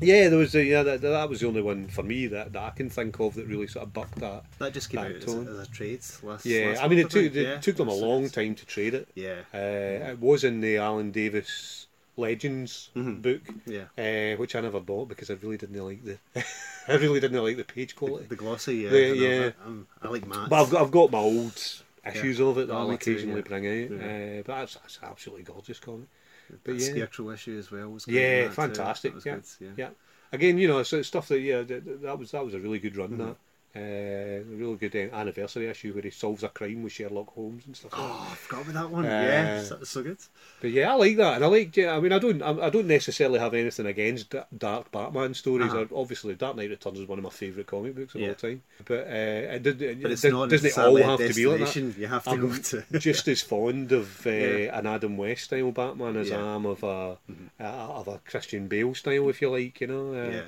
Yeah, 0.00 0.28
there 0.28 0.38
was 0.38 0.54
a, 0.54 0.62
yeah 0.64 0.82
that, 0.82 1.00
that 1.00 1.28
was 1.28 1.40
the 1.40 1.46
only 1.48 1.62
one 1.62 1.88
for 1.88 2.02
me 2.02 2.26
that, 2.28 2.52
that 2.52 2.62
I 2.62 2.70
can 2.70 2.88
think 2.90 3.18
of 3.20 3.34
that 3.34 3.46
really 3.46 3.66
sort 3.66 3.84
of 3.84 3.92
bucked 3.92 4.16
that. 4.20 4.44
that 4.58 4.72
just 4.72 4.90
came 4.90 5.00
that 5.00 5.10
out 5.10 5.16
as, 5.16 5.24
tone. 5.24 5.48
as 5.48 5.68
a 5.68 5.70
trade 5.70 6.00
last. 6.22 6.46
Yeah, 6.46 6.68
last 6.68 6.82
I 6.82 6.88
mean 6.88 6.98
it 7.00 7.10
took 7.10 7.24
it 7.24 7.34
Yeah, 7.34 7.56
took 7.58 7.76
them 7.76 7.88
a 7.88 7.94
long 7.94 8.28
time 8.30 8.54
to 8.54 8.66
trade 8.66 8.94
it. 8.94 9.08
Yeah, 9.14 9.40
Uh, 9.52 10.10
it 10.12 10.20
was 10.20 10.44
in 10.44 10.60
the 10.60 10.76
Alan 10.78 11.10
Davis 11.10 11.86
Legends 12.16 12.90
Mhm. 12.96 13.22
book, 13.22 13.42
yeah. 13.66 13.84
uh, 13.96 14.36
which 14.36 14.56
I 14.56 14.60
never 14.60 14.80
bought 14.80 15.08
because 15.08 15.30
I 15.30 15.34
really 15.34 15.56
didn't 15.56 15.84
like 15.84 16.04
the 16.04 16.18
I 16.88 16.94
really 16.96 17.20
didn't 17.20 17.42
like 17.42 17.56
the 17.56 17.64
page 17.64 17.94
quality. 17.96 18.26
The 18.26 18.36
glossy, 18.36 18.76
yeah. 18.76 18.90
The- 18.90 19.10
I 19.10 19.12
yeah. 19.14 19.50
I, 20.02 20.08
like 20.08 20.26
matte. 20.26 20.48
But 20.48 20.62
I've 20.62 20.70
got 20.70 20.82
I've 20.82 20.90
got 20.90 21.12
my 21.12 21.18
old 21.18 21.60
issues 22.06 22.40
of 22.40 22.56
it 22.58 22.68
that 22.68 22.74
I'll 22.74 22.90
occasionally 22.90 23.42
yeah. 23.42 23.48
bring 23.48 23.66
out. 23.66 23.90
Yeah. 24.00 24.38
Uh, 24.38 24.42
but 24.46 24.58
that's, 24.60 24.74
that's 24.76 24.98
absolutely 25.02 25.44
gorgeous 25.44 25.78
comic. 25.78 26.08
But 26.64 26.74
yeah. 26.74 26.90
Scarecrow 26.90 27.30
issue 27.30 27.58
as 27.58 27.70
well 27.70 27.92
Yeah, 28.06 28.20
in 28.20 28.40
that 28.42 28.48
too. 28.48 28.54
fantastic. 28.54 29.12
Yeah. 29.14 29.20
good, 29.20 29.56
yeah. 29.60 29.68
yeah. 29.76 29.88
Again, 30.32 30.58
you 30.58 30.68
know, 30.68 30.82
so 30.82 30.98
it's 30.98 31.08
stuff 31.08 31.28
that 31.28 31.40
yeah, 31.40 31.62
that, 31.62 32.02
that 32.02 32.18
was 32.18 32.30
that 32.32 32.44
was 32.44 32.54
a 32.54 32.60
really 32.60 32.78
good 32.78 32.96
run. 32.96 33.10
Mm-hmm. 33.10 33.26
That 33.26 33.36
uh, 33.76 33.80
a 33.80 34.42
really 34.48 34.76
good 34.76 34.96
uh, 34.96 35.14
anniversary 35.14 35.68
issue 35.68 35.92
where 35.92 36.02
he 36.02 36.10
solves 36.10 36.42
a 36.42 36.48
crime 36.48 36.82
with 36.82 36.92
Sherlock 36.92 37.28
Holmes 37.34 37.64
and 37.66 37.76
stuff. 37.76 37.92
like 37.92 38.00
that. 38.00 38.08
Oh, 38.10 38.28
I 38.30 38.34
forgot 38.34 38.62
about 38.62 38.72
that 38.74 38.90
one. 38.90 39.04
Uh, 39.04 39.08
yeah, 39.08 39.62
that 39.62 39.80
was 39.80 39.88
so 39.88 40.02
good. 40.02 40.18
But 40.60 40.70
yeah, 40.70 40.90
I 40.92 40.94
like 40.94 41.16
that, 41.18 41.34
and 41.36 41.44
I 41.44 41.48
like. 41.48 41.76
Yeah, 41.76 41.94
I 41.96 42.00
mean, 42.00 42.12
I 42.12 42.18
don't. 42.18 42.42
I, 42.42 42.70
don't 42.70 42.86
necessarily 42.86 43.38
have 43.38 43.54
anything 43.54 43.86
against 43.86 44.34
dark 44.56 44.90
Batman 44.90 45.34
stories. 45.34 45.72
Uh-huh. 45.72 45.86
Obviously, 45.94 46.34
Dark 46.34 46.56
Knight 46.56 46.70
Returns 46.70 46.98
is 46.98 47.06
one 47.06 47.18
of 47.18 47.24
my 47.24 47.30
favourite 47.30 47.66
comic 47.66 47.94
books 47.94 48.14
of 48.14 48.20
Yeah. 48.22 48.28
all 48.28 48.34
time. 48.34 48.62
But 48.84 49.06
uh, 49.06 49.54
it, 49.56 49.62
did, 49.62 49.82
it, 49.82 50.02
But 50.02 50.10
it's 50.12 50.22
does- 50.22 50.32
not 50.32 50.48
doesn't 50.48 50.66
it 50.66 50.78
all 50.78 50.96
have 50.96 51.18
to 51.18 51.34
be 51.34 51.46
like 51.46 51.58
that? 51.60 51.76
you 51.76 52.06
have 52.06 52.24
to 52.24 52.30
I'm 52.30 52.40
go 52.40 52.56
to. 52.56 52.84
just 52.98 53.28
as 53.28 53.42
fond 53.42 53.92
of 53.92 54.26
uh, 54.26 54.30
Yeah. 54.30 54.78
an 54.78 54.86
Adam 54.86 55.16
West 55.16 55.44
style 55.44 55.70
Batman 55.72 56.16
as 56.16 56.30
Yeah. 56.30 56.36
Mm-hmm. 56.36 56.46
I 56.48 56.54
am 56.54 56.66
of 56.66 56.82
a, 56.82 57.18
a 57.60 57.64
of 57.64 58.08
a 58.08 58.18
Christian 58.24 58.66
Bale 58.66 58.94
style, 58.94 59.28
if 59.28 59.42
you 59.42 59.50
like, 59.50 59.80
you 59.80 59.86
know, 59.88 60.12
uh, 60.14 60.30
Yeah. 60.30 60.42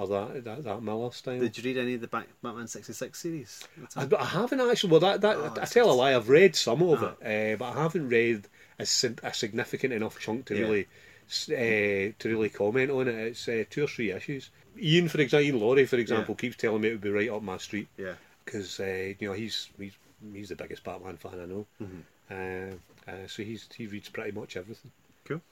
Or 0.00 0.06
that, 0.08 0.44
that 0.44 0.64
that 0.64 0.82
Miller 0.82 1.12
style. 1.12 1.38
Did 1.40 1.58
you 1.58 1.64
read 1.64 1.76
any 1.76 1.94
of 1.94 2.00
the 2.00 2.06
Bat- 2.08 2.26
Batman 2.42 2.66
66 2.66 3.18
series? 3.18 3.62
I, 3.94 4.08
I 4.18 4.24
haven't 4.24 4.60
actually. 4.60 4.90
Well, 4.92 5.00
that, 5.00 5.20
that 5.20 5.36
Oh, 5.36 5.54
I 5.58 5.62
it's 5.62 5.72
tell 5.72 5.90
a 5.90 5.92
lie. 5.92 6.14
I've 6.16 6.28
read 6.30 6.56
some 6.56 6.82
of 6.82 7.02
Ah. 7.02 7.14
it, 7.20 7.54
uh, 7.54 7.56
but 7.58 7.76
I 7.76 7.82
haven't 7.82 8.08
read 8.08 8.46
a, 8.78 8.84
a 8.84 9.34
significant 9.34 9.92
enough 9.92 10.18
chunk 10.18 10.46
to 10.46 10.54
Yeah. 10.54 10.60
really 10.62 10.86
uh, 11.50 12.12
to 12.18 12.28
really 12.28 12.48
comment 12.48 12.90
on 12.90 13.08
it. 13.08 13.14
It's 13.14 13.46
uh, 13.46 13.64
two 13.68 13.84
or 13.84 13.88
three 13.88 14.10
issues. 14.10 14.48
Iain, 14.82 15.08
for 15.08 15.20
example, 15.20 15.44
Iain 15.46 15.60
Laurie, 15.60 15.84
for 15.86 15.96
example, 15.96 16.34
keeps 16.34 16.56
telling 16.56 16.80
me 16.80 16.88
it 16.88 16.92
would 16.92 17.00
be 17.02 17.10
right 17.10 17.28
up 17.28 17.42
my 17.42 17.58
street 17.58 17.88
Yeah. 17.98 18.14
because 18.44 18.78
you 18.78 19.16
know 19.20 19.32
he's 19.34 19.68
he's 19.78 19.92
he's 20.32 20.48
the 20.48 20.56
biggest 20.56 20.82
Batman 20.82 21.18
fan 21.18 21.40
I 21.42 21.44
know. 21.44 21.66
Uh, 22.30 23.26
so 23.26 23.42
he's 23.42 23.68
he 23.76 23.86
reads 23.86 24.08
pretty 24.08 24.30
much 24.32 24.56
everything. 24.56 24.92
Cool. 25.26 25.42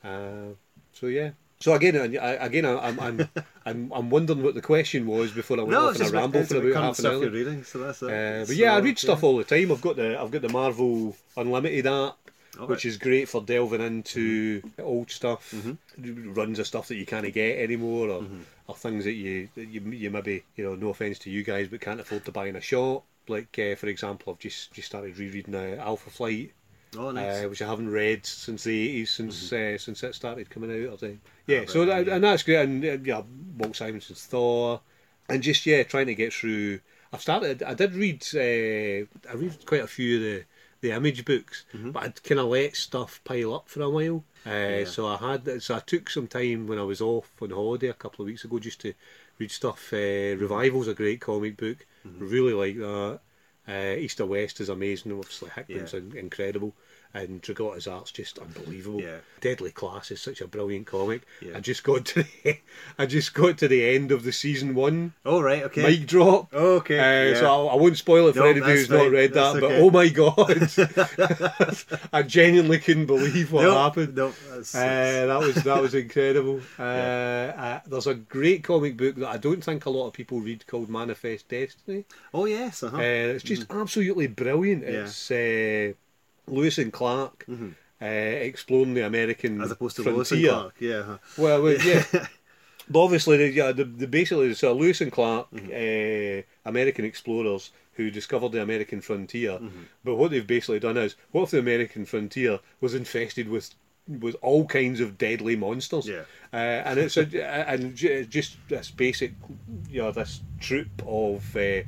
So 0.92 1.06
yeah. 1.08 1.32
So 1.60 1.72
again, 1.74 1.96
I, 1.96 2.16
I- 2.18 2.46
again, 2.46 2.64
I- 2.64 2.88
I'm, 2.88 3.00
I'm, 3.00 3.28
I'm, 3.66 3.92
I'm 3.92 4.10
wondering 4.10 4.42
what 4.42 4.54
the 4.54 4.62
question 4.62 5.06
was 5.06 5.32
before 5.32 5.58
I 5.58 5.62
went 5.62 5.72
No, 5.72 5.86
off 5.88 5.90
it's 5.90 6.00
on 6.00 6.06
a 6.06 6.10
just 6.10 6.14
ramble 6.14 6.44
for 6.44 6.56
about 6.58 6.82
half 6.82 6.98
an 6.98 7.04
stuff 7.04 7.12
hour. 7.14 7.22
you're 7.22 7.30
reading, 7.30 7.64
so 7.64 7.78
that's 7.78 8.02
it. 8.02 8.10
Uh, 8.10 8.46
but 8.46 8.46
So, 8.46 8.52
yeah, 8.54 8.74
I 8.74 8.78
read 8.78 8.98
stuff 8.98 9.22
yeah. 9.22 9.28
all 9.28 9.36
the 9.36 9.44
time. 9.44 9.72
I've 9.72 9.80
got 9.80 9.96
the 9.96 10.20
I've 10.20 10.30
got 10.30 10.42
the 10.42 10.48
Marvel 10.48 11.16
Unlimited 11.36 11.86
app, 11.86 12.16
which 12.58 12.68
right. 12.70 12.84
is 12.84 12.96
great 12.96 13.28
for 13.28 13.42
delving 13.42 13.80
into 13.80 14.62
old 14.78 15.10
stuff, 15.10 15.52
Mm-hmm. 15.52 16.32
runs 16.32 16.58
of 16.58 16.66
stuff 16.66 16.88
that 16.88 16.96
you 16.96 17.06
can't 17.06 17.32
get 17.32 17.58
anymore, 17.58 18.08
or, 18.08 18.24
or 18.68 18.74
things 18.76 19.04
that 19.04 19.12
you 19.14 19.48
that 19.56 19.66
you 19.66 19.80
you 19.90 20.10
maybe 20.10 20.44
you 20.56 20.64
know 20.64 20.74
no 20.76 20.90
offense 20.90 21.18
to 21.20 21.30
you 21.30 21.42
guys, 21.42 21.68
but 21.68 21.80
can't 21.80 22.00
afford 22.00 22.24
to 22.26 22.32
buy 22.32 22.46
in 22.46 22.56
a 22.56 22.60
shop. 22.60 23.04
Like 23.26 23.58
uh, 23.58 23.74
for 23.74 23.88
example, 23.88 24.32
I've 24.32 24.38
just 24.38 24.72
just 24.72 24.86
started 24.88 25.18
rereading 25.18 25.54
uh, 25.54 25.76
Alpha 25.80 26.08
Flight, 26.10 26.52
Oh, 26.96 27.10
nice. 27.10 27.36
Mm-hmm. 27.36 27.46
uh, 27.46 27.48
which 27.50 27.62
I 27.62 27.66
haven't 27.66 27.90
read 27.90 28.24
since 28.24 28.64
the 28.64 28.88
eighties, 28.88 29.10
since 29.10 29.52
uh, 29.52 29.76
since 29.78 30.02
it 30.02 30.14
started 30.14 30.48
coming 30.50 30.70
out. 30.70 30.92
Or 30.94 30.96
the, 30.96 31.16
yeah, 31.46 31.60
Oh, 31.62 31.66
so 31.66 31.84
that, 31.84 32.06
yeah. 32.06 32.14
and 32.14 32.24
that's 32.24 32.42
great. 32.42 32.56
And 32.56 32.84
uh, 32.84 32.98
yeah, 33.04 33.22
Walt 33.58 33.76
Simonson's 33.76 34.24
Thor, 34.24 34.80
and 35.28 35.42
just 35.42 35.66
yeah, 35.66 35.82
trying 35.82 36.06
to 36.06 36.14
get 36.14 36.32
through. 36.32 36.80
I've 37.12 37.20
started. 37.22 37.62
I 37.62 37.74
did 37.74 37.94
read. 37.94 38.22
Uh, 38.34 39.06
I 39.30 39.34
read 39.34 39.64
quite 39.66 39.82
a 39.82 39.86
few 39.86 40.16
of 40.16 40.22
the 40.22 40.44
the 40.80 40.92
image 40.92 41.24
books, 41.24 41.64
Mm-hmm. 41.74 41.90
but 41.90 42.02
I'd 42.04 42.22
kind 42.22 42.40
of 42.40 42.46
let 42.46 42.76
stuff 42.76 43.20
pile 43.24 43.54
up 43.54 43.68
for 43.68 43.82
a 43.82 43.90
while. 43.90 44.24
Uh, 44.46 44.84
So 44.84 45.06
I 45.08 45.16
had. 45.16 45.60
So 45.62 45.74
I 45.74 45.80
took 45.80 46.08
some 46.08 46.26
time 46.28 46.66
when 46.68 46.78
I 46.78 46.84
was 46.84 47.00
off 47.00 47.30
on 47.42 47.50
holiday 47.50 47.88
a 47.88 47.94
couple 47.94 48.22
of 48.22 48.26
weeks 48.28 48.44
ago 48.44 48.58
just 48.58 48.80
to 48.82 48.94
read 49.38 49.50
stuff. 49.50 49.92
Uh, 49.92 50.36
Revival's 50.38 50.88
a 50.88 50.94
great 50.94 51.20
comic 51.20 51.56
book. 51.56 51.84
Mm-hmm. 52.06 52.28
Really 52.28 52.52
like 52.54 52.76
that. 52.78 53.20
Uh, 53.68 53.94
East 53.98 54.20
of 54.20 54.28
West 54.28 54.60
is 54.60 54.68
amazing. 54.70 55.12
Obviously, 55.12 55.50
Hickman's 55.50 55.92
Yeah. 55.92 56.00
incredible. 56.20 56.74
And 57.14 57.42
Dragotta's 57.42 57.86
art's 57.86 58.10
just 58.10 58.38
unbelievable. 58.38 59.00
Yeah. 59.00 59.18
Deadly 59.40 59.70
Class 59.70 60.10
is 60.10 60.20
such 60.20 60.40
a 60.40 60.46
brilliant 60.46 60.86
comic. 60.86 61.22
Yeah. 61.40 61.56
I 61.56 61.60
just 61.60 61.82
got 61.82 62.04
to 62.06 62.22
the, 62.22 62.58
I 62.98 63.06
just 63.06 63.34
got 63.34 63.58
to 63.58 63.68
the 63.68 63.94
end 63.94 64.12
of 64.12 64.24
the 64.24 64.32
season 64.32 64.74
one 64.74 65.14
Oh 65.24 65.40
right, 65.40 65.62
okay. 65.64 65.82
mic 65.82 66.06
drop. 66.06 66.48
Oh, 66.52 66.76
okay. 66.76 66.98
Uh, 66.98 67.32
yeah. 67.32 67.40
So 67.40 67.68
I, 67.68 67.72
I 67.72 67.76
won't 67.76 67.96
spoil 67.96 68.28
it 68.28 68.34
for 68.34 68.40
No, 68.40 68.46
anybody 68.46 68.72
who's 68.72 68.90
not 68.90 69.10
read 69.10 69.32
That's 69.32 69.54
that. 69.54 69.60
But 69.60 69.72
oh 69.72 69.90
my 69.90 70.08
god, 70.08 72.08
I 72.12 72.22
genuinely 72.22 72.78
couldn't 72.78 73.06
believe 73.06 73.52
what 73.52 73.62
no, 73.62 73.78
happened. 73.78 74.14
No, 74.14 74.32
that's, 74.50 74.74
Uh, 74.74 75.26
that 75.26 75.38
was 75.38 75.54
that 75.56 75.82
was 75.82 75.94
incredible. 75.94 76.60
Uh, 76.78 77.52
uh, 77.56 77.80
there's 77.86 78.06
a 78.06 78.14
great 78.14 78.62
comic 78.62 78.96
book 78.96 79.16
that 79.16 79.28
I 79.28 79.36
don't 79.36 79.62
think 79.62 79.86
a 79.86 79.90
lot 79.90 80.06
of 80.06 80.12
people 80.12 80.40
read 80.40 80.66
called 80.66 80.88
Manifest 80.88 81.48
Destiny. 81.48 82.04
oh 82.32 82.46
yes, 82.46 82.82
uh-huh. 82.82 82.96
Uh, 82.96 83.00
it's 83.00 83.44
just 83.44 83.66
absolutely 83.70 84.26
brilliant. 84.26 84.82
Yeah. 84.82 85.04
It's 85.04 85.30
uh, 85.30 85.92
Lewis 86.50 86.78
and 86.78 86.92
Clark 86.92 87.46
uh, 88.00 88.04
exploring 88.04 88.94
the 88.94 89.06
American 89.06 89.54
Mm-hmm. 89.54 89.62
as 89.64 89.70
opposed 89.70 89.96
to 89.96 90.02
frontier. 90.02 90.16
Lewis 90.16 90.32
and 90.32 90.44
Clark. 90.46 90.74
Yeah. 90.80 91.16
Well, 91.36 91.62
well, 91.62 91.78
yeah. 91.82 92.04
but 92.90 93.00
obviously, 93.04 93.36
the, 93.38 93.50
yeah, 93.50 93.72
the, 93.72 93.84
the 93.84 94.06
basically 94.06 94.54
so 94.54 94.72
Lewis 94.72 95.00
and 95.00 95.12
Clark, 95.12 95.48
Mm-hmm. 95.52 96.42
uh, 96.44 96.68
American 96.68 97.04
explorers 97.04 97.70
who 97.94 98.10
discovered 98.10 98.52
the 98.52 98.62
American 98.62 99.00
frontier. 99.00 99.52
Mm-hmm. 99.58 99.82
But 100.04 100.14
what 100.16 100.30
they've 100.30 100.46
basically 100.46 100.78
done 100.78 100.96
is, 100.96 101.16
what 101.32 101.42
if 101.44 101.50
the 101.50 101.58
American 101.58 102.04
frontier 102.04 102.60
was 102.80 102.94
infested 102.94 103.48
with 103.48 103.74
with 104.20 104.36
all 104.40 104.64
kinds 104.66 105.00
of 105.00 105.18
deadly 105.18 105.56
monsters? 105.56 106.06
Yeah. 106.08 106.22
Uh, 106.52 106.56
and 106.56 106.98
it's 107.00 107.16
a, 107.18 107.26
and 107.68 107.94
ju- 107.96 108.24
just 108.24 108.56
this 108.68 108.90
basic, 108.90 109.32
you 109.90 110.00
know, 110.00 110.12
this 110.12 110.40
troop 110.60 110.88
of 111.06 111.54
uh, 111.56 111.82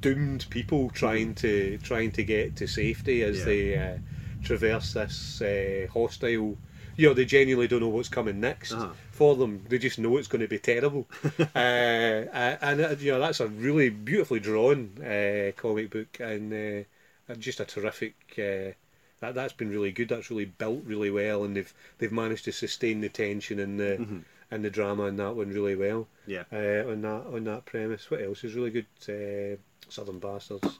doomed 0.00 0.46
people 0.50 0.90
trying 0.90 1.34
to 1.36 1.78
trying 1.82 2.10
to 2.12 2.24
get 2.24 2.56
to 2.56 2.66
safety 2.66 3.22
as 3.22 3.38
Yeah. 3.40 3.44
they 3.44 3.78
uh, 3.78 3.98
traverse 4.42 4.92
this 4.94 5.40
uh, 5.42 5.86
hostile. 5.92 6.56
You 6.96 7.08
know, 7.08 7.14
they 7.14 7.24
genuinely 7.24 7.68
don't 7.68 7.80
know 7.80 7.88
what's 7.88 8.08
coming 8.08 8.40
next 8.40 8.72
Uh-huh. 8.72 8.92
for 9.10 9.36
them. 9.36 9.64
They 9.68 9.78
just 9.78 9.98
know 9.98 10.16
it's 10.18 10.28
going 10.28 10.42
to 10.42 10.48
be 10.48 10.58
terrible. 10.58 11.06
uh, 11.54 11.58
and 11.58 12.80
uh, 12.80 12.94
you 12.98 13.12
know, 13.12 13.20
that's 13.20 13.40
a 13.40 13.46
really 13.48 13.88
beautifully 13.90 14.40
drawn 14.40 14.90
uh, 15.02 15.52
comic 15.56 15.90
book 15.90 16.20
and 16.20 16.52
uh, 16.52 17.34
just 17.38 17.60
a 17.60 17.64
terrific. 17.64 18.14
Uh, 18.38 18.72
that 19.20 19.34
that's 19.34 19.52
been 19.52 19.70
really 19.70 19.92
good. 19.92 20.08
That's 20.08 20.30
really 20.30 20.44
built 20.46 20.82
really 20.84 21.10
well, 21.10 21.44
and 21.44 21.56
they've 21.56 21.72
they've 21.98 22.12
managed 22.12 22.44
to 22.46 22.52
sustain 22.52 23.00
the 23.00 23.08
tension 23.08 23.58
and 23.60 23.78
the 23.78 24.06
and 24.50 24.64
the 24.64 24.70
drama 24.70 25.04
in 25.04 25.16
that 25.16 25.34
one 25.36 25.50
really 25.50 25.76
well. 25.76 26.08
Yeah. 26.26 26.44
Uh, 26.52 26.90
on 26.90 27.02
that 27.02 27.26
on 27.32 27.44
that 27.44 27.64
premise. 27.64 28.10
What 28.10 28.20
else 28.22 28.44
is 28.44 28.54
really 28.54 28.70
good? 28.70 28.86
Uh, 29.08 29.56
Southern 29.92 30.18
Bastards, 30.18 30.78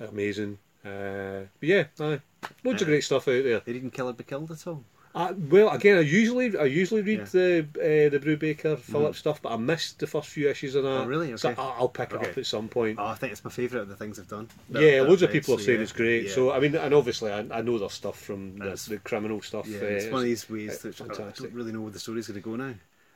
amazing. 0.00 0.58
Uh, 0.84 1.44
but 1.60 1.68
yeah, 1.68 1.84
aye. 2.00 2.20
loads 2.62 2.82
of 2.82 2.88
great 2.88 3.02
stuff 3.04 3.26
out 3.28 3.42
there. 3.44 3.60
They 3.60 3.72
didn't 3.72 3.92
kill 3.92 4.08
or 4.08 4.12
be 4.12 4.24
killed 4.24 4.50
at 4.50 4.66
all. 4.66 4.84
Uh, 5.14 5.32
well, 5.48 5.70
again, 5.70 5.96
I 5.96 6.00
usually 6.00 6.58
I 6.58 6.64
usually 6.64 7.00
read 7.00 7.20
Yeah. 7.20 7.24
the 7.26 7.58
uh, 7.76 8.08
the 8.10 8.18
Brubaker 8.18 8.76
Phillips 8.76 9.18
stuff, 9.18 9.40
but 9.40 9.52
I 9.52 9.56
missed 9.56 10.00
the 10.00 10.08
first 10.08 10.28
few 10.28 10.48
issues 10.50 10.74
of 10.74 10.82
that. 10.82 10.88
Oh, 11.02 11.06
really? 11.06 11.34
So 11.38 11.50
Okay. 11.50 11.62
I- 11.62 11.76
I'll 11.78 11.88
pick 11.88 12.10
it 12.10 12.16
Okay. 12.16 12.30
up 12.30 12.36
at 12.38 12.46
some 12.46 12.68
point. 12.68 12.98
Oh, 12.98 13.06
I 13.06 13.14
think 13.14 13.30
it's 13.32 13.44
my 13.44 13.50
favourite 13.50 13.82
of 13.82 13.88
the 13.88 13.94
things 13.96 14.16
they've 14.16 14.26
done. 14.28 14.48
yeah, 14.70 15.02
loads 15.02 15.22
of 15.22 15.30
people 15.30 15.54
are 15.54 15.58
saying 15.60 15.78
yeah, 15.78 15.82
it's 15.84 15.92
great. 15.92 16.24
yeah. 16.24 16.32
So 16.32 16.50
I 16.50 16.58
mean, 16.58 16.74
and 16.74 16.92
obviously 16.92 17.30
I, 17.30 17.46
I 17.50 17.62
know 17.62 17.78
their 17.78 17.90
stuff 17.90 18.20
from 18.20 18.58
the, 18.58 18.70
the 18.88 18.98
criminal 19.04 19.40
stuff. 19.40 19.68
Yeah, 19.68 19.78
uh, 19.78 19.84
it's 19.84 20.06
one 20.06 20.22
of 20.22 20.24
these 20.24 20.50
ways 20.50 20.84
it's 20.84 20.98
that 20.98 21.10
I 21.12 21.14
don't 21.14 21.52
really 21.54 21.70
know 21.72 21.82
where 21.82 21.92
the 21.92 22.00
story's 22.00 22.26
going 22.26 22.42
to 22.42 22.44
go 22.44 22.56
now. 22.56 22.74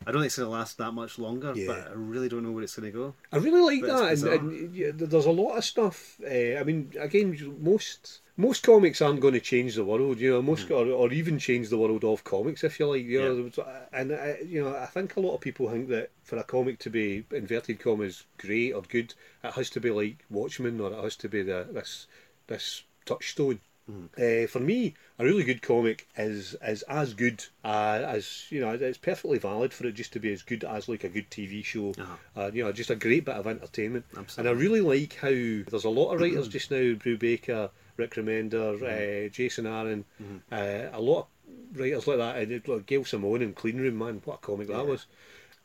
I 0.09 0.11
don't 0.11 0.23
think 0.23 0.29
it's 0.29 0.39
going 0.39 0.47
to 0.47 0.53
last 0.53 0.79
that 0.79 0.93
much 0.93 1.19
longer, 1.19 1.53
Yeah. 1.55 1.67
but 1.67 1.89
I 1.89 1.93
really 1.93 2.31
don't 2.31 2.43
know 2.43 2.51
where 2.53 2.65
it's 2.65 2.77
going 2.77 2.91
to 2.91 2.99
go. 2.99 3.15
I 3.31 3.37
really 3.37 3.61
like 3.61 3.83
But 3.83 4.17
that, 4.17 4.41
and, 4.41 4.53
and 4.55 4.75
yeah, 4.75 4.91
there's 4.95 5.27
a 5.27 5.31
lot 5.31 5.59
of 5.59 5.65
stuff. 5.67 6.19
Uh, 6.25 6.57
I 6.59 6.63
mean, 6.65 6.95
again, 6.99 7.37
most 7.61 8.21
most 8.39 8.63
comics 8.63 9.03
aren't 9.03 9.21
going 9.21 9.35
to 9.35 9.41
change 9.41 9.75
the 9.75 9.85
world, 9.85 10.19
you 10.19 10.31
know, 10.31 10.41
most 10.41 10.71
or, 10.71 10.87
or 10.87 11.13
even 11.13 11.39
change 11.39 11.69
the 11.69 11.77
world 11.77 12.05
of 12.05 12.25
comics, 12.25 12.65
if 12.65 12.81
you 12.81 12.87
like, 12.87 13.05
you 13.05 13.21
know. 13.21 13.51
Yeah. 13.55 13.81
And 13.93 14.13
uh, 14.13 14.35
you 14.47 14.63
know, 14.65 14.75
I 14.75 14.87
think 14.87 15.17
a 15.17 15.21
lot 15.21 15.35
of 15.35 15.43
people 15.43 15.69
think 15.69 15.89
that 15.89 16.09
for 16.23 16.39
a 16.39 16.45
comic 16.45 16.79
to 16.79 16.91
be 16.91 17.25
inverted 17.31 17.79
commas 17.79 18.25
great 18.39 18.73
or 18.73 18.81
good, 18.83 19.13
it 19.45 19.53
has 19.53 19.69
to 19.71 19.81
be 19.81 19.91
like 19.91 20.25
Watchmen 20.31 20.81
or 20.81 20.91
it 20.93 21.05
has 21.05 21.17
to 21.17 21.29
be 21.29 21.43
the 21.43 21.67
this 21.71 22.07
this 22.47 22.83
touchstone. 23.05 23.61
Uh, 23.89 24.47
for 24.47 24.61
me, 24.61 24.95
a 25.19 25.25
really 25.25 25.45
good 25.45 25.63
comic 25.63 26.07
is 26.17 26.55
is 26.63 26.83
as 26.83 27.15
good 27.15 27.45
uh, 27.65 28.03
as 28.07 28.45
you 28.51 28.61
know. 28.61 28.73
It's 28.73 28.99
perfectly 28.99 29.39
valid 29.39 29.73
for 29.73 29.87
it 29.87 29.93
just 29.93 30.13
to 30.13 30.21
be 30.21 30.33
as 30.33 30.43
good 30.43 30.65
as 30.65 30.89
like 30.89 31.05
a 31.05 31.09
good 31.09 31.31
TV 31.31 31.65
show. 31.65 31.95
Uh-huh. 31.99 32.15
Uh, 32.37 32.51
you 32.53 32.65
know, 32.65 32.73
just 32.73 32.91
a 32.91 32.97
great 32.97 33.25
bit 33.25 33.37
of 33.37 33.47
entertainment. 33.47 34.05
Absolutely. 34.17 34.51
And 34.51 34.59
I 34.59 34.61
really 34.61 34.81
like 34.81 35.15
how 35.15 35.31
there's 35.31 35.85
a 35.85 35.91
lot 35.91 36.13
of 36.13 36.21
writers 36.21 36.49
just 36.49 36.71
now: 36.71 36.77
Brubaker, 36.77 37.71
Rick 37.97 38.15
Remender, 38.15 38.83
uh, 38.83 39.29
Jason 39.31 39.67
Aaron, 39.67 40.05
uh, 40.53 40.91
a 40.93 41.01
lot 41.01 41.21
of 41.21 41.79
writers 41.79 42.07
like 42.07 42.19
that. 42.19 42.37
And 42.37 42.87
Gail 42.87 43.05
Simone 43.05 43.43
and 43.43 43.57
Clean 43.57 43.77
Room, 43.77 43.99
man, 43.99 44.21
what 44.25 44.35
a 44.35 44.39
comic 44.39 44.69
that 44.69 44.87
was. 44.87 45.07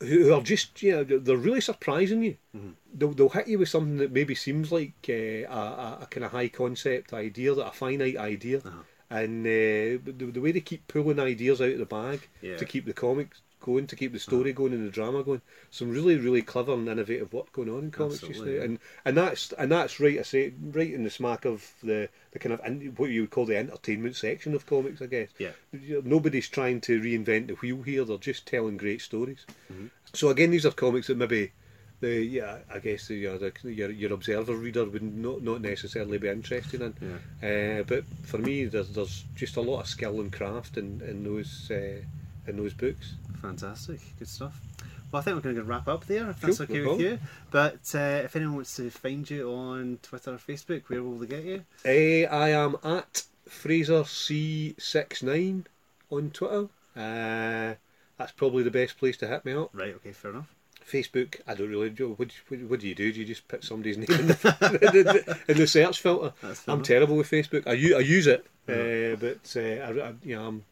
Who 0.09 0.33
are 0.33 0.41
just, 0.41 0.81
you 0.81 0.91
know, 0.91 1.03
they're 1.03 1.37
really 1.37 1.61
surprising 1.61 2.23
you. 2.23 2.35
They'll, 2.93 3.13
they'll 3.13 3.29
hit 3.29 3.47
you 3.47 3.59
with 3.59 3.69
something 3.69 3.97
that 3.97 4.11
maybe 4.11 4.35
seems 4.35 4.71
like 4.71 4.93
uh, 5.09 5.13
a, 5.13 5.99
a, 6.03 6.07
kind 6.11 6.23
of 6.25 6.31
high 6.31 6.49
concept 6.49 7.13
idea, 7.13 7.55
that 7.55 7.67
a 7.67 7.71
finite 7.71 8.17
idea. 8.17 8.61
And 9.09 9.45
uh, 9.45 10.01
the, 10.05 10.29
the 10.33 10.41
way 10.41 10.51
they 10.51 10.59
keep 10.61 10.87
pulling 10.87 11.19
ideas 11.19 11.61
out 11.61 11.69
of 11.69 11.77
the 11.79 11.85
bag 11.85 12.19
Yeah. 12.41 12.57
to 12.57 12.65
keep 12.65 12.85
the 12.85 12.93
comics 12.93 13.41
going, 13.63 13.87
to 13.87 13.95
keep 13.95 14.13
the 14.13 14.19
story 14.19 14.53
going 14.53 14.73
and 14.73 14.85
the 14.85 14.91
drama 14.91 15.23
going. 15.23 15.41
Some 15.71 15.89
really, 15.89 16.17
really 16.17 16.43
clever 16.43 16.73
and 16.73 16.87
innovative 16.87 17.33
work 17.33 17.51
going 17.51 17.69
on 17.69 17.85
in 17.85 17.91
comics 17.91 18.19
just 18.19 18.45
now, 18.45 18.61
and 18.61 18.77
and 19.05 19.17
that's 19.17 19.51
and 19.53 19.71
that's 19.71 19.99
right. 19.99 20.19
I 20.19 20.21
say 20.21 20.53
right 20.61 20.93
in 20.93 21.03
the 21.03 21.09
smack 21.09 21.45
of 21.45 21.73
the 21.81 22.09
the 22.31 22.39
kind 22.39 22.53
of 22.53 22.61
in, 22.63 22.93
what 22.97 23.09
you 23.09 23.21
would 23.21 23.31
call 23.31 23.47
the 23.47 23.57
entertainment 23.57 24.15
section 24.15 24.53
of 24.53 24.67
comics, 24.67 25.01
I 25.01 25.07
guess. 25.07 25.29
Yeah. 25.39 25.53
Nobody's 26.03 26.49
trying 26.49 26.81
to 26.81 27.01
reinvent 27.01 27.47
the 27.47 27.53
wheel 27.55 27.81
here. 27.81 28.05
They're 28.05 28.17
just 28.17 28.45
telling 28.45 28.77
great 28.77 29.01
stories. 29.01 29.45
Mm-hmm. 29.71 29.87
So 30.13 30.29
again, 30.29 30.51
these 30.51 30.65
are 30.65 30.71
comics 30.71 31.07
that 31.07 31.17
maybe. 31.17 31.51
The, 31.99 32.21
yeah, 32.21 32.57
I 32.69 32.79
guess 32.79 33.07
the, 33.07 33.15
yeah, 33.15 33.37
the, 33.37 33.53
your 33.63 33.89
your 33.89 34.11
observer 34.11 34.57
reader 34.57 34.83
would 34.83 35.01
not 35.01 35.41
not 35.41 35.61
necessarily 35.61 36.17
be 36.17 36.27
interested 36.27 36.81
in. 36.81 36.93
Uh, 37.41 37.83
but 37.83 38.03
for 38.23 38.39
me, 38.39 38.65
there's 38.65 38.89
there's 38.89 39.23
just 39.35 39.55
a 39.55 39.61
lot 39.61 39.79
of 39.79 39.87
skill 39.87 40.19
and 40.19 40.29
craft 40.29 40.75
in 40.75 41.01
in 41.07 41.23
those 41.23 41.71
uh, 41.71 42.01
in 42.47 42.57
those 42.57 42.73
books. 42.73 43.13
Fantastic, 43.41 43.99
good 44.19 44.27
stuff. 44.27 44.59
Well, 45.11 45.19
I 45.21 45.23
think 45.25 45.35
we're 45.35 45.41
going 45.41 45.55
to 45.57 45.63
wrap 45.63 45.87
up 45.87 46.05
there, 46.07 46.27
if 46.31 46.41
that's 46.41 46.57
Cool, 46.57 46.63
okay 46.63 46.81
no 46.81 46.91
with 46.93 47.01
you. 47.01 47.19
But 47.51 47.93
uh, 47.93 48.21
if 48.23 48.35
anyone 48.35 48.55
wants 48.55 48.75
to 48.77 48.89
find 48.89 49.29
you 49.29 49.51
on 49.53 49.99
Twitter 50.01 50.31
or 50.33 50.37
Facebook, 50.37 50.83
where 50.87 51.03
will 51.03 51.19
they 51.19 51.27
get 51.27 51.43
you? 51.43 51.63
Uh, 51.85 52.27
I 52.33 52.49
am 52.49 52.77
at 52.83 53.23
Fraser 53.47 54.01
C69 54.03 55.65
on 56.09 56.31
Twitter. 56.31 56.67
Uh, 56.95 57.75
that's 58.17 58.31
probably 58.35 58.63
the 58.63 58.71
best 58.71 58.97
place 58.97 59.17
to 59.17 59.27
hit 59.27 59.45
me 59.45 59.53
up. 59.53 59.69
Right, 59.73 59.93
okay, 59.95 60.11
fair 60.11 60.31
enough. 60.31 60.53
Facebook, 60.89 61.39
I 61.47 61.53
don't 61.53 61.69
really 61.69 61.89
do. 61.89 62.13
What, 62.13 62.31
what, 62.47 62.61
what 62.61 62.79
do 62.79 62.87
you 62.87 62.95
do? 62.95 63.11
Do 63.13 63.19
you 63.19 63.25
just 63.25 63.47
put 63.47 63.63
somebody's 63.63 63.97
name 63.99 64.07
in 64.09 64.27
the, 64.27 64.89
in 64.97 65.03
the, 65.05 65.39
in 65.47 65.57
the 65.57 65.67
search 65.67 66.01
filter? 66.01 66.33
I'm 66.43 66.55
enough. 66.75 66.87
terrible 66.87 67.15
with 67.17 67.29
Facebook. 67.29 67.67
I, 67.67 67.73
u- 67.73 67.95
I 67.95 67.99
use 67.99 68.27
it, 68.27 68.45
uh, 68.67 69.15
but 69.19 69.55
uh, 69.55 69.59
I, 69.59 70.09
I, 70.09 70.13
you 70.23 70.35
know, 70.35 70.47
I'm 70.47 70.65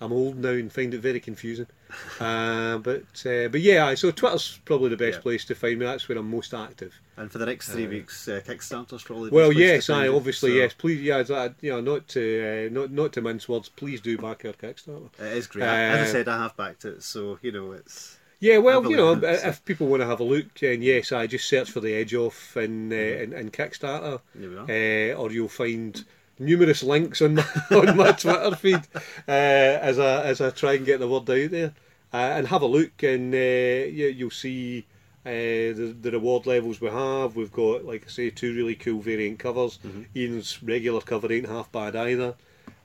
I'm 0.00 0.12
old 0.12 0.36
now 0.38 0.50
and 0.50 0.72
find 0.72 0.94
it 0.94 1.00
very 1.00 1.20
confusing. 1.20 1.66
Uh, 2.20 2.76
but 2.78 3.24
uh, 3.24 3.48
but 3.48 3.60
yeah, 3.60 3.94
so 3.94 4.10
Twitter's 4.10 4.58
probably 4.64 4.90
the 4.90 4.96
best 4.96 5.18
Yeah. 5.18 5.22
place 5.22 5.44
to 5.46 5.54
find 5.54 5.78
me. 5.78 5.86
That's 5.86 6.06
where 6.08 6.18
I'm 6.18 6.30
most 6.30 6.52
active. 6.52 6.92
And 7.16 7.30
for 7.32 7.38
the 7.38 7.46
next 7.46 7.68
three 7.70 7.86
weeks, 7.86 8.28
uh, 8.28 8.40
Kickstarter's 8.46 9.02
probably 9.04 9.30
the 9.30 9.34
Well, 9.36 9.48
best 9.48 9.56
place 9.58 9.86
to 9.86 9.92
yes, 9.92 9.98
I 10.04 10.08
obviously 10.08 10.50
so 10.50 10.56
yes. 10.56 10.74
Please, 10.74 11.00
yeah, 11.00 11.22
that, 11.22 11.54
you 11.60 11.70
know, 11.70 11.80
not 11.80 12.08
to 12.08 12.66
uh, 12.66 12.74
not 12.74 12.90
not 12.90 13.12
to 13.14 13.22
mince 13.22 13.48
words. 13.48 13.68
Please 13.70 14.00
do 14.00 14.18
back 14.18 14.44
our 14.44 14.52
Kickstarter. 14.52 15.08
It 15.18 15.36
is 15.38 15.46
great. 15.46 15.64
As 15.64 15.98
I 16.06 16.10
Uh, 16.10 16.12
said, 16.12 16.28
I 16.28 16.42
have 16.42 16.56
backed 16.56 16.84
it, 16.84 17.02
so, 17.02 17.38
you 17.40 17.52
know, 17.52 17.72
it's... 17.72 18.18
Yeah, 18.40 18.58
well, 18.58 18.88
you 18.88 18.96
know, 18.96 19.12
it, 19.14 19.40
so- 19.40 19.48
if 19.48 19.64
people 19.64 19.86
want 19.86 20.02
to 20.02 20.06
have 20.06 20.20
a 20.20 20.24
look, 20.24 20.58
then 20.60 20.82
yes, 20.82 21.10
I 21.12 21.26
just 21.26 21.48
search 21.48 21.70
for 21.70 21.80
the 21.80 21.94
Edge 21.94 22.14
Off 22.14 22.56
in 22.56 22.92
uh, 22.92 22.96
in, 22.96 23.32
in 23.32 23.50
Kickstarter, 23.50 24.20
There 24.34 24.50
we 24.50 24.56
are. 24.56 25.14
uh, 25.14 25.20
or 25.20 25.30
you'll 25.32 25.48
find 25.48 26.04
numerous 26.38 26.82
links 26.82 27.20
on 27.22 27.34
my 27.34 27.44
on 27.70 27.96
my 27.96 28.12
Twitter 28.12 28.54
feed 28.56 28.86
uh, 29.26 29.30
as 29.30 29.98
I 29.98 30.22
as 30.24 30.40
I 30.40 30.50
try 30.50 30.74
and 30.74 30.86
get 30.86 31.00
the 31.00 31.08
word 31.08 31.28
out 31.30 31.50
there, 31.50 31.74
uh, 32.12 32.16
and 32.16 32.46
have 32.48 32.62
a 32.62 32.66
look, 32.66 33.02
and 33.02 33.34
uh, 33.34 33.36
you, 33.36 34.06
you'll 34.16 34.30
see. 34.30 34.86
Uh, 35.26 35.74
the, 35.76 35.94
the 36.00 36.10
reward 36.12 36.46
levels 36.46 36.80
we 36.80 36.88
have, 36.88 37.36
we've 37.36 37.52
got, 37.52 37.84
like 37.84 38.02
I 38.06 38.08
say, 38.08 38.30
two 38.30 38.54
really 38.54 38.74
cool 38.74 39.00
variant 39.00 39.38
covers. 39.38 39.78
Iain's 40.16 40.62
regular 40.62 41.02
cover 41.02 41.30
ain't 41.30 41.46
half 41.48 41.70
bad 41.70 41.94
either. 41.96 42.34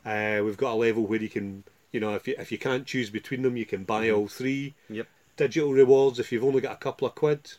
Uh, 0.05 0.41
we've 0.43 0.57
got 0.57 0.73
a 0.73 0.75
level 0.75 1.05
where 1.05 1.21
you 1.21 1.29
can, 1.29 1.63
you 1.93 2.01
know, 2.01 2.15
if 2.15 2.27
you 2.27 2.35
if 2.37 2.51
you 2.51 2.57
can't 2.57 2.85
choose 2.85 3.09
between 3.09 3.43
them, 3.43 3.55
you 3.55 3.65
can 3.65 3.85
buy 3.85 4.09
all 4.09 4.27
three 4.27 4.73
Yep. 4.89 5.07
digital 5.37 5.71
rewards 5.71 6.19
if 6.19 6.33
you've 6.33 6.43
only 6.43 6.59
got 6.59 6.73
a 6.73 6.77
couple 6.77 7.07
of 7.07 7.15
quid 7.15 7.49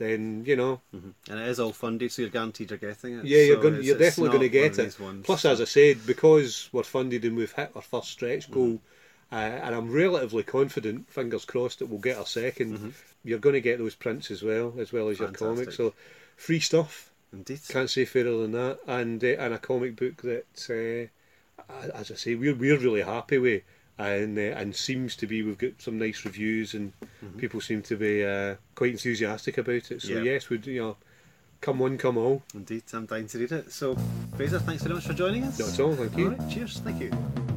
then 0.00 0.42
you 0.44 0.56
know. 0.56 0.80
And 0.92 1.14
it 1.28 1.46
is 1.46 1.60
all 1.60 1.72
funded, 1.72 2.10
so 2.10 2.22
you're 2.22 2.30
guaranteed 2.32 2.70
you're 2.70 2.78
getting 2.88 3.18
it. 3.20 3.24
yeah 3.24 3.42
you're 3.42 3.56
So 3.56 3.62
going 3.62 3.82
you're 3.84 3.98
definitely 3.98 4.30
going 4.36 4.50
to 4.50 4.58
get 4.60 4.78
it. 4.80 4.96
plus 5.22 5.44
as 5.44 5.60
i 5.60 5.64
said 5.64 6.04
because 6.06 6.68
we're 6.72 6.82
funded 6.82 7.24
and 7.24 7.36
we've 7.36 7.52
hit 7.52 7.70
our 7.76 7.82
first 7.82 8.08
stretch 8.10 8.50
goal 8.50 8.80
uh, 9.30 9.34
and 9.36 9.74
i'm 9.76 9.92
relatively 9.92 10.42
confident 10.42 11.08
fingers 11.08 11.44
crossed 11.44 11.78
that 11.78 11.86
we'll 11.86 12.00
get 12.00 12.16
our 12.18 12.24
2nd 12.24 12.92
you're 13.22 13.38
going 13.46 13.52
to 13.54 13.60
get 13.60 13.78
those 13.78 13.94
prints 13.94 14.30
as 14.30 14.42
well 14.42 14.72
as 14.78 14.92
well 14.92 15.08
as 15.10 15.18
your 15.20 15.28
Fantastic. 15.28 15.56
comics. 15.56 15.76
So 15.76 15.92
free 16.36 16.60
stuff. 16.60 17.12
Indeed. 17.32 17.60
can't 17.68 17.90
say 17.90 18.06
fairer 18.06 18.38
than 18.42 18.52
that. 18.52 18.78
And 18.88 19.22
uh, 19.22 19.36
and 19.38 19.52
a 19.54 19.58
comic 19.58 19.94
book 19.94 20.16
that 20.22 21.10
uh, 21.68 21.88
as 21.94 22.10
I 22.10 22.14
say, 22.14 22.34
we're 22.34 22.54
we're 22.54 22.78
really 22.78 23.02
happy 23.02 23.38
with, 23.38 23.62
and 24.06 24.38
uh, 24.38 24.56
and 24.58 24.74
seems 24.74 25.16
to 25.16 25.26
be 25.26 25.42
we've 25.42 25.58
got 25.58 25.72
some 25.78 25.98
nice 25.98 26.24
reviews, 26.24 26.74
and 26.74 26.92
people 27.38 27.60
seem 27.60 27.82
to 27.82 27.96
be 27.96 28.24
uh, 28.24 28.56
quite 28.74 28.92
enthusiastic 28.92 29.58
about 29.58 29.90
it. 29.90 30.02
So 30.02 30.08
Yeah. 30.14 30.22
yes, 30.22 30.48
would 30.48 30.66
you 30.66 30.80
know, 30.80 30.96
come 31.60 31.78
one, 31.78 31.98
come 31.98 32.16
all. 32.16 32.42
Indeed, 32.54 32.84
I'm 32.92 33.06
dying 33.06 33.26
to 33.28 33.38
read 33.38 33.52
it. 33.52 33.72
So, 33.72 33.96
Fraser, 34.36 34.58
thanks 34.60 34.82
very 34.82 34.94
much 34.94 35.06
for 35.06 35.14
joining 35.14 35.44
us. 35.44 35.58
Not 35.58 35.72
at 35.74 35.80
all, 35.80 35.94
thank 35.94 36.16
you. 36.16 36.30
All 36.30 36.36
right, 36.36 36.50
cheers. 36.50 36.78
Thank 36.80 37.00
you. 37.00 37.49